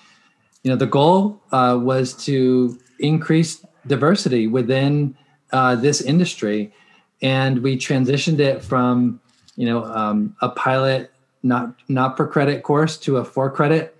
you 0.62 0.70
know 0.70 0.76
the 0.76 0.86
goal 0.86 1.40
uh, 1.52 1.78
was 1.80 2.14
to 2.24 2.78
increase 2.98 3.64
diversity 3.86 4.46
within 4.48 5.16
uh, 5.52 5.76
this 5.76 6.00
industry, 6.00 6.74
and 7.22 7.62
we 7.62 7.76
transitioned 7.76 8.38
it 8.38 8.62
from 8.62 9.20
you 9.56 9.66
know 9.66 9.84
um, 9.84 10.36
a 10.42 10.48
pilot 10.50 11.11
not 11.42 11.74
not 11.88 12.16
for 12.16 12.26
credit 12.26 12.62
course 12.62 12.96
to 12.98 13.16
a 13.16 13.24
for 13.24 13.50
credit 13.50 13.96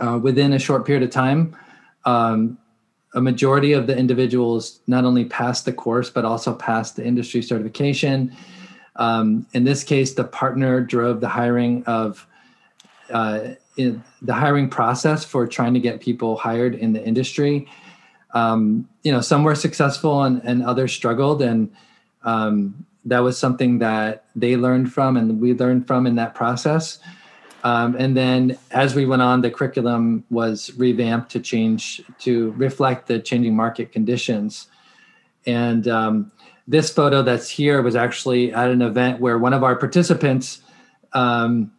uh, 0.00 0.18
within 0.22 0.52
a 0.52 0.58
short 0.58 0.84
period 0.86 1.02
of 1.02 1.10
time, 1.10 1.56
um, 2.04 2.58
a 3.14 3.20
majority 3.20 3.72
of 3.72 3.86
the 3.86 3.96
individuals 3.96 4.80
not 4.86 5.04
only 5.04 5.24
passed 5.24 5.64
the 5.64 5.72
course 5.72 6.10
but 6.10 6.24
also 6.24 6.54
passed 6.54 6.96
the 6.96 7.04
industry 7.04 7.42
certification. 7.42 8.34
Um, 8.96 9.46
in 9.52 9.64
this 9.64 9.84
case, 9.84 10.14
the 10.14 10.24
partner 10.24 10.80
drove 10.80 11.20
the 11.20 11.28
hiring 11.28 11.84
of 11.84 12.26
uh, 13.10 13.50
the 13.76 14.32
hiring 14.32 14.70
process 14.70 15.24
for 15.24 15.46
trying 15.46 15.74
to 15.74 15.80
get 15.80 16.00
people 16.00 16.36
hired 16.36 16.74
in 16.74 16.94
the 16.94 17.04
industry. 17.04 17.68
Um, 18.32 18.88
you 19.02 19.12
know, 19.12 19.20
some 19.20 19.44
were 19.44 19.54
successful 19.54 20.22
and, 20.22 20.40
and 20.44 20.62
others 20.64 20.92
struggled, 20.92 21.42
and 21.42 21.70
um, 22.22 22.85
that 23.06 23.20
was 23.20 23.38
something 23.38 23.78
that 23.78 24.24
they 24.34 24.56
learned 24.56 24.92
from 24.92 25.16
and 25.16 25.40
we 25.40 25.54
learned 25.54 25.86
from 25.86 26.06
in 26.06 26.16
that 26.16 26.34
process. 26.34 26.98
Um, 27.64 27.96
and 27.98 28.16
then 28.16 28.58
as 28.70 28.94
we 28.94 29.06
went 29.06 29.22
on, 29.22 29.40
the 29.40 29.50
curriculum 29.50 30.24
was 30.30 30.72
revamped 30.76 31.30
to 31.32 31.40
change 31.40 32.02
to 32.20 32.52
reflect 32.52 33.06
the 33.06 33.18
changing 33.18 33.56
market 33.56 33.92
conditions. 33.92 34.68
And 35.46 35.88
um, 35.88 36.32
this 36.68 36.92
photo 36.92 37.22
that's 37.22 37.48
here 37.48 37.80
was 37.80 37.96
actually 37.96 38.52
at 38.52 38.70
an 38.70 38.82
event 38.82 39.20
where 39.20 39.38
one 39.38 39.52
of 39.52 39.62
our 39.62 39.76
participants 39.76 40.60
um, 41.12 41.72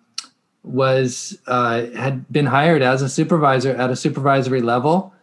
was 0.64 1.38
uh, 1.48 1.86
had 1.88 2.28
been 2.32 2.46
hired 2.46 2.82
as 2.82 3.02
a 3.02 3.10
supervisor 3.10 3.72
at 3.72 3.90
a 3.90 3.96
supervisory 3.96 4.62
level 4.62 5.14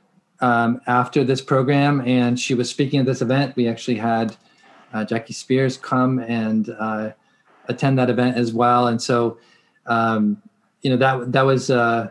um, 0.40 0.80
after 0.86 1.24
this 1.24 1.40
program, 1.40 2.00
and 2.02 2.38
she 2.38 2.54
was 2.54 2.70
speaking 2.70 3.00
at 3.00 3.06
this 3.06 3.20
event. 3.22 3.56
We 3.56 3.68
actually 3.68 3.96
had 3.96 4.36
Jackie 5.02 5.32
Speier 5.32 5.80
come 5.80 6.20
and 6.20 6.68
uh, 6.78 7.10
attend 7.66 7.98
that 7.98 8.10
event 8.10 8.36
as 8.36 8.52
well, 8.52 8.86
and 8.86 9.02
so 9.02 9.38
um, 9.86 10.40
you 10.82 10.90
know 10.90 10.96
that 10.96 11.32
that 11.32 11.42
was 11.42 11.70
uh, 11.70 12.10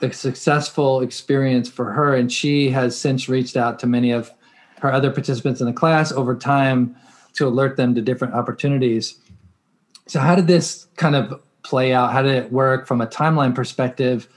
a 0.00 0.12
successful 0.12 1.00
experience 1.00 1.68
for 1.68 1.90
her, 1.92 2.14
and 2.14 2.30
she 2.30 2.70
has 2.70 2.96
since 2.96 3.28
reached 3.28 3.56
out 3.56 3.78
to 3.80 3.86
many 3.86 4.12
of 4.12 4.30
her 4.80 4.92
other 4.92 5.10
participants 5.10 5.60
in 5.60 5.66
the 5.66 5.72
class 5.72 6.12
over 6.12 6.36
time 6.36 6.94
to 7.34 7.46
alert 7.46 7.76
them 7.76 7.94
to 7.94 8.02
different 8.02 8.34
opportunities. 8.34 9.18
So, 10.06 10.20
how 10.20 10.34
did 10.34 10.46
this 10.46 10.86
kind 10.96 11.16
of 11.16 11.40
play 11.62 11.92
out? 11.92 12.12
How 12.12 12.22
did 12.22 12.34
it 12.34 12.52
work 12.52 12.86
from 12.86 13.00
a 13.00 13.06
timeline 13.06 13.54
perspective? 13.54 14.28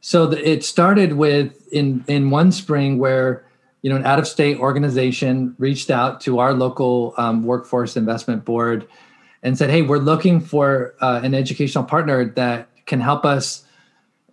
So 0.00 0.30
it 0.32 0.64
started 0.64 1.14
with 1.14 1.68
in 1.72 2.04
in 2.08 2.30
one 2.30 2.52
spring 2.52 2.98
where 2.98 3.44
you 3.82 3.90
know 3.90 3.96
an 3.96 4.04
out 4.04 4.18
of 4.18 4.26
state 4.26 4.58
organization 4.58 5.54
reached 5.58 5.90
out 5.90 6.20
to 6.22 6.38
our 6.38 6.52
local 6.52 7.14
um, 7.16 7.44
workforce 7.44 7.96
investment 7.96 8.44
board 8.44 8.86
and 9.42 9.56
said, 9.56 9.70
"Hey, 9.70 9.82
we're 9.82 9.98
looking 9.98 10.40
for 10.40 10.94
uh, 11.00 11.20
an 11.22 11.34
educational 11.34 11.84
partner 11.84 12.24
that 12.24 12.68
can 12.86 13.00
help 13.00 13.24
us 13.24 13.64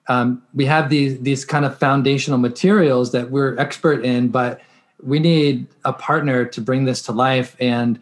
um, 0.08 0.42
we 0.54 0.66
have 0.66 0.90
these 0.90 1.20
these 1.22 1.46
kind 1.46 1.66
of 1.66 1.78
foundational 1.78 2.40
materials 2.40 3.12
that 3.12 3.30
we're 3.30 3.58
expert 3.58 4.04
in 4.06 4.30
but 4.30 4.62
we 5.04 5.20
need 5.20 5.68
a 5.86 5.94
partner 5.94 6.46
to 6.46 6.62
bring 6.62 6.86
this 6.86 7.02
to 7.04 7.12
life 7.12 7.56
and 7.60 8.00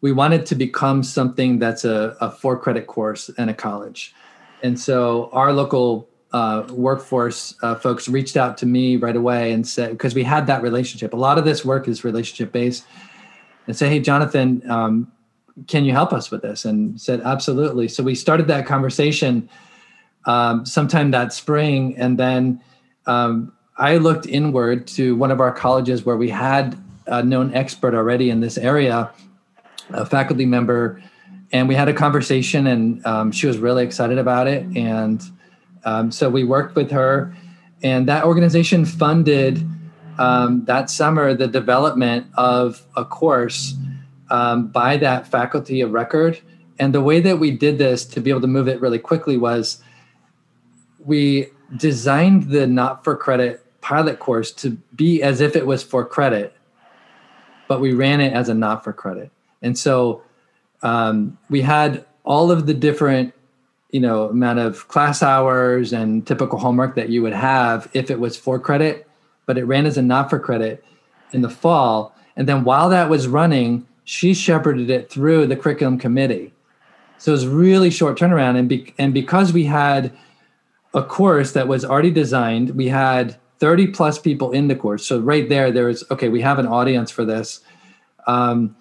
we 0.00 0.12
wanted 0.12 0.46
to 0.46 0.54
become 0.54 1.02
something 1.02 1.58
that's 1.58 1.84
a, 1.84 2.16
a 2.20 2.30
for 2.30 2.58
credit 2.58 2.86
course 2.86 3.28
in 3.30 3.48
a 3.48 3.54
college. 3.54 4.14
And 4.62 4.78
so 4.78 5.28
our 5.32 5.52
local 5.52 6.07
uh, 6.32 6.66
workforce 6.70 7.54
uh, 7.62 7.74
folks 7.74 8.08
reached 8.08 8.36
out 8.36 8.58
to 8.58 8.66
me 8.66 8.96
right 8.96 9.16
away 9.16 9.52
and 9.52 9.66
said 9.66 9.90
because 9.90 10.14
we 10.14 10.22
had 10.22 10.46
that 10.46 10.62
relationship 10.62 11.12
a 11.14 11.16
lot 11.16 11.38
of 11.38 11.44
this 11.44 11.64
work 11.64 11.88
is 11.88 12.04
relationship 12.04 12.52
based 12.52 12.84
and 13.66 13.76
say 13.76 13.88
hey 13.88 13.98
jonathan 13.98 14.62
um, 14.70 15.10
can 15.66 15.84
you 15.84 15.92
help 15.92 16.12
us 16.12 16.30
with 16.30 16.42
this 16.42 16.64
and 16.64 17.00
said 17.00 17.20
absolutely 17.22 17.88
so 17.88 18.02
we 18.02 18.14
started 18.14 18.46
that 18.46 18.66
conversation 18.66 19.48
um, 20.28 20.66
sometime 20.66 21.10
that 21.10 21.32
spring. 21.32 21.96
And 21.96 22.18
then 22.18 22.60
um, 23.06 23.52
I 23.76 23.96
looked 23.96 24.26
inward 24.26 24.86
to 24.88 25.16
one 25.16 25.30
of 25.30 25.40
our 25.40 25.52
colleges 25.52 26.04
where 26.04 26.16
we 26.16 26.28
had 26.28 26.76
a 27.06 27.22
known 27.22 27.54
expert 27.54 27.94
already 27.94 28.30
in 28.30 28.40
this 28.40 28.58
area, 28.58 29.10
a 29.90 30.04
faculty 30.04 30.44
member, 30.44 31.02
and 31.50 31.66
we 31.66 31.74
had 31.74 31.88
a 31.88 31.94
conversation, 31.94 32.66
and 32.66 33.04
um, 33.06 33.32
she 33.32 33.46
was 33.46 33.56
really 33.56 33.82
excited 33.82 34.18
about 34.18 34.46
it. 34.46 34.64
And 34.76 35.22
um, 35.84 36.10
so 36.10 36.28
we 36.28 36.44
worked 36.44 36.74
with 36.74 36.90
her, 36.90 37.34
and 37.82 38.08
that 38.08 38.24
organization 38.24 38.84
funded 38.84 39.66
um, 40.18 40.64
that 40.64 40.90
summer 40.90 41.32
the 41.34 41.46
development 41.46 42.26
of 42.34 42.84
a 42.96 43.04
course 43.04 43.74
um, 44.30 44.66
by 44.68 44.96
that 44.96 45.26
faculty 45.26 45.80
of 45.80 45.92
record. 45.92 46.40
And 46.78 46.94
the 46.94 47.00
way 47.00 47.20
that 47.20 47.38
we 47.38 47.50
did 47.50 47.78
this 47.78 48.04
to 48.06 48.20
be 48.20 48.30
able 48.30 48.40
to 48.42 48.46
move 48.46 48.68
it 48.68 48.80
really 48.80 48.98
quickly 48.98 49.36
was 49.36 49.82
we 51.04 51.48
designed 51.76 52.50
the 52.50 52.66
not 52.66 53.04
for 53.04 53.16
credit 53.16 53.64
pilot 53.80 54.18
course 54.18 54.52
to 54.52 54.70
be 54.94 55.22
as 55.22 55.40
if 55.40 55.56
it 55.56 55.66
was 55.66 55.82
for 55.82 56.04
credit, 56.04 56.54
but 57.68 57.80
we 57.80 57.92
ran 57.92 58.20
it 58.20 58.32
as 58.32 58.48
a 58.48 58.54
not 58.54 58.84
for 58.84 58.92
credit. 58.92 59.30
And 59.62 59.78
so 59.78 60.22
um, 60.82 61.38
we 61.48 61.62
had 61.62 62.04
all 62.24 62.50
of 62.50 62.66
the 62.66 62.74
different 62.74 63.34
you 63.90 64.00
know 64.00 64.28
amount 64.28 64.58
of 64.58 64.88
class 64.88 65.22
hours 65.22 65.92
and 65.92 66.26
typical 66.26 66.58
homework 66.58 66.94
that 66.94 67.08
you 67.08 67.22
would 67.22 67.32
have 67.32 67.88
if 67.94 68.10
it 68.10 68.20
was 68.20 68.36
for 68.36 68.58
credit 68.58 69.08
but 69.48 69.56
it 69.56 69.64
ran 69.64 69.86
as 69.86 69.96
a 69.96 70.02
not 70.02 70.28
for 70.28 70.38
credit 70.38 70.84
in 71.32 71.40
the 71.40 71.48
fall. 71.48 72.14
And 72.36 72.46
then 72.46 72.64
while 72.64 72.90
that 72.90 73.08
was 73.08 73.26
running 73.26 73.86
she 74.04 74.32
shepherded 74.32 74.88
it 74.88 75.10
through 75.10 75.46
the 75.46 75.56
curriculum 75.56 75.98
committee. 75.98 76.52
So 77.18 77.32
it 77.32 77.34
was 77.34 77.46
really 77.46 77.90
short 77.90 78.18
turnaround. 78.18 78.58
And 78.58 78.68
be, 78.68 78.94
and 78.96 79.12
because 79.12 79.52
we 79.52 79.64
had 79.64 80.16
a 80.94 81.02
course 81.02 81.52
that 81.52 81.68
was 81.68 81.84
already 81.84 82.10
designed 82.10 82.70
we 82.70 82.88
had 82.88 83.36
30 83.58 83.88
plus 83.88 84.18
people 84.18 84.52
in 84.52 84.68
the 84.68 84.76
course. 84.76 85.04
So 85.04 85.18
right 85.18 85.48
there 85.48 85.72
there 85.72 85.86
was 85.86 86.04
okay 86.10 86.28
we 86.28 86.42
have 86.42 86.58
an 86.58 86.66
audience 86.66 87.10
for 87.10 87.24
this. 87.24 87.60
Um, 88.26 88.76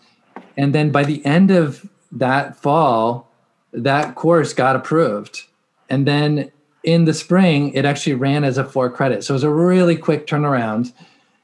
and 0.58 0.76
then 0.76 0.92
by 0.92 1.04
the 1.04 1.26
end 1.26 1.50
of 1.50 1.90
that 2.12 2.58
fall 2.58 3.27
that 3.74 4.16
course 4.16 4.54
got 4.54 4.76
approved. 4.76 5.44
And 5.90 6.08
then 6.08 6.52
in 6.84 7.06
the 7.06 7.14
spring, 7.14 7.74
it 7.74 7.86
actually 7.86 8.14
ran 8.14 8.44
as 8.44 8.58
a 8.58 8.64
for 8.64 8.90
credit. 8.90 9.24
So 9.24 9.34
it 9.34 9.36
was 9.36 9.44
a 9.44 9.50
really 9.50 9.96
quick 9.96 10.28
turnaround. 10.28 10.94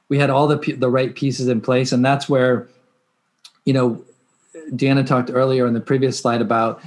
We 0.10 0.18
had 0.20 0.30
all 0.30 0.48
the, 0.48 0.58
the 0.78 0.90
right 0.90 1.14
pieces 1.14 1.48
in 1.48 1.62
place. 1.62 1.92
And 1.92 2.04
that's 2.04 2.30
where, 2.30 2.68
you 3.66 3.74
know, 3.74 4.04
Deanna 4.72 5.06
talked 5.06 5.30
earlier 5.34 5.68
in 5.68 5.74
the 5.74 5.82
previous 5.82 6.18
slide 6.18 6.42
about 6.42 6.82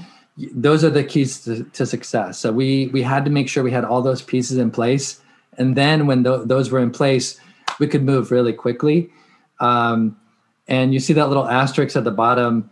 those 0.52 0.84
are 0.84 0.90
the 0.90 1.04
keys 1.04 1.44
to, 1.44 1.64
to 1.64 1.86
success. 1.86 2.38
So 2.38 2.52
we, 2.52 2.88
we 2.88 3.02
had 3.02 3.24
to 3.24 3.30
make 3.30 3.48
sure 3.48 3.62
we 3.62 3.70
had 3.72 3.84
all 3.84 4.02
those 4.02 4.22
pieces 4.22 4.58
in 4.58 4.70
place. 4.70 5.20
And 5.58 5.76
then 5.76 6.06
when 6.06 6.24
th- 6.24 6.42
those 6.44 6.70
were 6.70 6.80
in 6.80 6.90
place, 6.90 7.40
we 7.78 7.86
could 7.86 8.04
move 8.04 8.30
really 8.30 8.52
quickly. 8.52 9.10
Um, 9.60 10.16
and 10.68 10.92
you 10.92 11.00
see 11.00 11.14
that 11.14 11.28
little 11.28 11.48
asterisk 11.48 11.96
at 11.96 12.04
the 12.04 12.10
bottom. 12.10 12.70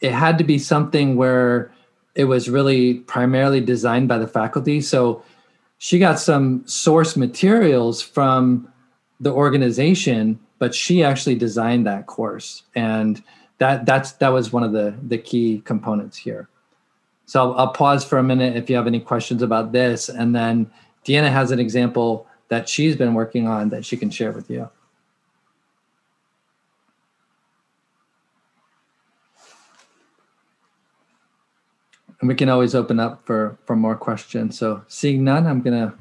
It 0.00 0.12
had 0.12 0.38
to 0.38 0.44
be 0.44 0.58
something 0.58 1.16
where 1.16 1.70
it 2.16 2.24
was 2.24 2.48
really 2.48 2.94
primarily 2.94 3.60
designed 3.60 4.08
by 4.08 4.18
the 4.18 4.26
faculty. 4.26 4.80
So 4.80 5.22
she 5.78 5.98
got 5.98 6.18
some 6.18 6.66
source 6.66 7.16
materials 7.16 8.00
from 8.00 8.66
the 9.20 9.30
organization, 9.30 10.40
but 10.58 10.74
she 10.74 11.04
actually 11.04 11.36
designed 11.36 11.86
that 11.86 12.06
course, 12.06 12.62
and 12.74 13.22
that 13.58 13.86
that's 13.86 14.12
that 14.12 14.30
was 14.30 14.52
one 14.52 14.62
of 14.62 14.72
the 14.72 14.94
the 15.02 15.18
key 15.18 15.62
components 15.64 16.16
here. 16.16 16.48
So 17.26 17.40
I'll, 17.40 17.58
I'll 17.58 17.72
pause 17.72 18.04
for 18.04 18.18
a 18.18 18.22
minute 18.22 18.56
if 18.56 18.70
you 18.70 18.76
have 18.76 18.86
any 18.86 19.00
questions 19.00 19.42
about 19.42 19.72
this, 19.72 20.08
and 20.08 20.34
then 20.34 20.70
Deanna 21.04 21.30
has 21.30 21.50
an 21.50 21.60
example 21.60 22.26
that 22.48 22.68
she's 22.68 22.96
been 22.96 23.14
working 23.14 23.46
on 23.46 23.68
that 23.70 23.84
she 23.84 23.96
can 23.96 24.10
share 24.10 24.32
with 24.32 24.50
you. 24.50 24.70
And 32.20 32.28
we 32.28 32.34
can 32.34 32.48
always 32.48 32.74
open 32.74 32.98
up 32.98 33.24
for 33.26 33.58
for 33.64 33.76
more 33.76 33.96
questions. 33.96 34.58
So 34.58 34.82
seeing 34.88 35.24
none, 35.24 35.46
I'm 35.46 35.60
going 35.60 35.78
to 35.78 35.94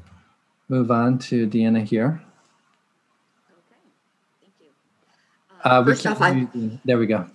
move 0.70 0.91
on 0.91 1.20
to 1.20 1.47
Deanna 1.47 1.84
here. 1.84 2.22
Okay, 3.51 3.80
thank 4.41 4.53
you. 4.61 4.68
Uh, 5.63 5.84
first 5.84 6.07
off, 6.07 6.22
I, 6.22 6.47
there 6.86 6.97
we 6.97 7.07
go. 7.07 7.26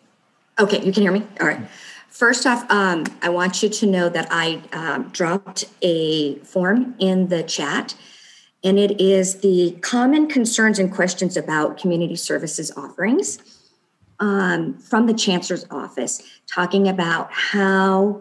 Okay, 0.58 0.84
you 0.84 0.92
can 0.92 1.02
hear 1.02 1.12
me. 1.12 1.26
All 1.40 1.46
right. 1.46 1.60
First 2.08 2.44
off, 2.44 2.68
um, 2.70 3.04
I 3.22 3.28
want 3.28 3.62
you 3.62 3.68
to 3.68 3.86
know 3.86 4.08
that 4.08 4.26
I 4.30 4.62
um, 4.72 5.08
dropped 5.10 5.64
a 5.80 6.36
form 6.40 6.94
in 6.98 7.28
the 7.28 7.42
chat, 7.44 7.94
and 8.64 8.78
it 8.78 9.00
is 9.00 9.40
the 9.40 9.78
common 9.80 10.26
concerns 10.26 10.78
and 10.78 10.92
questions 10.92 11.36
about 11.36 11.78
community 11.78 12.16
services 12.16 12.72
offerings 12.76 13.38
um, 14.18 14.76
from 14.78 15.06
the 15.06 15.14
chancellor's 15.14 15.64
office, 15.70 16.22
talking 16.52 16.88
about 16.88 17.32
how 17.32 18.20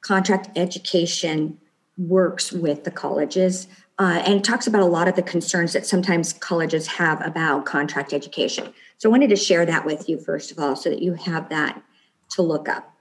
contract 0.00 0.50
education 0.56 1.58
works 1.96 2.52
with 2.52 2.84
the 2.84 2.90
colleges 2.90 3.68
uh, 3.98 4.22
and 4.24 4.42
talks 4.42 4.66
about 4.66 4.80
a 4.80 4.86
lot 4.86 5.08
of 5.08 5.16
the 5.16 5.22
concerns 5.22 5.74
that 5.74 5.86
sometimes 5.86 6.32
colleges 6.32 6.86
have 6.86 7.24
about 7.24 7.66
contract 7.66 8.14
education. 8.14 8.72
So 8.96 9.08
I 9.08 9.12
wanted 9.12 9.28
to 9.30 9.36
share 9.36 9.66
that 9.66 9.84
with 9.84 10.08
you 10.08 10.18
first 10.18 10.50
of 10.50 10.58
all, 10.58 10.74
so 10.74 10.88
that 10.88 11.02
you 11.02 11.14
have 11.14 11.48
that 11.50 11.82
to 12.30 12.42
look 12.42 12.68
up. 12.68 12.94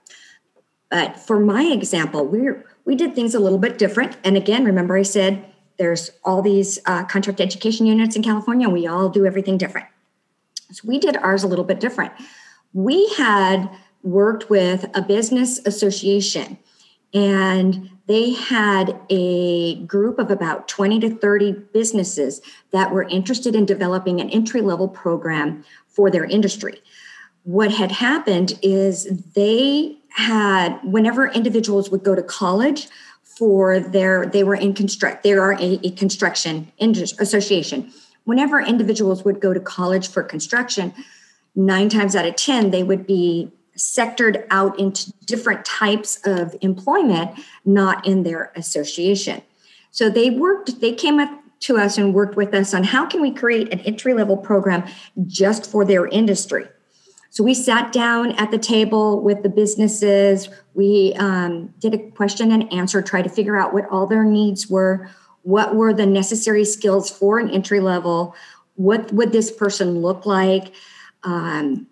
But 0.89 1.17
for 1.19 1.39
my 1.39 1.63
example, 1.63 2.25
we 2.25 2.49
we 2.83 2.95
did 2.95 3.15
things 3.15 3.35
a 3.35 3.39
little 3.39 3.59
bit 3.59 3.77
different. 3.77 4.17
And 4.23 4.35
again, 4.35 4.65
remember 4.65 4.97
I 4.97 5.03
said 5.03 5.45
there's 5.77 6.11
all 6.25 6.41
these 6.41 6.79
uh, 6.85 7.05
contract 7.05 7.39
education 7.39 7.85
units 7.85 8.15
in 8.15 8.23
California. 8.23 8.67
and 8.67 8.73
We 8.73 8.87
all 8.87 9.07
do 9.07 9.25
everything 9.25 9.57
different. 9.57 9.87
So 10.71 10.87
we 10.87 10.99
did 10.99 11.15
ours 11.17 11.43
a 11.43 11.47
little 11.47 11.65
bit 11.65 11.79
different. 11.79 12.11
We 12.73 13.07
had 13.13 13.69
worked 14.03 14.49
with 14.49 14.85
a 14.93 15.01
business 15.01 15.59
association 15.65 16.57
and 17.13 17.89
they 18.07 18.33
had 18.33 18.99
a 19.09 19.83
group 19.85 20.17
of 20.17 20.31
about 20.31 20.67
20 20.67 20.99
to 21.01 21.15
30 21.15 21.53
businesses 21.73 22.41
that 22.71 22.91
were 22.91 23.03
interested 23.03 23.55
in 23.55 23.65
developing 23.65 24.19
an 24.19 24.29
entry 24.31 24.61
level 24.61 24.87
program 24.87 25.63
for 25.87 26.09
their 26.09 26.25
industry. 26.25 26.81
What 27.43 27.71
had 27.71 27.91
happened 27.91 28.57
is 28.61 29.05
they 29.35 29.97
had, 30.09 30.79
whenever 30.83 31.27
individuals 31.27 31.89
would 31.89 32.03
go 32.03 32.15
to 32.15 32.23
college 32.23 32.87
for 33.23 33.79
their, 33.79 34.25
they 34.25 34.43
were 34.43 34.55
in 34.55 34.73
construct, 34.73 35.23
they 35.23 35.33
are 35.33 35.53
a, 35.53 35.79
a 35.83 35.91
construction 35.91 36.71
industry, 36.77 37.17
association. 37.21 37.91
Whenever 38.23 38.59
individuals 38.59 39.23
would 39.23 39.39
go 39.39 39.53
to 39.53 39.59
college 39.59 40.07
for 40.07 40.23
construction, 40.23 40.93
nine 41.55 41.89
times 41.89 42.15
out 42.15 42.25
of 42.25 42.35
10, 42.35 42.71
they 42.71 42.83
would 42.83 43.05
be 43.05 43.51
sectored 43.79 44.45
out 44.51 44.77
into 44.77 45.11
different 45.25 45.63
types 45.65 46.19
of 46.25 46.55
employment, 46.61 47.31
not 47.65 48.05
in 48.05 48.23
their 48.23 48.51
association. 48.55 49.41
So 49.91 50.09
they 50.09 50.29
worked, 50.29 50.81
they 50.81 50.93
came 50.93 51.19
up 51.19 51.31
to 51.61 51.77
us 51.77 51.97
and 51.97 52.13
worked 52.13 52.35
with 52.35 52.53
us 52.53 52.73
on 52.73 52.83
how 52.83 53.05
can 53.05 53.21
we 53.21 53.31
create 53.31 53.73
an 53.73 53.79
entry 53.81 54.13
level 54.13 54.37
program 54.37 54.87
just 55.25 55.69
for 55.69 55.85
their 55.85 56.07
industry. 56.07 56.67
So 57.31 57.43
we 57.43 57.53
sat 57.53 57.91
down 57.91 58.31
at 58.33 58.51
the 58.51 58.57
table 58.57 59.21
with 59.21 59.43
the 59.43 59.49
businesses. 59.49 60.49
We 60.73 61.13
um, 61.17 61.73
did 61.79 61.93
a 61.93 61.97
question 62.11 62.51
and 62.51 62.71
answer, 62.73 63.01
try 63.01 63.21
to 63.21 63.29
figure 63.29 63.57
out 63.57 63.73
what 63.73 63.87
all 63.89 64.07
their 64.07 64.23
needs 64.23 64.69
were, 64.69 65.09
what 65.43 65.75
were 65.75 65.93
the 65.93 66.05
necessary 66.05 66.65
skills 66.65 67.09
for 67.09 67.39
an 67.39 67.49
entry 67.49 67.79
level, 67.79 68.35
what 68.75 69.11
would 69.13 69.31
this 69.31 69.51
person 69.51 70.01
look 70.01 70.25
like. 70.25 70.73
Um, 71.23 71.87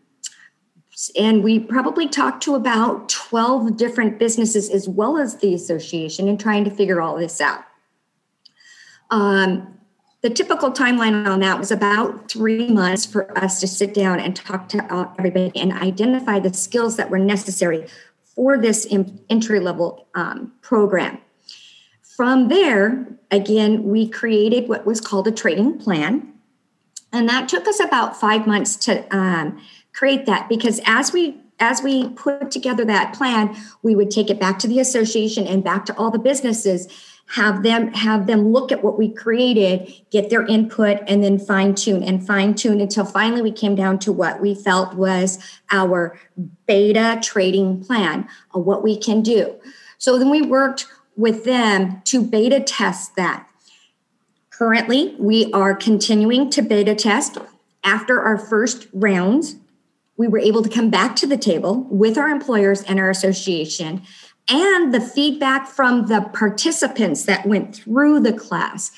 and 1.16 1.43
we 1.43 1.60
probably 1.60 2.08
talked 2.08 2.41
to 2.43 2.56
about 2.56 3.10
12 3.10 3.78
different 3.78 4.18
businesses 4.18 4.70
as 4.70 4.89
well 4.89 5.18
as 5.18 5.38
the 5.38 5.54
association 5.54 6.28
in 6.28 6.38
trying 6.38 6.64
to 6.64 6.72
figure 6.72 7.02
all 7.02 7.18
this 7.18 7.39
out. 7.39 7.64
Um, 9.12 9.78
the 10.22 10.30
typical 10.32 10.72
timeline 10.72 11.28
on 11.28 11.39
that 11.41 11.60
was 11.60 11.72
about 11.72 12.30
three 12.32 12.70
months 12.70 13.06
for 13.06 13.38
us 13.38 13.60
to 13.60 13.68
sit 13.68 13.93
down 13.93 14.20
and 14.20 14.36
talk 14.36 14.68
to 14.70 15.14
everybody 15.20 15.52
and 15.56 15.72
identify 15.72 16.39
the 16.39 16.54
skills 16.54 16.98
that 16.98 17.12
were 17.12 17.20
necessary 17.20 17.86
for 18.24 18.58
this 18.58 18.88
entry 19.30 19.60
level 19.60 20.08
um, 20.16 20.52
program. 20.62 21.20
From 22.02 22.48
there, 22.48 23.08
again, 23.30 23.84
we 23.84 24.10
created 24.10 24.68
what 24.68 24.86
was 24.88 25.00
called 25.00 25.28
a 25.28 25.32
training 25.32 25.78
plan. 25.78 26.34
And 27.14 27.30
that 27.30 27.48
took 27.48 27.68
us 27.68 27.80
about 27.80 28.20
five 28.20 28.48
months 28.48 28.76
to 28.78 29.16
um, 29.16 29.62
create 29.98 30.26
that 30.26 30.48
because 30.48 30.80
as 30.86 31.12
we 31.12 31.36
as 31.60 31.82
we 31.82 32.10
put 32.10 32.52
together 32.52 32.86
that 32.86 33.14
plan 33.14 33.56
we 33.82 33.95
would 33.95 34.12
take 34.12 34.30
it 34.30 34.39
back 34.39 34.60
to 34.60 34.68
the 34.68 34.80
association 34.80 35.48
and 35.48 35.64
back 35.64 35.86
to 35.86 35.95
all 35.98 36.12
the 36.12 36.20
businesses 36.20 36.88
have 37.30 37.62
them 37.64 37.91
have 37.93 38.26
them 38.26 38.52
look 38.54 38.72
at 38.72 38.84
what 38.84 38.98
we 38.98 39.10
created 39.10 39.91
get 40.12 40.30
their 40.30 40.45
input 40.45 40.98
and 41.08 41.24
then 41.24 41.38
fine 41.38 41.76
tune 41.76 42.02
and 42.02 42.26
fine 42.26 42.54
tune 42.54 42.80
until 42.80 43.04
finally 43.04 43.41
we 43.41 43.52
came 43.52 43.76
down 43.76 44.00
to 44.00 44.12
what 44.12 44.39
we 44.39 44.56
felt 44.56 44.93
was 44.93 45.38
our 45.72 46.18
beta 46.66 47.20
trading 47.22 47.84
plan 47.84 48.28
of 48.54 48.64
what 48.64 48.84
we 48.84 48.98
can 48.98 49.22
do. 49.22 49.54
So 49.98 50.18
then 50.18 50.30
we 50.30 50.41
worked 50.41 50.88
with 51.18 51.43
them 51.43 52.02
to 52.06 52.24
beta 52.24 52.62
test 52.62 53.16
that. 53.18 53.48
Currently 54.52 55.16
we 55.20 55.52
are 55.52 55.76
continuing 55.76 56.50
to 56.52 56.62
beta 56.62 56.95
test 56.95 57.38
after 57.84 58.22
our 58.22 58.38
first 58.38 58.88
rounds 58.93 59.58
we 60.18 60.28
were 60.28 60.39
able 60.39 60.63
to 60.63 60.70
come 60.70 60.89
back 60.89 61.15
to 61.18 61.28
the 61.28 61.38
table 61.38 61.88
with 61.89 62.18
our 62.18 62.28
employers 62.28 62.82
and 62.84 62.99
our 62.99 63.09
association 63.09 64.01
and 64.49 64.93
the 64.93 65.01
feedback 65.01 65.68
from 65.68 66.07
the 66.07 66.22
participants 66.34 67.26
that 67.26 67.45
went 67.45 67.76
through 67.76 68.20
the 68.20 68.34
class. 68.34 68.91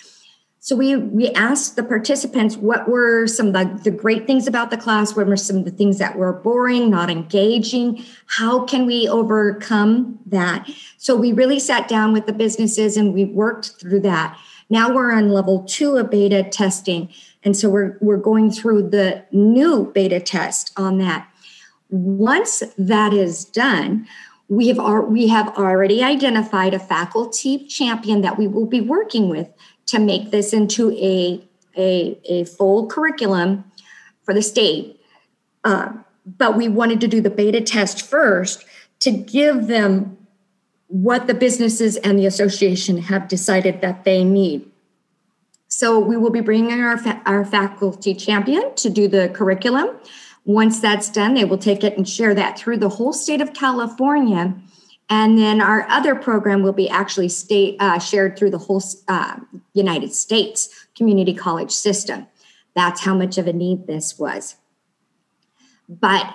So 0.62 0.76
we 0.76 0.98
we 0.98 1.30
asked 1.32 1.78
the 1.78 1.84
participants 1.84 2.58
what 2.58 2.88
were 2.88 3.28
some 3.28 3.48
of 3.48 3.54
the, 3.54 3.90
the 3.90 3.98
great 3.98 4.28
things 4.28 4.46
about 4.46 4.72
the 4.72 4.78
class, 4.78 5.16
what 5.16 5.26
were 5.26 5.38
some 5.38 5.58
of 5.58 5.66
the 5.66 5.72
things 5.72 5.98
that 5.98 6.18
were 6.18 6.34
boring, 6.34 6.90
not 6.90 7.10
engaging, 7.10 8.04
how 8.28 8.66
can 8.66 8.86
we 8.86 9.08
overcome 9.08 10.20
that? 10.28 10.70
So 10.98 11.16
we 11.16 11.32
really 11.32 11.60
sat 11.60 11.88
down 11.88 12.14
with 12.14 12.28
the 12.28 12.34
businesses 12.34 12.98
and 12.98 13.14
we 13.14 13.26
worked 13.26 13.80
through 13.80 14.02
that. 14.02 14.38
Now 14.70 14.94
we're 14.94 15.12
on 15.12 15.30
level 15.30 15.64
two 15.64 15.98
of 15.98 16.12
beta 16.12 16.44
testing 16.44 17.10
and 17.44 17.56
so 17.56 17.70
we're, 17.70 17.98
we're 18.02 18.18
going 18.18 18.52
through 18.52 18.90
the 18.90 19.24
new 19.32 19.92
beta 19.94 20.20
test 20.20 20.74
on 20.76 20.98
that. 20.98 21.28
Once 21.90 22.62
that 22.78 23.14
is 23.14 23.46
done, 23.46 24.08
we 24.48 24.68
have 24.68 24.80
our, 24.80 25.06
we 25.06 25.28
have 25.28 25.48
already 25.58 26.04
identified 26.04 26.74
a 26.74 26.80
faculty 26.80 27.66
champion 27.68 28.22
that 28.22 28.38
we 28.38 28.48
will 28.48 28.66
be 28.66 28.82
working 28.82 29.30
with 29.30 29.50
to 29.86 30.00
make 30.00 30.32
this 30.32 30.54
into 30.54 30.92
a 30.92 31.44
a, 31.78 32.20
a 32.26 32.44
full 32.46 32.88
curriculum 32.88 33.64
for 34.24 34.34
the 34.34 34.42
state. 34.42 35.00
Uh, 35.64 35.94
but 36.26 36.58
we 36.58 36.68
wanted 36.68 37.00
to 37.02 37.08
do 37.08 37.22
the 37.22 37.30
beta 37.30 37.62
test 37.62 38.02
first 38.02 38.66
to 39.00 39.12
give 39.12 39.68
them 39.68 40.18
what 40.88 41.28
the 41.28 41.34
businesses 41.34 41.96
and 41.98 42.20
the 42.20 42.26
association 42.26 42.98
have 42.98 43.28
decided 43.28 43.82
that 43.82 44.04
they 44.04 44.24
need. 44.24 44.69
So 45.70 46.00
we 46.00 46.18
will 46.18 46.32
be 46.32 46.42
bringing 46.42 46.82
our, 46.82 46.98
fa- 46.98 47.22
our 47.26 47.46
faculty 47.46 48.14
champion 48.16 48.76
to 48.76 48.90
do 48.90 49.08
the 49.08 49.30
curriculum. 49.30 49.98
Once 50.44 50.80
that's 50.80 51.10
done, 51.10 51.36
they 51.36 51.46
will 51.46 51.60
take 51.60 51.84
it 51.84 51.96
and 51.96 52.10
share 52.10 52.34
that 52.34 52.58
through 52.58 52.78
the 52.78 52.90
whole 52.90 53.14
state 53.14 53.40
of 53.40 53.54
California. 53.54 54.56
And 55.10 55.38
then 55.38 55.62
our 55.62 55.88
other 55.90 56.16
program 56.16 56.64
will 56.64 56.74
be 56.74 56.90
actually 56.90 57.30
state 57.30 57.78
uh, 57.80 58.00
shared 58.00 58.38
through 58.38 58.50
the 58.50 58.58
whole 58.58 58.82
uh, 59.08 59.38
United 59.74 60.14
States 60.14 60.88
community 60.96 61.34
college 61.34 61.72
system. 61.72 62.28
That's 62.76 63.02
how 63.02 63.16
much 63.16 63.38
of 63.38 63.48
a 63.48 63.54
need 63.54 63.86
this 63.86 64.18
was. 64.18 64.56
But 65.88 66.34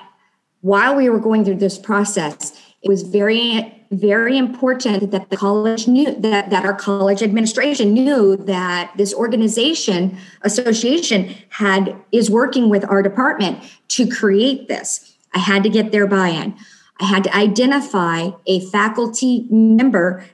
while 0.61 0.95
we 0.95 1.09
were 1.09 1.21
going 1.21 1.45
through 1.45 1.57
this 1.57 1.79
process, 1.79 2.59
it 2.85 2.89
was 2.89 3.03
very 3.03 3.75
very 3.91 4.37
important 4.37 5.11
that 5.11 5.31
the 5.31 5.37
college 5.37 5.87
knew 5.87 6.13
that, 6.17 6.51
that 6.51 6.65
our 6.65 6.75
college 6.75 7.23
administration 7.23 7.93
knew 7.93 8.37
that 8.37 8.93
this 8.97 9.15
organization 9.15 10.19
association 10.43 11.35
had 11.51 11.97
is 12.11 12.31
working 12.31 12.69
with 12.69 12.85
our 12.91 13.03
department 13.03 13.63
to 13.89 14.09
create 14.09 14.69
this. 14.69 15.17
I 15.33 15.39
had 15.39 15.63
to 15.63 15.69
get 15.69 15.93
their 15.93 16.07
buy-in. 16.07 16.57
I 17.01 17.05
had 17.05 17.25
to 17.25 17.37
identify 17.37 18.31
a 18.47 18.61
faculty 18.71 19.47
member 19.51 20.25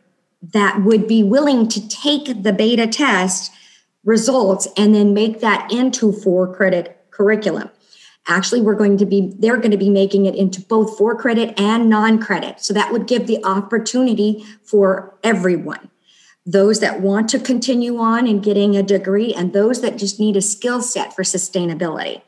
that 0.55 0.83
would 0.83 1.07
be 1.07 1.23
willing 1.23 1.69
to 1.69 1.89
take 1.89 2.43
the 2.43 2.53
beta 2.53 2.87
test 2.87 3.53
results 4.05 4.69
and 4.77 4.95
then 4.95 5.13
make 5.13 5.41
that 5.41 5.71
into 5.71 6.13
for 6.13 6.55
credit 6.55 7.05
curriculum 7.11 7.71
Actually, 8.27 8.61
we're 8.61 8.75
going 8.75 8.97
to 8.99 9.07
be, 9.07 9.33
they're 9.39 9.57
going 9.57 9.71
to 9.71 9.77
be 9.77 9.91
making 9.91 10.27
it 10.27 10.35
into 10.35 10.61
both 10.61 10.97
for 10.97 11.17
credit 11.17 11.59
and 11.59 11.89
non 11.89 12.21
credit. 12.21 12.61
So 12.61 12.75
that 12.75 12.93
would 12.93 13.07
give 13.07 13.27
the 13.27 13.43
opportunity 13.45 14.45
for 14.63 15.19
everyone. 15.25 15.91
Those 16.47 16.81
that 16.81 17.01
want 17.01 17.29
to 17.31 17.39
continue 17.39 17.99
on 17.99 18.27
and 18.27 18.43
getting 18.43 18.77
a 18.77 18.83
degree 18.83 19.35
and 19.35 19.53
those 19.53 19.81
that 19.81 19.97
just 19.97 20.21
need 20.21 20.37
a 20.37 20.43
skill 20.43 20.83
set 20.83 21.15
for 21.15 21.23
sustainability. 21.23 22.23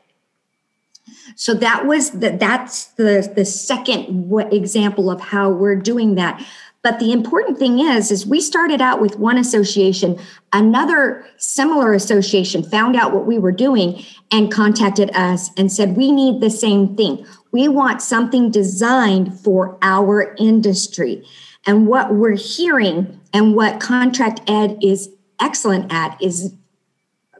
So 1.35 1.53
that 1.55 1.85
was 1.85 2.11
the, 2.11 2.31
that's 2.31 2.85
the 2.85 3.31
the 3.35 3.45
second 3.45 4.31
example 4.51 5.09
of 5.09 5.19
how 5.19 5.49
we're 5.49 5.75
doing 5.75 6.15
that 6.15 6.45
but 6.83 6.99
the 6.99 7.13
important 7.13 7.57
thing 7.57 7.79
is, 7.79 8.11
is 8.11 8.27
we 8.27 8.41
started 8.41 8.81
out 8.81 8.99
with 8.99 9.17
one 9.17 9.37
association, 9.37 10.19
another 10.51 11.25
similar 11.37 11.93
association 11.93 12.61
found 12.61 12.97
out 12.97 13.13
what 13.13 13.25
we 13.25 13.39
were 13.39 13.53
doing 13.53 14.03
and 14.31 14.51
contacted 14.51 15.09
us 15.15 15.49
and 15.57 15.71
said, 15.71 15.95
we 15.95 16.11
need 16.11 16.41
the 16.41 16.49
same 16.49 16.97
thing. 16.97 17.25
We 17.53 17.69
want 17.69 18.01
something 18.01 18.51
designed 18.51 19.39
for 19.39 19.77
our 19.81 20.35
industry. 20.37 21.25
And 21.65 21.87
what 21.87 22.13
we're 22.13 22.35
hearing 22.35 23.21
and 23.31 23.55
what 23.55 23.79
contract 23.79 24.41
ed 24.45 24.77
is 24.83 25.09
excellent 25.39 25.91
at 25.91 26.21
is 26.21 26.53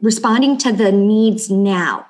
responding 0.00 0.56
to 0.58 0.72
the 0.72 0.90
needs 0.90 1.50
now. 1.50 2.06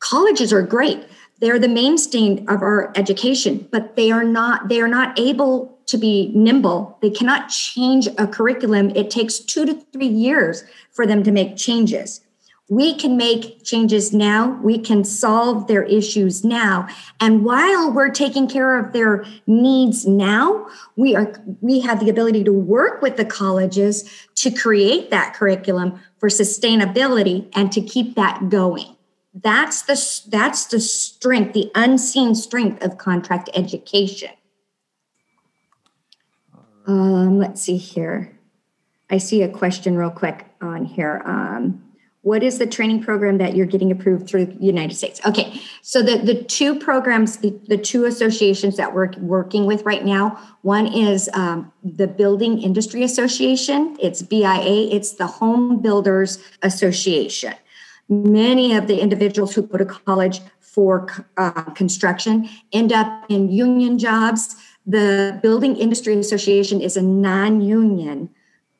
Colleges 0.00 0.52
are 0.52 0.62
great. 0.62 1.04
They're 1.40 1.58
the 1.58 1.68
mainstay 1.68 2.44
of 2.48 2.62
our 2.62 2.92
education, 2.96 3.68
but 3.70 3.96
they 3.96 4.10
are 4.10 4.24
not, 4.24 4.68
they 4.68 4.80
are 4.80 4.88
not 4.88 5.18
able 5.18 5.78
to 5.86 5.98
be 5.98 6.30
nimble. 6.34 6.98
They 7.02 7.10
cannot 7.10 7.48
change 7.48 8.06
a 8.18 8.26
curriculum. 8.26 8.90
It 8.90 9.10
takes 9.10 9.38
two 9.38 9.66
to 9.66 9.74
three 9.92 10.06
years 10.06 10.64
for 10.92 11.06
them 11.06 11.22
to 11.24 11.32
make 11.32 11.56
changes. 11.56 12.20
We 12.68 12.94
can 12.94 13.16
make 13.16 13.64
changes 13.64 14.12
now. 14.12 14.60
We 14.62 14.78
can 14.78 15.02
solve 15.02 15.66
their 15.66 15.82
issues 15.82 16.44
now. 16.44 16.86
And 17.18 17.44
while 17.44 17.90
we're 17.90 18.10
taking 18.12 18.46
care 18.46 18.78
of 18.78 18.92
their 18.92 19.24
needs 19.48 20.06
now, 20.06 20.68
we 20.94 21.16
are 21.16 21.34
we 21.60 21.80
have 21.80 21.98
the 21.98 22.10
ability 22.10 22.44
to 22.44 22.52
work 22.52 23.02
with 23.02 23.16
the 23.16 23.24
colleges 23.24 24.08
to 24.36 24.52
create 24.52 25.10
that 25.10 25.34
curriculum 25.34 25.98
for 26.18 26.28
sustainability 26.28 27.48
and 27.54 27.72
to 27.72 27.80
keep 27.80 28.14
that 28.14 28.48
going. 28.50 28.94
That's 29.32 29.82
the 29.82 30.30
that's 30.30 30.66
the 30.66 30.80
strength, 30.80 31.52
the 31.54 31.70
unseen 31.74 32.34
strength 32.34 32.82
of 32.84 32.98
contract 32.98 33.48
education. 33.54 34.30
Um, 36.86 37.38
let's 37.38 37.62
see 37.62 37.76
here. 37.76 38.36
I 39.08 39.18
see 39.18 39.42
a 39.42 39.48
question 39.48 39.96
real 39.96 40.10
quick 40.10 40.46
on 40.60 40.84
here. 40.84 41.22
Um, 41.24 41.84
what 42.22 42.42
is 42.42 42.58
the 42.58 42.66
training 42.66 43.02
program 43.02 43.38
that 43.38 43.56
you're 43.56 43.66
getting 43.66 43.90
approved 43.90 44.28
through 44.28 44.46
the 44.46 44.64
United 44.64 44.94
States? 44.94 45.20
Okay, 45.24 45.58
so 45.80 46.02
the, 46.02 46.18
the 46.18 46.42
two 46.44 46.78
programs, 46.78 47.38
the, 47.38 47.58
the 47.66 47.78
two 47.78 48.04
associations 48.04 48.76
that 48.76 48.94
we're 48.94 49.10
working 49.18 49.64
with 49.64 49.82
right 49.84 50.04
now, 50.04 50.38
one 50.60 50.86
is 50.86 51.30
um, 51.32 51.72
the 51.82 52.06
Building 52.06 52.60
Industry 52.60 53.02
Association, 53.04 53.96
it's 54.00 54.20
BIA, 54.20 54.90
it's 54.90 55.12
the 55.14 55.26
Home 55.26 55.80
Builders 55.80 56.44
Association. 56.62 57.54
Many 58.10 58.74
of 58.74 58.88
the 58.88 59.00
individuals 59.00 59.54
who 59.54 59.62
go 59.62 59.78
to 59.78 59.84
college 59.86 60.40
for 60.58 61.06
uh, 61.36 61.62
construction 61.74 62.48
end 62.72 62.92
up 62.92 63.24
in 63.28 63.50
union 63.50 63.98
jobs 63.98 64.56
the 64.86 65.38
Building 65.42 65.76
Industry 65.76 66.18
Association 66.18 66.80
is 66.80 66.96
a 66.96 67.02
non 67.02 67.60
union 67.60 68.30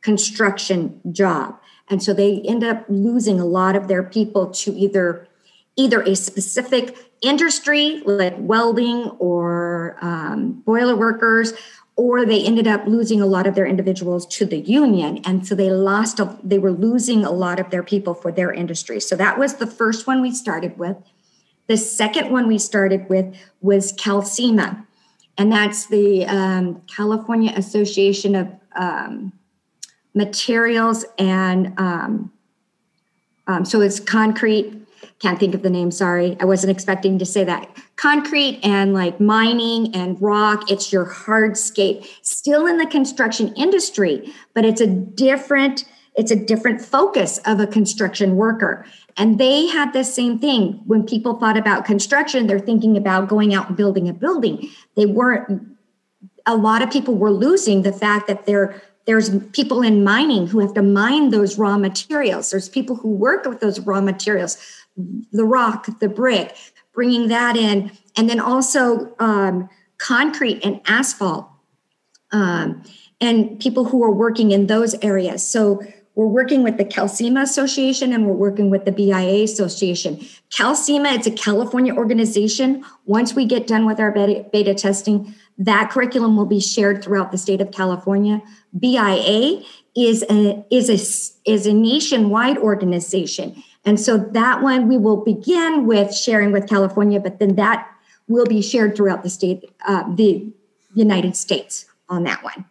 construction 0.01 1.01
job. 1.12 1.59
And 1.89 2.03
so 2.03 2.12
they 2.12 2.41
end 2.43 2.64
up 2.64 2.85
losing 2.89 3.39
a 3.39 3.45
lot 3.45 3.76
of 3.76 3.89
their 3.89 4.03
people 4.03 4.51
to 4.51 4.72
either 4.72 5.28
either 5.76 6.03
a 6.03 6.16
specific 6.16 6.97
industry 7.22 8.03
like 8.05 8.35
welding 8.39 9.11
or 9.18 9.97
um, 10.01 10.62
boiler 10.66 10.97
workers 10.97 11.53
or 12.01 12.24
they 12.24 12.42
ended 12.42 12.66
up 12.66 12.86
losing 12.86 13.20
a 13.20 13.26
lot 13.26 13.46
of 13.46 13.55
their 13.55 13.66
individuals 13.66 14.24
to 14.24 14.46
the 14.46 14.57
union. 14.57 15.20
And 15.26 15.46
so 15.46 15.55
they 15.55 15.68
lost 15.68 16.18
a, 16.18 16.34
they 16.42 16.59
were 16.59 16.72
losing 16.72 17.26
a 17.26 17.30
lot 17.30 17.61
of 17.61 17.68
their 17.68 17.82
people 17.82 18.14
for 18.14 18.32
their 18.32 18.51
industry. 18.51 19.01
So 19.01 19.16
that 19.16 19.38
was 19.38 19.57
the 19.57 19.66
first 19.66 20.07
one 20.07 20.22
we 20.22 20.32
started 20.32 20.78
with. 20.78 20.96
The 21.66 21.76
second 21.76 22.32
one 22.32 22.48
we 22.48 22.57
started 22.57 23.07
with 23.11 23.36
was 23.61 23.92
CalCIMA 23.92 24.86
and 25.36 25.53
that's 25.53 25.88
the 25.88 26.24
um, 26.24 26.80
California 26.86 27.53
Association 27.55 28.34
of 28.34 28.48
um, 28.76 29.32
Materials 30.14 31.05
and 31.18 31.78
um, 31.78 32.32
um, 33.46 33.64
so 33.64 33.80
it's 33.80 34.01
concrete. 34.01 34.80
Can't 35.21 35.39
think 35.39 35.55
of 35.55 35.62
the 35.62 35.71
name. 35.71 35.91
Sorry, 35.91 36.37
I 36.41 36.45
wasn't 36.47 36.71
expecting 36.71 37.18
to 37.18 37.27
say 37.27 37.45
that. 37.45 37.68
Concrete 37.97 38.59
and 38.62 38.95
like 38.95 39.21
mining 39.21 39.95
and 39.95 40.21
rock. 40.21 40.71
It's 40.71 40.93
your 40.93 41.07
hardscape. 41.07 42.07
Still 42.23 42.66
in 42.66 42.79
the 42.79 42.87
construction 42.87 43.55
industry, 43.55 44.33
but 44.55 44.64
it's 44.64 44.81
a 44.81 44.87
different. 44.87 45.85
It's 46.16 46.33
a 46.33 46.37
different 46.37 46.83
focus 46.83 47.39
of 47.47 47.61
a 47.61 47.68
construction 47.68 48.35
worker. 48.35 48.85
And 49.16 49.39
they 49.39 49.68
had 49.68 49.93
the 49.93 50.03
same 50.03 50.41
thing. 50.41 50.83
When 50.87 51.07
people 51.07 51.39
thought 51.39 51.57
about 51.57 51.85
construction, 51.85 52.49
they're 52.49 52.59
thinking 52.59 52.97
about 52.97 53.29
going 53.29 53.55
out 53.55 53.68
and 53.68 53.77
building 53.77 54.09
a 54.09 54.12
building. 54.12 54.68
They 54.97 55.07
weren't, 55.07 55.62
a 56.47 56.57
lot 56.57 56.83
of 56.83 56.91
people 56.91 57.14
were 57.14 57.31
losing 57.31 57.83
the 57.83 57.93
fact 57.93 58.27
that 58.27 58.45
there, 58.45 58.83
there's 59.07 59.31
people 59.53 59.83
in 59.83 60.03
mining 60.03 60.49
who 60.49 60.59
have 60.59 60.75
to 60.75 60.83
mine 60.83 61.31
those 61.31 61.59
raw 61.59 61.79
materials. 61.79 62.51
There's 62.51 62.68
people 62.68 62.97
who 62.97 63.09
work 63.09 63.45
with 63.47 63.61
those 63.61 63.79
raw 63.79 64.01
materials, 64.01 64.59
the 65.32 65.44
rock, 65.44 65.86
the 66.01 66.09
brick, 66.09 66.57
bringing 66.92 67.28
that 67.28 67.57
in. 67.57 67.92
And 68.16 68.28
then 68.28 68.40
also 68.40 69.14
um, 69.18 69.68
concrete 69.98 70.64
and 70.64 70.80
asphalt. 70.86 71.48
Um, 72.32 72.82
and 73.20 73.61
people 73.61 73.84
who 73.84 74.03
are 74.03 74.11
working 74.11 74.51
in 74.53 74.66
those 74.66 74.94
areas. 75.03 75.46
So 75.46 75.82
we're 76.14 76.26
working 76.26 76.62
with 76.62 76.76
the 76.76 76.84
CalCIMA 76.84 77.42
Association 77.42 78.12
and 78.12 78.26
we're 78.26 78.34
working 78.34 78.68
with 78.68 78.84
the 78.84 78.92
BIA 78.92 79.44
Association. 79.44 80.16
CalCIMA, 80.51 81.14
it's 81.14 81.26
a 81.26 81.30
California 81.30 81.94
organization. 81.94 82.84
Once 83.07 83.34
we 83.34 83.46
get 83.46 83.66
done 83.66 83.86
with 83.86 84.01
our 84.01 84.11
beta, 84.11 84.44
beta 84.53 84.74
testing, 84.74 85.34
that 85.57 85.90
curriculum 85.90 86.36
will 86.36 86.46
be 86.46 86.61
shared 86.61 87.05
throughout 87.05 87.30
the 87.32 87.38
state 87.38 87.61
of 87.61 87.70
California. 87.70 88.42
BIA 88.78 89.62
is 89.96 90.24
a 90.30 90.64
is 90.70 90.88
a 90.88 91.51
is 91.51 91.66
a 91.66 91.72
nationwide 91.72 92.59
organization, 92.59 93.62
and 93.85 93.99
so 93.99 94.18
that 94.18 94.62
one 94.62 94.89
we 94.89 94.99
will 94.99 95.18
begin 95.18 95.87
with 95.87 96.14
sharing 96.14 96.53
with 96.53 96.68
California, 96.68 97.20
but 97.20 97.39
then 97.39 97.57
that 97.57 97.89
will 98.28 98.47
be 98.47 98.62
shared 98.62 98.97
throughout 98.97 99.22
the 99.22 99.31
state, 99.31 99.70
uh, 99.87 100.05
the 100.14 100.53
United 100.95 101.37
States 101.37 101.87
on 102.09 102.24
that 102.24 102.43
one. 102.43 102.64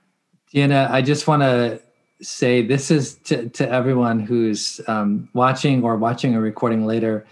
Deanna, 0.54 0.90
I 0.90 1.02
just 1.02 1.28
want 1.28 1.42
to 1.42 1.82
say 2.22 2.66
this 2.66 2.92
is 2.92 3.16
to, 3.16 3.50
to 3.50 3.70
everyone 3.70 4.20
who's 4.20 4.82
um, 4.88 5.30
watching 5.34 5.84
or 5.84 5.96
watching 5.96 6.36
a 6.36 6.42
recording 6.42 6.86
later. 6.86 7.26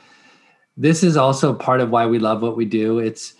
This 0.75 1.03
is 1.03 1.17
also 1.17 1.53
part 1.53 1.81
of 1.81 1.89
why 1.89 2.05
we 2.05 2.19
love 2.19 2.41
what 2.41 2.55
we 2.55 2.65
do. 2.65 2.99
It's 2.99 3.33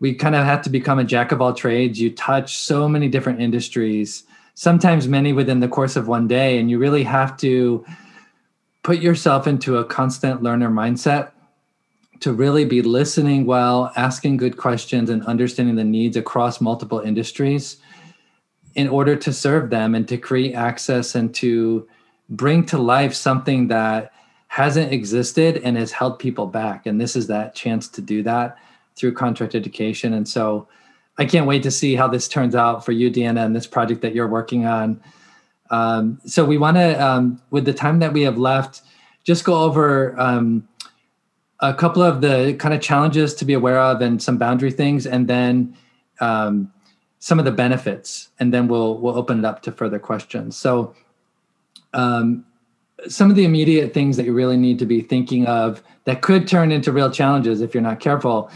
we 0.00 0.14
kind 0.14 0.34
of 0.34 0.44
have 0.44 0.62
to 0.62 0.70
become 0.70 0.98
a 0.98 1.04
jack 1.04 1.32
of 1.32 1.40
all 1.40 1.54
trades. 1.54 2.00
You 2.00 2.10
touch 2.10 2.56
so 2.56 2.88
many 2.88 3.08
different 3.08 3.40
industries, 3.40 4.24
sometimes 4.54 5.06
many 5.06 5.32
within 5.32 5.60
the 5.60 5.68
course 5.68 5.96
of 5.96 6.08
one 6.08 6.26
day, 6.26 6.58
and 6.58 6.70
you 6.70 6.78
really 6.78 7.04
have 7.04 7.36
to 7.38 7.84
put 8.82 9.00
yourself 9.00 9.46
into 9.46 9.78
a 9.78 9.84
constant 9.84 10.42
learner 10.42 10.68
mindset 10.68 11.30
to 12.20 12.32
really 12.32 12.64
be 12.64 12.82
listening 12.82 13.46
well, 13.46 13.92
asking 13.96 14.36
good 14.36 14.56
questions, 14.56 15.10
and 15.10 15.24
understanding 15.26 15.76
the 15.76 15.84
needs 15.84 16.16
across 16.16 16.60
multiple 16.60 17.00
industries 17.00 17.78
in 18.74 18.88
order 18.88 19.16
to 19.16 19.32
serve 19.32 19.70
them 19.70 19.94
and 19.94 20.08
to 20.08 20.16
create 20.16 20.54
access 20.54 21.14
and 21.14 21.34
to 21.34 21.86
bring 22.28 22.64
to 22.64 22.78
life 22.78 23.12
something 23.12 23.68
that 23.68 24.12
hasn't 24.48 24.92
existed 24.92 25.60
and 25.64 25.76
has 25.76 25.92
held 25.92 26.18
people 26.18 26.46
back. 26.46 26.86
And 26.86 27.00
this 27.00 27.16
is 27.16 27.26
that 27.26 27.54
chance 27.54 27.88
to 27.88 28.00
do 28.00 28.22
that 28.22 28.56
through 28.96 29.14
contract 29.14 29.54
education. 29.54 30.12
And 30.12 30.28
so 30.28 30.68
I 31.18 31.24
can't 31.24 31.46
wait 31.46 31.62
to 31.64 31.70
see 31.70 31.94
how 31.94 32.08
this 32.08 32.28
turns 32.28 32.54
out 32.54 32.84
for 32.84 32.92
you, 32.92 33.10
Deanna, 33.10 33.44
and 33.44 33.54
this 33.54 33.66
project 33.66 34.02
that 34.02 34.14
you're 34.14 34.28
working 34.28 34.66
on. 34.66 35.00
Um, 35.72 36.20
so 36.26 36.44
we 36.44 36.58
want 36.58 36.76
to, 36.76 37.04
um, 37.04 37.42
with 37.50 37.64
the 37.64 37.72
time 37.72 37.98
that 38.00 38.12
we 38.12 38.22
have 38.22 38.38
left, 38.38 38.82
just 39.24 39.44
go 39.44 39.62
over 39.62 40.18
um, 40.20 40.68
a 41.60 41.72
couple 41.72 42.02
of 42.02 42.20
the 42.20 42.54
kind 42.58 42.74
of 42.74 42.80
challenges 42.80 43.34
to 43.34 43.44
be 43.44 43.54
aware 43.54 43.80
of 43.80 44.02
and 44.02 44.22
some 44.22 44.36
boundary 44.36 44.70
things, 44.70 45.06
and 45.06 45.26
then 45.26 45.74
um, 46.20 46.70
some 47.20 47.38
of 47.38 47.44
the 47.44 47.52
benefits, 47.52 48.28
and 48.38 48.52
then 48.52 48.68
we'll 48.68 48.98
we'll 48.98 49.16
open 49.16 49.38
it 49.38 49.44
up 49.44 49.62
to 49.62 49.72
further 49.72 49.98
questions. 49.98 50.56
So, 50.56 50.94
um, 51.94 52.44
some 53.08 53.30
of 53.30 53.36
the 53.36 53.44
immediate 53.44 53.94
things 53.94 54.16
that 54.18 54.26
you 54.26 54.34
really 54.34 54.58
need 54.58 54.78
to 54.80 54.86
be 54.86 55.00
thinking 55.00 55.46
of 55.46 55.82
that 56.04 56.20
could 56.20 56.46
turn 56.46 56.70
into 56.70 56.92
real 56.92 57.10
challenges 57.10 57.60
if 57.60 57.74
you're 57.74 57.82
not 57.82 57.98
careful. 57.98 58.50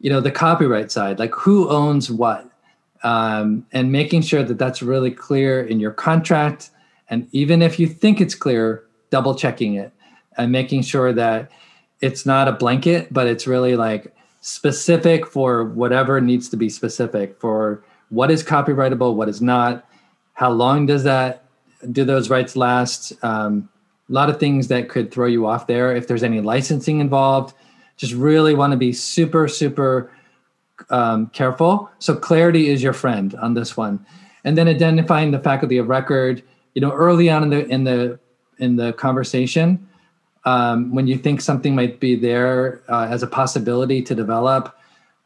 You 0.00 0.10
know, 0.10 0.20
the 0.20 0.30
copyright 0.30 0.92
side, 0.92 1.18
like 1.18 1.34
who 1.34 1.68
owns 1.68 2.08
what, 2.10 2.47
um, 3.02 3.66
and 3.72 3.92
making 3.92 4.22
sure 4.22 4.42
that 4.42 4.58
that's 4.58 4.82
really 4.82 5.10
clear 5.10 5.64
in 5.64 5.80
your 5.80 5.92
contract. 5.92 6.70
And 7.10 7.28
even 7.32 7.62
if 7.62 7.78
you 7.78 7.86
think 7.86 8.20
it's 8.20 8.34
clear, 8.34 8.84
double 9.10 9.34
checking 9.34 9.74
it 9.74 9.92
and 10.36 10.52
making 10.52 10.82
sure 10.82 11.12
that 11.12 11.50
it's 12.00 12.26
not 12.26 12.48
a 12.48 12.52
blanket, 12.52 13.12
but 13.12 13.26
it's 13.26 13.46
really 13.46 13.76
like 13.76 14.14
specific 14.40 15.26
for 15.26 15.64
whatever 15.64 16.20
needs 16.20 16.48
to 16.48 16.56
be 16.56 16.68
specific 16.68 17.40
for 17.40 17.82
what 18.10 18.30
is 18.30 18.42
copyrightable, 18.42 19.14
what 19.14 19.28
is 19.28 19.42
not, 19.42 19.84
how 20.34 20.50
long 20.50 20.86
does 20.86 21.04
that 21.04 21.44
do 21.92 22.04
those 22.04 22.30
rights 22.30 22.56
last? 22.56 23.12
Um, 23.24 23.68
a 24.08 24.12
lot 24.12 24.30
of 24.30 24.38
things 24.38 24.68
that 24.68 24.88
could 24.88 25.10
throw 25.10 25.26
you 25.26 25.46
off 25.46 25.66
there. 25.66 25.94
If 25.94 26.06
there's 26.06 26.22
any 26.22 26.40
licensing 26.40 27.00
involved, 27.00 27.54
just 27.96 28.14
really 28.14 28.54
want 28.54 28.70
to 28.70 28.76
be 28.76 28.92
super, 28.92 29.48
super 29.48 30.10
um, 30.90 31.28
careful. 31.28 31.90
So 31.98 32.14
clarity 32.16 32.68
is 32.68 32.82
your 32.82 32.92
friend 32.92 33.34
on 33.36 33.54
this 33.54 33.76
one, 33.76 34.04
and 34.44 34.56
then 34.56 34.68
identifying 34.68 35.30
the 35.30 35.40
faculty 35.40 35.78
of 35.78 35.88
record. 35.88 36.42
You 36.74 36.82
know, 36.82 36.92
early 36.92 37.30
on 37.30 37.44
in 37.44 37.50
the 37.50 37.66
in 37.66 37.84
the 37.84 38.18
in 38.58 38.76
the 38.76 38.92
conversation, 38.92 39.88
um, 40.44 40.94
when 40.94 41.06
you 41.06 41.16
think 41.16 41.40
something 41.40 41.74
might 41.74 42.00
be 42.00 42.16
there 42.16 42.82
uh, 42.88 43.06
as 43.10 43.22
a 43.22 43.26
possibility 43.26 44.02
to 44.02 44.14
develop, 44.14 44.78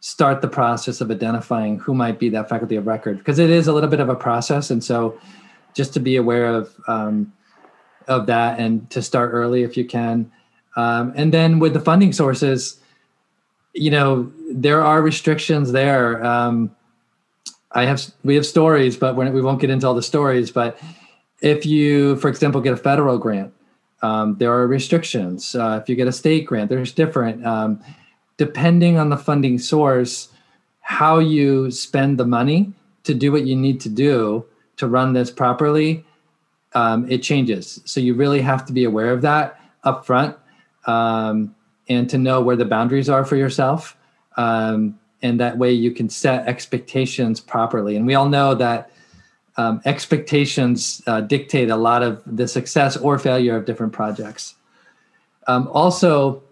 start 0.03 0.43
the 0.43 0.49
process 0.49 1.01
of 1.01 1.11
identifying 1.13 1.79
who 1.79 1.95
might 1.95 2.19
be 2.19 2.29
that 2.29 2.49
faculty 2.49 2.75
of 2.75 2.89
record 2.89 3.19
because 3.19 3.39
it 3.39 3.51
is 3.51 3.69
a 3.69 3.73
little 3.73 3.89
bit 3.89 4.01
of 4.01 4.09
a 4.09 4.17
process 4.17 4.69
and 4.69 4.83
so 4.83 5.19
just 5.75 5.95
to 5.95 6.01
be 6.01 6.17
aware 6.17 6.47
of 6.47 6.75
um, 6.89 7.33
of 8.09 8.27
that 8.27 8.59
and 8.59 8.91
to 8.91 9.01
start 9.01 9.31
early 9.33 9.63
if 9.63 9.77
you 9.77 9.85
can 9.85 10.31
um, 10.75 11.13
and 11.15 11.33
then 11.33 11.61
with 11.61 11.73
the 11.73 11.79
funding 11.79 12.13
sources 12.13 12.81
you 13.75 13.91
know 13.91 14.31
there 14.51 14.83
are 14.83 15.03
restrictions 15.03 15.73
there. 15.73 16.25
Um, 16.25 16.75
i 17.75 17.87
have 17.87 18.03
we 18.23 18.35
have 18.35 18.45
stories 18.45 18.99
but 18.99 19.17
we 19.17 19.41
won't 19.41 19.59
get 19.59 19.71
into 19.71 19.87
all 19.87 19.95
the 19.95 20.03
stories 20.03 20.51
but 20.51 20.79
if 21.41 21.65
you 21.65 22.17
for 22.17 22.29
example 22.29 22.61
get 22.61 22.75
a 22.75 22.77
federal 22.77 23.17
grant 23.17 23.51
um, 24.03 24.37
there 24.39 24.53
are 24.53 24.67
restrictions. 24.67 25.55
Uh, 25.55 25.79
if 25.81 25.89
you 25.89 25.95
get 25.95 26.09
a 26.09 26.13
state 26.13 26.47
grant 26.47 26.69
there's 26.69 26.93
different. 26.93 27.47
Um, 27.47 27.83
depending 28.37 28.99
on 28.99 29.09
the 29.11 29.17
funding 29.17 29.59
source, 29.59 30.29
how 30.81 31.19
you 31.19 31.71
spend 31.71 32.19
the 32.19 32.27
money 32.27 32.73
to 33.05 33.15
do 33.15 33.31
what 33.31 33.47
you 33.47 33.55
need 33.55 33.81
to 33.81 33.89
do 33.89 34.45
to 34.77 34.89
run 34.89 35.13
this 35.13 35.31
properly, 35.31 36.05
um, 36.75 37.09
it 37.11 37.19
changes. 37.19 37.81
So 37.85 38.01
you 38.01 38.15
really 38.15 38.41
have 38.41 38.67
to 38.67 38.73
be 38.73 38.85
aware 38.85 39.13
of 39.13 39.23
that 39.23 39.61
up 39.85 40.05
front 40.05 40.37
um, 40.87 41.55
and 41.93 42.09
to 42.11 42.19
know 42.19 42.41
where 42.41 42.57
the 42.57 42.65
boundaries 42.65 43.09
are 43.09 43.25
for 43.25 43.37
yourself. 43.37 43.97
Um, 44.37 44.99
and 45.23 45.39
that 45.41 45.59
way 45.59 45.73
you 45.73 45.93
can 45.93 46.09
set 46.09 46.49
expectations 46.49 47.41
properly. 47.41 47.97
And 47.97 48.07
we 48.07 48.15
all 48.15 48.29
know 48.29 48.55
that 48.55 48.91
um, 49.57 49.81
expectations 49.85 51.03
uh, 51.07 51.21
dictate 51.21 51.71
a 51.71 51.77
lot 51.77 52.03
of 52.03 52.23
the 52.27 52.49
success 52.49 52.97
or 52.97 53.19
failure 53.19 53.57
of 53.57 53.65
different 53.65 53.93
projects. 53.93 54.55
Um, 55.47 55.69
also, 55.73 56.43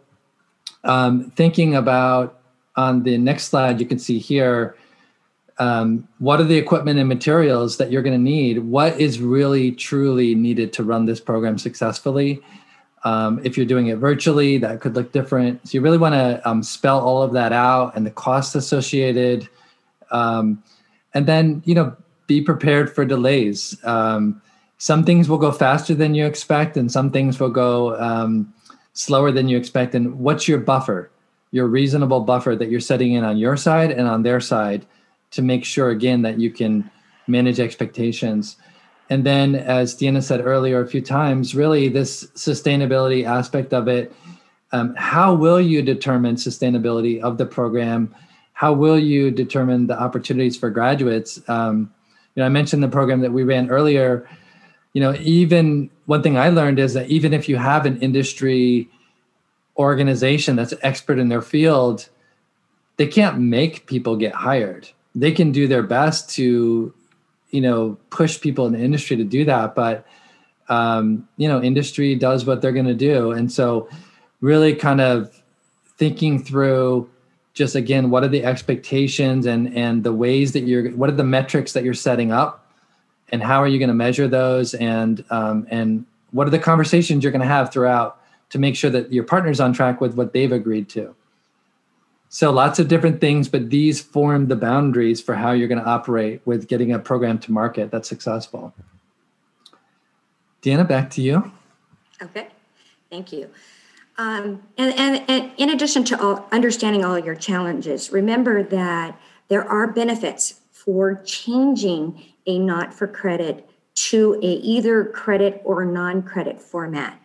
um, 0.85 1.31
thinking 1.37 1.75
about 1.75 2.41
on 2.77 3.03
the 3.03 3.19
next 3.19 3.45
slide, 3.45 3.81
you 3.81 3.87
can 3.87 3.99
see 3.99 4.19
here 4.19 4.77
um, 5.59 6.09
what 6.19 6.41
are 6.41 6.45
the 6.45 6.57
equipment 6.57 6.99
and 6.99 7.09
materials 7.09 7.77
that 7.77 7.93
you're 7.93 8.03
going 8.03 8.17
to 8.17 8.23
need? 8.23 8.61
What 8.61 8.99
is 8.99 9.21
really 9.21 9.73
truly 9.73 10.35
needed 10.35 10.73
to 10.75 10.85
run 10.85 11.05
this 11.05 11.21
program 11.21 11.59
successfully? 11.59 12.43
Um, 13.03 13.41
if 13.45 13.57
you're 13.57 13.67
doing 13.67 13.87
it 13.87 13.97
virtually, 13.97 14.59
that 14.59 14.81
could 14.81 14.95
look 14.95 15.13
different. 15.13 15.67
So 15.67 15.73
you 15.73 15.81
really 15.81 15.99
want 15.99 16.15
to 16.15 16.47
um, 16.49 16.63
spell 16.63 17.01
all 17.01 17.23
of 17.23 17.33
that 17.33 17.53
out 17.53 17.97
and 17.97 18.05
the 18.05 18.11
costs 18.11 18.55
associated, 18.55 19.49
um, 20.11 20.63
and 21.15 21.27
then 21.27 21.63
you 21.65 21.75
know 21.75 21.97
be 22.27 22.43
prepared 22.43 22.95
for 22.95 23.05
delays. 23.05 23.77
Um, 23.85 24.43
some 24.79 25.05
things 25.05 25.29
will 25.29 25.39
go 25.39 25.51
faster 25.51 25.95
than 25.95 26.15
you 26.15 26.27
expect, 26.27 26.77
and 26.77 26.93
some 26.93 27.11
things 27.11 27.41
will 27.41 27.51
go 27.51 27.99
um, 27.99 28.53
slower 28.93 29.33
than 29.33 29.49
you 29.49 29.57
expect 29.57 29.95
and 29.95 30.19
what's 30.19 30.47
your 30.47 30.59
buffer 30.59 31.11
your 31.53 31.67
reasonable 31.67 32.21
buffer 32.21 32.55
that 32.55 32.71
you're 32.71 32.81
setting 32.81 33.13
in 33.13 33.25
on 33.25 33.37
your 33.37 33.57
side 33.57 33.91
and 33.91 34.07
on 34.07 34.23
their 34.23 34.41
side 34.41 34.87
to 35.31 35.43
make 35.43 35.65
sure 35.65 35.91
again 35.91 36.23
that 36.23 36.39
you 36.39 36.51
can 36.51 36.89
manage 37.27 37.61
expectations 37.61 38.57
and 39.11 39.27
then 39.27 39.55
as 39.55 39.95
deanna 39.95 40.23
said 40.23 40.41
earlier 40.41 40.81
a 40.81 40.87
few 40.87 41.03
times 41.03 41.55
really 41.55 41.89
this 41.89 42.25
sustainability 42.29 43.25
aspect 43.25 43.75
of 43.75 43.89
it 43.89 44.13
um, 44.73 44.95
how 44.97 45.35
will 45.35 45.61
you 45.61 45.83
determine 45.83 46.37
sustainability 46.37 47.21
of 47.21 47.39
the 47.39 47.47
program? 47.47 48.15
How 48.53 48.73
will 48.73 48.99
you 48.99 49.31
determine 49.31 49.87
the 49.87 50.01
opportunities 50.01 50.57
for 50.57 50.71
graduates? 50.71 51.41
Um, 51.49 51.93
you 52.35 52.41
know 52.41 52.47
i 52.47 52.49
mentioned 52.49 52.83
the 52.83 52.89
program 52.89 53.21
that 53.21 53.33
we 53.33 53.43
ran 53.43 53.71
earlier. 53.71 54.29
You 54.93 55.01
know 55.01 55.15
even 55.21 55.91
one 56.07 56.23
thing 56.23 56.39
i 56.39 56.49
learned 56.49 56.79
is 56.79 56.95
that 56.95 57.09
even 57.09 57.33
if 57.33 57.49
you 57.49 57.57
have 57.57 57.87
an 57.87 57.99
industry 58.01 58.89
organization 59.77 60.57
that's 60.57 60.75
expert 60.83 61.19
in 61.19 61.29
their 61.29 61.43
field 61.43 62.09
they 62.97 63.07
can't 63.07 63.39
make 63.39 63.87
people 63.87 64.15
get 64.15 64.35
hired. 64.35 64.89
They 65.15 65.33
can 65.33 65.53
do 65.53 65.67
their 65.67 65.83
best 65.83 66.29
to 66.37 66.93
you 67.51 67.61
know 67.61 67.99
push 68.11 68.41
people 68.41 68.67
in 68.67 68.73
the 68.73 68.81
industry 68.81 69.17
to 69.17 69.25
do 69.25 69.45
that 69.45 69.75
but 69.75 70.07
um, 70.71 71.29
you 71.37 71.49
know 71.49 71.61
industry 71.61 72.15
does 72.15 72.47
what 72.47 72.63
they're 72.63 72.73
going 72.73 72.87
to 72.87 72.95
do. 72.95 73.33
And 73.33 73.53
so 73.53 73.89
really 74.41 74.75
kind 74.75 75.03
of 75.03 75.43
thinking 75.99 76.43
through 76.43 77.11
just 77.53 77.75
again 77.75 78.09
what 78.09 78.23
are 78.23 78.29
the 78.29 78.45
expectations 78.45 79.45
and 79.45 79.77
and 79.77 80.05
the 80.05 80.13
ways 80.13 80.53
that 80.53 80.61
you're 80.61 80.91
what 80.93 81.11
are 81.11 81.17
the 81.17 81.25
metrics 81.25 81.73
that 81.75 81.85
you're 81.85 81.93
setting 81.93 82.33
up 82.33 82.73
and 83.31 83.43
how 83.43 83.61
are 83.61 83.69
you 83.69 83.79
going 83.79 83.89
to 83.89 83.95
measure 83.95 84.29
those? 84.29 84.73
And 84.75 85.25
um, 85.31 85.67
and 85.71 86.07
what 86.31 86.47
are 86.47 86.51
the 86.51 86.59
conversations 86.59 87.25
you're 87.25 87.33
going 87.33 87.43
to 87.43 87.47
have 87.47 87.73
throughout 87.73 88.19
to 88.51 88.59
make 88.59 88.77
sure 88.77 88.91
that 88.91 89.13
your 89.13 89.25
partner's 89.25 89.61
on 89.61 89.73
track 89.73 90.01
with 90.01 90.15
what 90.15 90.33
they've 90.33 90.53
agreed 90.53 90.89
to 90.91 91.15
so 92.31 92.51
lots 92.51 92.79
of 92.79 92.89
different 92.89 93.21
things 93.21 93.49
but 93.49 93.69
these 93.69 94.01
form 94.01 94.47
the 94.47 94.57
boundaries 94.57 95.21
for 95.21 95.35
how 95.35 95.53
you're 95.53 95.69
going 95.69 95.83
to 95.83 95.89
operate 95.89 96.41
with 96.47 96.69
getting 96.69 96.93
a 96.93 96.99
program 96.99 97.39
to 97.39 97.53
market 97.53 97.91
that's 97.91 98.09
successful. 98.09 98.73
Deanna 100.63 100.89
back 100.89 101.11
to 101.11 101.21
you. 101.21 101.53
Okay 102.23 102.49
thank 103.11 103.33
you. 103.33 103.51
Um, 104.17 104.63
and, 104.79 104.95
and, 104.99 105.25
and 105.29 105.53
in 105.57 105.71
addition 105.71 106.05
to 106.05 106.23
all, 106.23 106.47
understanding 106.53 107.05
all 107.05 107.19
your 107.19 107.35
challenges 107.35 108.11
remember 108.11 108.63
that 108.63 109.21
there 109.49 109.65
are 109.65 109.87
benefits 109.93 110.61
for 110.71 111.21
changing 111.25 112.23
a 112.47 112.59
not 112.59 112.95
for 112.95 113.07
credit 113.07 113.69
to 113.95 114.35
a 114.43 114.47
either 114.47 115.05
credit 115.05 115.61
or 115.65 115.85
non-credit 115.85 116.61
format. 116.61 117.21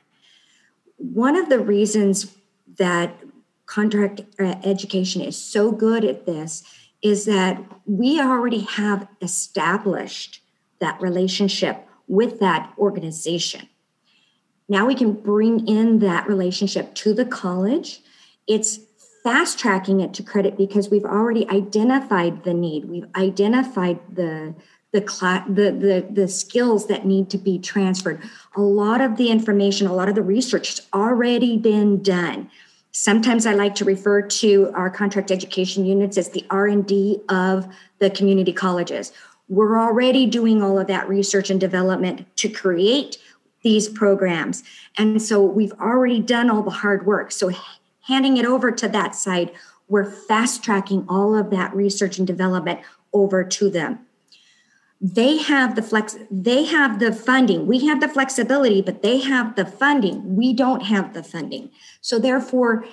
One 0.97 1.36
of 1.36 1.49
the 1.49 1.60
reasons 1.60 2.36
that 2.78 3.16
contract 3.66 4.22
uh, 4.39 4.55
education 4.63 5.22
is 5.22 5.38
so 5.38 5.72
good 5.72 6.05
at 6.05 6.26
this 6.26 6.63
is 7.01 7.26
that 7.26 7.61
we 7.86 8.20
already 8.20 8.61
have 8.61 9.07
established 9.22 10.41
that 10.80 10.99
relationship 11.01 11.88
with 12.07 12.39
that 12.39 12.74
organization. 12.78 13.68
Now 14.68 14.88
we 14.88 14.95
can 14.95 15.13
bring 15.13 15.68
in 15.68 15.99
that 15.99 16.28
relationship 16.28 16.95
to 16.95 17.13
the 17.13 17.26
college. 17.26 18.01
It's 18.47 18.80
fast 19.24 19.59
tracking 19.59 20.01
it 20.01 20.13
to 20.16 20.24
credit 20.24 20.57
because 20.57 20.89
we've 20.89 21.05
already 21.05 21.47
identified 21.49 22.43
the 22.43 22.53
need. 22.53 22.86
We've 22.86 23.07
identified 23.16 23.99
the 24.13 24.55
the, 24.91 25.43
the, 25.49 25.72
the, 25.72 26.07
the 26.09 26.28
skills 26.30 26.88
that 26.88 27.05
need 27.05 27.30
to 27.30 27.38
be 27.38 27.59
transferred. 27.59 28.22
A 28.55 28.61
lot 28.61 29.01
of 29.01 29.18
the 29.18 29.30
information, 29.30 29.88
a 29.88 29.93
lot 29.93 30.07
of 30.07 30.16
the 30.16 30.22
research 30.22 30.70
has 30.70 30.88
already 30.93 31.57
been 31.57 32.01
done. 32.01 32.49
Sometimes 32.97 33.45
I 33.45 33.51
like 33.51 33.75
to 33.75 33.83
refer 33.83 34.21
to 34.21 34.71
our 34.73 34.89
contract 34.89 35.29
education 35.29 35.85
units 35.85 36.17
as 36.17 36.29
the 36.29 36.45
R&D 36.49 37.19
of 37.27 37.67
the 37.99 38.09
community 38.09 38.53
colleges. 38.53 39.11
We're 39.49 39.77
already 39.77 40.25
doing 40.25 40.63
all 40.63 40.79
of 40.79 40.87
that 40.87 41.09
research 41.09 41.49
and 41.49 41.59
development 41.59 42.25
to 42.37 42.47
create 42.47 43.17
these 43.63 43.89
programs. 43.89 44.63
And 44.97 45.21
so 45.21 45.43
we've 45.43 45.73
already 45.73 46.21
done 46.21 46.49
all 46.49 46.63
the 46.63 46.71
hard 46.71 47.05
work. 47.05 47.33
So 47.33 47.51
handing 48.07 48.37
it 48.37 48.45
over 48.45 48.71
to 48.71 48.87
that 48.87 49.13
side, 49.13 49.51
we're 49.89 50.09
fast 50.09 50.63
tracking 50.63 51.05
all 51.09 51.37
of 51.37 51.49
that 51.49 51.75
research 51.75 52.17
and 52.17 52.25
development 52.25 52.79
over 53.11 53.43
to 53.43 53.69
them 53.69 54.05
they 55.01 55.37
have 55.37 55.75
the 55.75 55.81
flex 55.81 56.17
they 56.31 56.65
have 56.65 56.99
the 56.99 57.11
funding. 57.13 57.67
We 57.67 57.85
have 57.87 58.01
the 58.01 58.07
flexibility 58.07 58.81
but 58.81 59.01
they 59.01 59.19
have 59.19 59.55
the 59.55 59.65
funding. 59.65 60.35
We 60.35 60.53
don't 60.53 60.83
have 60.83 61.13
the 61.13 61.23
funding. 61.23 61.69
So 62.01 62.19
therefore 62.19 62.85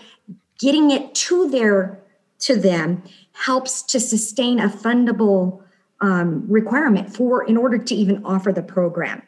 getting 0.59 0.90
it 0.90 1.14
to 1.14 1.48
their 1.48 2.00
to 2.40 2.57
them 2.57 3.03
helps 3.32 3.82
to 3.82 4.00
sustain 4.00 4.61
a 4.61 4.68
fundable 4.68 5.62
um, 6.00 6.44
requirement 6.48 7.14
for 7.14 7.44
in 7.44 7.57
order 7.57 7.78
to 7.78 7.94
even 7.94 8.24
offer 8.24 8.53
the 8.53 8.62
program. 8.62 9.22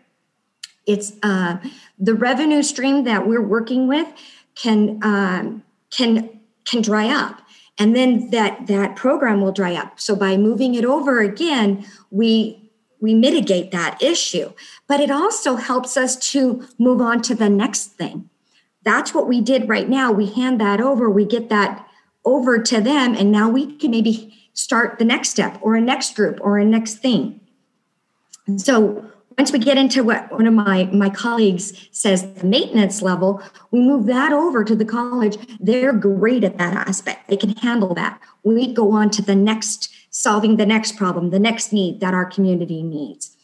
It's 0.87 1.13
uh, 1.23 1.59
the 1.99 2.15
revenue 2.15 2.63
stream 2.63 3.05
that 3.05 3.27
we're 3.27 3.47
working 3.47 3.89
with 3.89 4.09
can 4.55 5.01
um, 5.03 5.63
can 5.91 6.41
can 6.65 6.83
dry 6.83 7.09
up. 7.09 7.41
And 7.79 7.97
then 7.97 8.31
that 8.31 8.67
that 8.67 8.97
program 8.97 9.41
will 9.41 9.53
dry 9.53 9.75
up. 9.75 9.99
So 9.99 10.15
by 10.15 10.37
moving 10.37 10.75
it 10.75 10.85
over 10.85 11.21
again 11.21 11.87
we 12.11 12.64
we 13.05 13.15
mitigate 13.15 13.71
that 13.71 14.03
issue. 14.03 14.51
But 14.89 14.99
it 14.99 15.11
also 15.11 15.57
helps 15.57 15.95
us 15.99 16.17
to 16.33 16.67
move 16.79 17.03
on 17.03 17.21
to 17.23 17.35
the 17.35 17.51
next 17.51 17.89
thing. 17.99 18.31
That's 18.83 19.13
what 19.13 19.29
we 19.29 19.43
did 19.43 19.69
right 19.69 19.89
now. 19.89 20.11
We 20.11 20.33
hand 20.33 20.59
that 20.63 20.81
over, 20.81 21.11
we 21.11 21.27
get 21.27 21.51
that 21.51 21.87
over 22.25 22.59
to 22.59 22.81
them, 22.81 23.15
and 23.15 23.31
now 23.31 23.51
we 23.51 23.77
can 23.77 23.91
maybe 23.91 24.35
start 24.55 24.99
the 24.99 25.05
next 25.05 25.29
step 25.29 25.59
or 25.61 25.77
a 25.77 25.83
next 25.83 26.17
group 26.17 26.39
or 26.41 26.57
a 26.59 26.65
next 26.65 26.95
thing. 26.95 27.41
And 28.47 28.59
so 28.59 29.05
once 29.37 29.53
we 29.53 29.59
get 29.59 29.77
into 29.77 30.03
what 30.03 30.33
one 30.33 30.47
of 30.47 30.55
my, 30.55 30.85
my 30.85 31.11
colleagues 31.11 31.89
says 31.91 32.33
the 32.35 32.47
maintenance 32.47 33.03
level, 33.03 33.43
we 33.71 33.81
move 33.81 34.07
that 34.07 34.33
over 34.33 34.65
to 34.65 34.75
the 34.75 34.85
college. 34.87 35.37
They're 35.61 35.93
great 35.93 36.43
at 36.43 36.57
that 36.57 36.89
aspect. 36.89 37.29
They 37.29 37.37
can 37.37 37.51
handle 37.57 37.95
that. 37.95 38.19
We 38.45 38.73
go 38.73 38.93
on 38.93 39.11
to 39.11 39.23
the 39.23 39.35
next 39.35 39.93
solving 40.17 40.57
the 40.59 40.65
next 40.65 40.97
problem, 40.97 41.31
the 41.31 41.41
next 41.41 41.73
need 41.73 41.99
that 41.99 42.15
our 42.15 42.25
community 42.25 42.85
needs. 42.85 43.37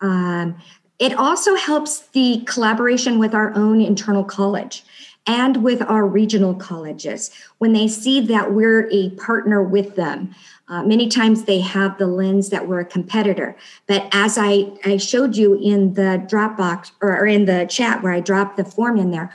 Um, 0.00 0.56
it 0.98 1.14
also 1.14 1.54
helps 1.54 2.08
the 2.08 2.42
collaboration 2.44 3.20
with 3.20 3.36
our 3.36 3.54
own 3.54 3.80
internal 3.80 4.24
college 4.24 4.82
and 5.28 5.62
with 5.62 5.80
our 5.80 6.04
regional 6.04 6.56
colleges 6.56 7.30
when 7.58 7.72
they 7.72 7.86
see 7.86 8.20
that 8.20 8.52
we're 8.52 8.90
a 8.90 9.10
partner 9.10 9.62
with 9.62 9.94
them. 9.94 10.34
Uh, 10.66 10.82
many 10.82 11.06
times 11.06 11.44
they 11.44 11.60
have 11.60 11.96
the 11.98 12.08
lens 12.08 12.50
that 12.50 12.66
we're 12.66 12.80
a 12.80 12.84
competitor. 12.84 13.56
But 13.86 14.08
as 14.10 14.36
I, 14.36 14.72
I 14.84 14.96
showed 14.96 15.36
you 15.36 15.54
in 15.54 15.94
the 15.94 16.26
Dropbox 16.28 16.90
or, 17.00 17.16
or 17.16 17.26
in 17.28 17.44
the 17.44 17.64
chat 17.70 18.02
where 18.02 18.12
I 18.12 18.18
dropped 18.18 18.56
the 18.56 18.64
form 18.64 18.96
in 18.96 19.12
there, 19.12 19.32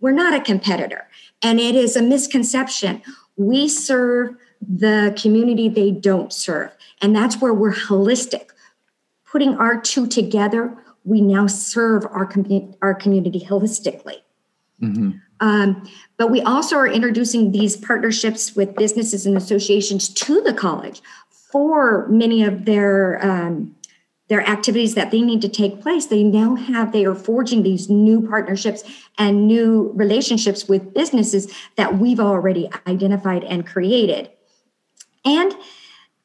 we're 0.00 0.10
not 0.12 0.34
a 0.34 0.40
competitor. 0.44 1.08
And 1.40 1.58
it 1.58 1.74
is 1.74 1.96
a 1.96 2.02
misconception. 2.02 3.00
We 3.38 3.68
serve 3.68 4.36
the 4.60 5.16
community 5.20 5.68
they 5.68 5.90
don't 5.90 6.32
serve. 6.32 6.70
And 7.00 7.14
that's 7.14 7.40
where 7.40 7.54
we're 7.54 7.74
holistic. 7.74 8.50
Putting 9.24 9.54
our 9.56 9.80
two 9.80 10.06
together, 10.06 10.76
we 11.04 11.20
now 11.20 11.46
serve 11.46 12.04
our, 12.06 12.26
com- 12.26 12.74
our 12.82 12.94
community 12.94 13.40
holistically. 13.40 14.18
Mm-hmm. 14.82 15.10
Um, 15.40 15.88
but 16.16 16.30
we 16.30 16.42
also 16.42 16.76
are 16.76 16.86
introducing 16.86 17.52
these 17.52 17.76
partnerships 17.76 18.54
with 18.54 18.74
businesses 18.76 19.26
and 19.26 19.36
associations 19.36 20.08
to 20.08 20.40
the 20.42 20.52
college 20.52 21.02
for 21.30 22.06
many 22.08 22.42
of 22.44 22.64
their 22.64 23.24
um, 23.24 23.74
their 24.28 24.46
activities 24.48 24.94
that 24.94 25.10
they 25.10 25.22
need 25.22 25.42
to 25.42 25.48
take 25.48 25.80
place 25.80 26.06
they 26.06 26.22
now 26.22 26.54
have 26.54 26.92
they 26.92 27.04
are 27.04 27.16
forging 27.16 27.64
these 27.64 27.90
new 27.90 28.26
partnerships 28.28 28.84
and 29.18 29.48
new 29.48 29.90
relationships 29.94 30.68
with 30.68 30.94
businesses 30.94 31.52
that 31.76 31.98
we've 31.98 32.20
already 32.20 32.70
identified 32.86 33.42
and 33.44 33.66
created 33.66 34.30
and 35.24 35.54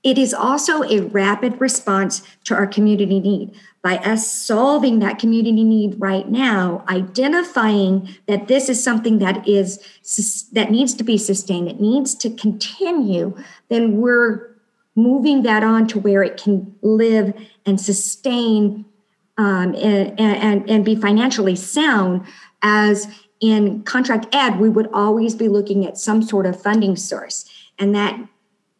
it 0.03 0.19
is 0.19 0.35
also 0.35 0.83
a 0.83 1.01
rapid 1.01 1.59
response 1.59 2.21
to 2.43 2.53
our 2.53 2.67
community 2.67 3.19
need. 3.19 3.55
By 3.81 3.97
us 3.97 4.31
solving 4.31 4.99
that 4.99 5.17
community 5.17 5.63
need 5.63 5.99
right 5.99 6.29
now, 6.29 6.85
identifying 6.87 8.15
that 8.27 8.47
this 8.47 8.69
is 8.69 8.83
something 8.83 9.17
that 9.19 9.47
is 9.47 9.79
that 10.53 10.69
needs 10.69 10.93
to 10.95 11.03
be 11.03 11.17
sustained, 11.17 11.67
it 11.67 11.81
needs 11.81 12.13
to 12.15 12.29
continue, 12.29 13.35
then 13.69 13.97
we're 13.97 14.55
moving 14.95 15.41
that 15.41 15.63
on 15.63 15.87
to 15.87 15.99
where 15.99 16.23
it 16.23 16.37
can 16.37 16.75
live 16.81 17.33
and 17.65 17.81
sustain 17.81 18.85
um, 19.37 19.75
and, 19.75 20.19
and, 20.19 20.69
and 20.69 20.85
be 20.85 20.95
financially 20.95 21.55
sound 21.55 22.25
as 22.61 23.07
in 23.41 23.83
contract 23.83 24.33
ed 24.33 24.59
we 24.59 24.69
would 24.69 24.89
always 24.93 25.35
be 25.35 25.49
looking 25.49 25.85
at 25.85 25.97
some 25.97 26.23
sort 26.23 26.45
of 26.45 26.59
funding 26.59 26.95
source 26.95 27.43
and 27.77 27.93
that 27.93 28.17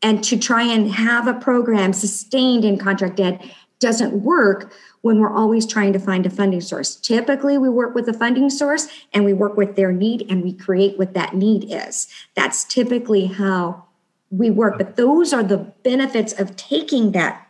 and 0.06 0.24
to 0.24 0.38
try 0.38 0.62
and 0.62 0.92
have 0.92 1.28
a 1.28 1.34
program 1.34 1.92
sustained 1.92 2.64
in 2.64 2.78
contract 2.78 3.20
ed 3.20 3.42
doesn't 3.80 4.14
work 4.22 4.72
when 5.02 5.20
we're 5.20 5.36
always 5.36 5.66
trying 5.66 5.92
to 5.94 6.00
find 6.00 6.28
a 6.28 6.30
funding 6.30 6.62
source. 6.62 6.96
Typically, 6.96 7.58
we 7.58 7.70
work 7.70 7.96
with 7.96 8.08
a 8.08 8.14
funding 8.14 8.52
source 8.52 8.88
and 9.14 9.26
we 9.26 9.34
work 9.34 9.58
with 9.58 9.76
their 9.76 9.92
need 9.92 10.24
and 10.30 10.44
we 10.44 10.54
create 10.54 11.00
what 11.00 11.16
that 11.16 11.34
need 11.34 11.66
is. 11.72 12.08
That's 12.36 12.64
typically 12.66 13.26
how 13.26 13.84
we 14.30 14.52
work. 14.52 14.78
But 14.78 14.96
those 14.96 15.34
are 15.34 15.44
the 15.44 15.58
benefits 15.58 16.40
of 16.40 16.56
taking 16.56 17.12
that 17.14 17.42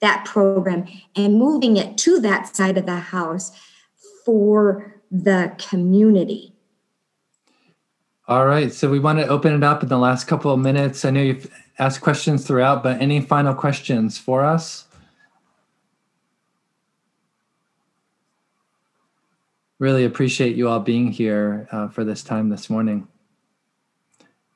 that 0.00 0.24
program 0.24 0.86
and 1.16 1.34
moving 1.34 1.76
it 1.76 1.98
to 1.98 2.20
that 2.20 2.54
side 2.54 2.78
of 2.78 2.86
the 2.86 2.96
house 2.96 3.50
for 4.24 4.94
the 5.10 5.52
community. 5.58 6.53
All 8.26 8.46
right. 8.46 8.72
So 8.72 8.88
we 8.88 8.98
want 8.98 9.18
to 9.18 9.26
open 9.26 9.52
it 9.52 9.62
up 9.62 9.82
in 9.82 9.90
the 9.90 9.98
last 9.98 10.24
couple 10.24 10.50
of 10.50 10.58
minutes. 10.58 11.04
I 11.04 11.10
know 11.10 11.20
you've 11.20 11.50
asked 11.78 12.00
questions 12.00 12.46
throughout, 12.46 12.82
but 12.82 13.00
any 13.02 13.20
final 13.20 13.54
questions 13.54 14.16
for 14.16 14.42
us? 14.42 14.86
Really 19.78 20.04
appreciate 20.04 20.56
you 20.56 20.68
all 20.68 20.80
being 20.80 21.12
here 21.12 21.68
uh, 21.70 21.88
for 21.88 22.02
this 22.02 22.22
time 22.22 22.48
this 22.48 22.70
morning. 22.70 23.08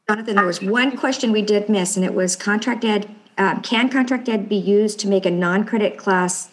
Jonathan, 0.08 0.36
there 0.36 0.46
was 0.46 0.62
one 0.62 0.96
question 0.96 1.32
we 1.32 1.42
did 1.42 1.68
miss, 1.68 1.94
and 1.94 2.06
it 2.06 2.14
was 2.14 2.36
contract 2.36 2.84
ed. 2.84 3.14
Uh, 3.36 3.60
can 3.60 3.90
contract 3.90 4.30
ed 4.30 4.48
be 4.48 4.56
used 4.56 4.98
to 5.00 5.08
make 5.08 5.26
a 5.26 5.30
non 5.30 5.64
credit 5.66 5.98
class 5.98 6.50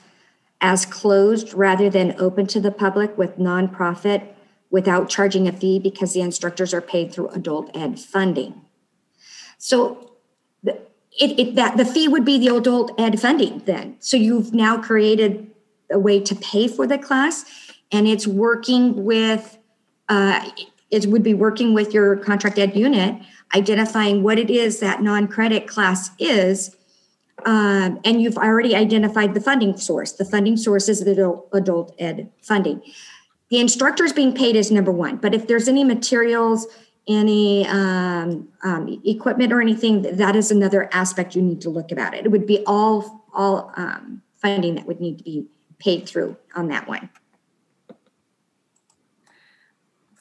as 0.60 0.86
closed 0.86 1.54
rather 1.54 1.90
than 1.90 2.14
open 2.20 2.48
to 2.48 2.60
the 2.60 2.72
public 2.72 3.18
with 3.18 3.38
nonprofit 3.38 4.35
without 4.70 5.10
charging 5.10 5.48
a 5.48 5.52
fee 5.52 5.80
because 5.80 6.14
the 6.14 6.22
instructors 6.22 6.74
are 6.74 6.82
paid 6.82 7.14
through 7.14 7.30
adult 7.30 7.70
ed 7.76 8.00
funding. 8.00 8.62
So 9.58 10.12
the, 10.64 10.74
it, 11.20 11.40
it, 11.40 11.56
that 11.56 11.78
the 11.78 11.86
fee 11.86 12.08
would 12.08 12.26
be 12.26 12.38
the 12.38 12.56
adult 12.56 12.92
ed 13.00 13.20
funding 13.20 13.60
then. 13.66 13.96
So 14.00 14.18
you've 14.18 14.54
now 14.54 14.82
created 14.82 15.52
a 15.92 16.00
way 16.00 16.20
to 16.20 16.36
pay 16.36 16.68
for 16.68 16.88
the 16.88 16.98
class, 16.98 17.46
and 17.92 18.08
it's 18.08 18.28
working 18.28 19.06
with 19.06 19.58
uh, 20.10 20.50
it 20.92 21.08
would 21.08 21.24
be 21.24 21.34
working 21.34 21.74
with 21.74 21.94
your 21.94 22.16
contract 22.18 22.60
ed 22.60 22.76
unit, 22.76 23.20
identifying 23.56 24.24
what 24.24 24.38
it 24.38 24.50
is 24.50 24.80
that 24.80 25.02
non-credit 25.02 25.68
class 25.68 26.12
is. 26.20 26.76
Um, 27.46 28.00
and 28.06 28.22
you've 28.22 28.38
already 28.38 28.76
identified 28.76 29.34
the 29.34 29.42
funding 29.42 29.78
source. 29.78 30.14
The 30.14 30.26
funding 30.26 30.58
source 30.58 30.88
is 30.88 31.04
the 31.04 31.44
adult 31.54 31.96
ed 32.00 32.32
funding 32.42 32.82
the 33.50 33.60
instructor 33.60 34.04
is 34.04 34.14
being 34.14 34.34
paid 34.34 34.56
is 34.56 34.72
number 34.72 34.92
one 34.92 35.18
but 35.18 35.34
if 35.34 35.48
there's 35.48 35.68
any 35.68 35.84
materials 35.84 36.68
any 37.08 37.68
um, 37.68 38.48
um, 38.64 39.02
equipment 39.06 39.54
or 39.54 39.62
anything 39.62 40.02
that 40.02 40.36
is 40.36 40.52
another 40.52 40.90
aspect 40.92 41.36
you 41.36 41.42
need 41.42 41.62
to 41.62 41.70
look 41.70 41.92
about. 41.92 42.14
It 42.14 42.26
it 42.26 42.32
would 42.32 42.48
be 42.48 42.64
all 42.66 43.26
all 43.34 43.72
um, 43.76 44.22
funding 44.38 44.76
that 44.76 44.86
would 44.86 45.00
need 45.00 45.18
to 45.20 45.24
be 45.24 45.46
paid 45.78 46.08
through 46.08 46.38
on 46.56 46.70
that 46.70 46.88
one. 46.88 47.10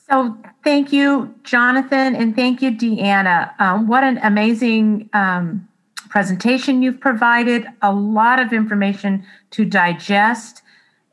So 0.08 0.36
thank 0.62 0.92
you 0.92 1.34
jonathan 1.44 2.14
and 2.14 2.36
thank 2.36 2.60
you 2.60 2.70
deanna. 2.70 3.58
Um, 3.58 3.88
what 3.88 4.04
an 4.04 4.18
amazing 4.18 5.08
um, 5.14 5.66
presentation 6.10 6.82
you've 6.82 7.00
provided 7.00 7.66
a 7.80 7.92
lot 7.92 8.38
of 8.38 8.52
information 8.52 9.24
to 9.52 9.64
digest 9.64 10.62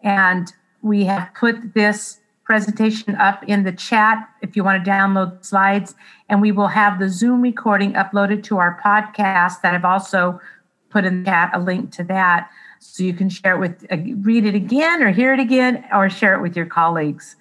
and 0.04 0.52
we 0.82 1.06
have 1.06 1.30
put 1.34 1.74
this 1.74 2.20
presentation 2.44 3.16
up 3.16 3.44
in 3.48 3.64
the 3.64 3.72
chat 3.72 4.28
if 4.42 4.56
you 4.56 4.64
want 4.64 4.84
to 4.84 4.90
download 4.90 5.44
slides. 5.46 5.96
And 6.28 6.42
we 6.42 6.52
will 6.52 6.68
have 6.68 7.00
the 7.00 7.10
Zoom 7.10 7.42
recording 7.42 7.94
uploaded 7.94 8.44
to 8.44 8.58
our 8.58 8.80
podcast 8.84 9.62
that 9.62 9.74
I've 9.74 9.86
also 9.86 10.42
put 10.90 11.06
in 11.06 11.24
the 11.24 11.30
chat 11.30 11.52
a 11.54 11.60
link 11.60 11.92
to 11.94 12.04
that. 12.06 12.50
So 12.80 13.04
you 13.04 13.14
can 13.14 13.30
share 13.30 13.56
it 13.56 13.60
with, 13.60 13.86
uh, 13.92 13.98
read 14.22 14.46
it 14.46 14.56
again 14.56 15.02
or 15.02 15.12
hear 15.12 15.34
it 15.34 15.40
again 15.40 15.86
or 15.94 16.10
share 16.10 16.34
it 16.36 16.42
with 16.42 16.58
your 16.58 16.66
colleagues. 16.66 17.36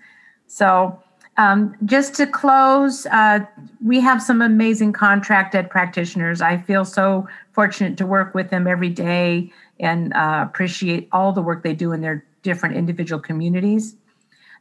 So 0.47 1.03
um, 1.37 1.75
just 1.87 2.15
to 2.17 2.27
close, 2.27 3.07
uh, 3.07 3.41
we 3.85 3.99
have 4.01 4.23
some 4.23 4.43
amazing 4.43 4.93
contract 4.93 5.55
ed 5.55 5.71
practitioners. 5.71 6.41
I 6.41 6.59
feel 6.59 6.85
so 6.85 7.27
fortunate 7.53 7.97
to 7.99 8.07
work 8.07 8.35
with 8.35 8.51
them 8.51 8.67
every 8.67 8.91
day 8.91 9.51
and 9.81 10.13
uh, 10.13 10.45
appreciate 10.47 11.09
all 11.11 11.33
the 11.33 11.43
work 11.43 11.63
they 11.63 11.75
do 11.75 11.93
in 11.93 12.03
their 12.03 12.25
different 12.43 12.77
individual 12.77 13.21
communities. 13.21 13.97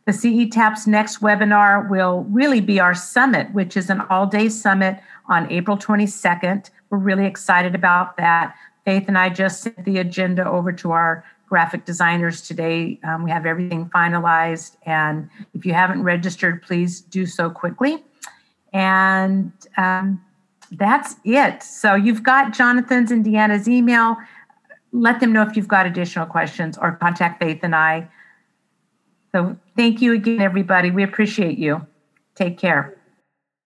The 0.06 0.12
CETAP's 0.12 0.88
next 0.88 1.22
webinar 1.22 1.90
will 1.90 2.24
really 2.30 2.62
be 2.62 2.80
our 2.80 2.96
summit, 2.96 3.54
which 3.54 3.78
is 3.78 3.90
an 3.90 4.02
all 4.10 4.26
day 4.26 4.50
summit 4.50 5.00
on 5.28 5.52
April 5.52 5.78
22nd. 5.78 6.70
We're 6.90 6.98
really 6.98 7.26
excited 7.26 7.76
about 7.76 8.18
that. 8.18 8.56
Faith 8.86 9.06
and 9.08 9.18
I 9.18 9.30
just 9.30 9.62
sent 9.62 9.86
the 9.86 10.00
agenda 10.00 10.48
over 10.48 10.72
to 10.72 10.92
our 10.92 11.24
graphic 11.48 11.86
designers 11.86 12.42
today. 12.42 13.00
Um, 13.04 13.24
we 13.24 13.32
have 13.32 13.46
everything 13.46 13.90
finalized. 13.90 14.78
And 14.86 15.30
if 15.54 15.66
you 15.66 15.74
haven't 15.74 16.04
registered, 16.04 16.62
please 16.62 17.02
do 17.02 17.26
so 17.26 17.50
quickly. 17.50 18.04
And 18.72 19.52
um, 19.78 20.24
that's 20.72 21.16
it. 21.26 21.64
So 21.64 21.96
you've 21.96 22.24
got 22.24 22.54
Jonathan's 22.54 23.12
and 23.12 23.26
Deanna's 23.26 23.68
email. 23.68 24.18
Let 24.92 25.20
them 25.20 25.34
know 25.34 25.44
if 25.44 25.56
you've 25.56 25.68
got 25.68 25.86
additional 25.86 26.26
questions 26.26 26.78
or 26.78 26.94
contact 26.94 27.42
Faith 27.42 27.60
and 27.64 27.76
I. 27.76 28.10
So 29.32 29.58
thank 29.76 30.02
you 30.02 30.14
again, 30.14 30.42
everybody. 30.42 30.92
We 30.92 31.04
appreciate 31.04 31.58
you. 31.58 31.86
Take 32.36 32.58
care. 32.58 32.99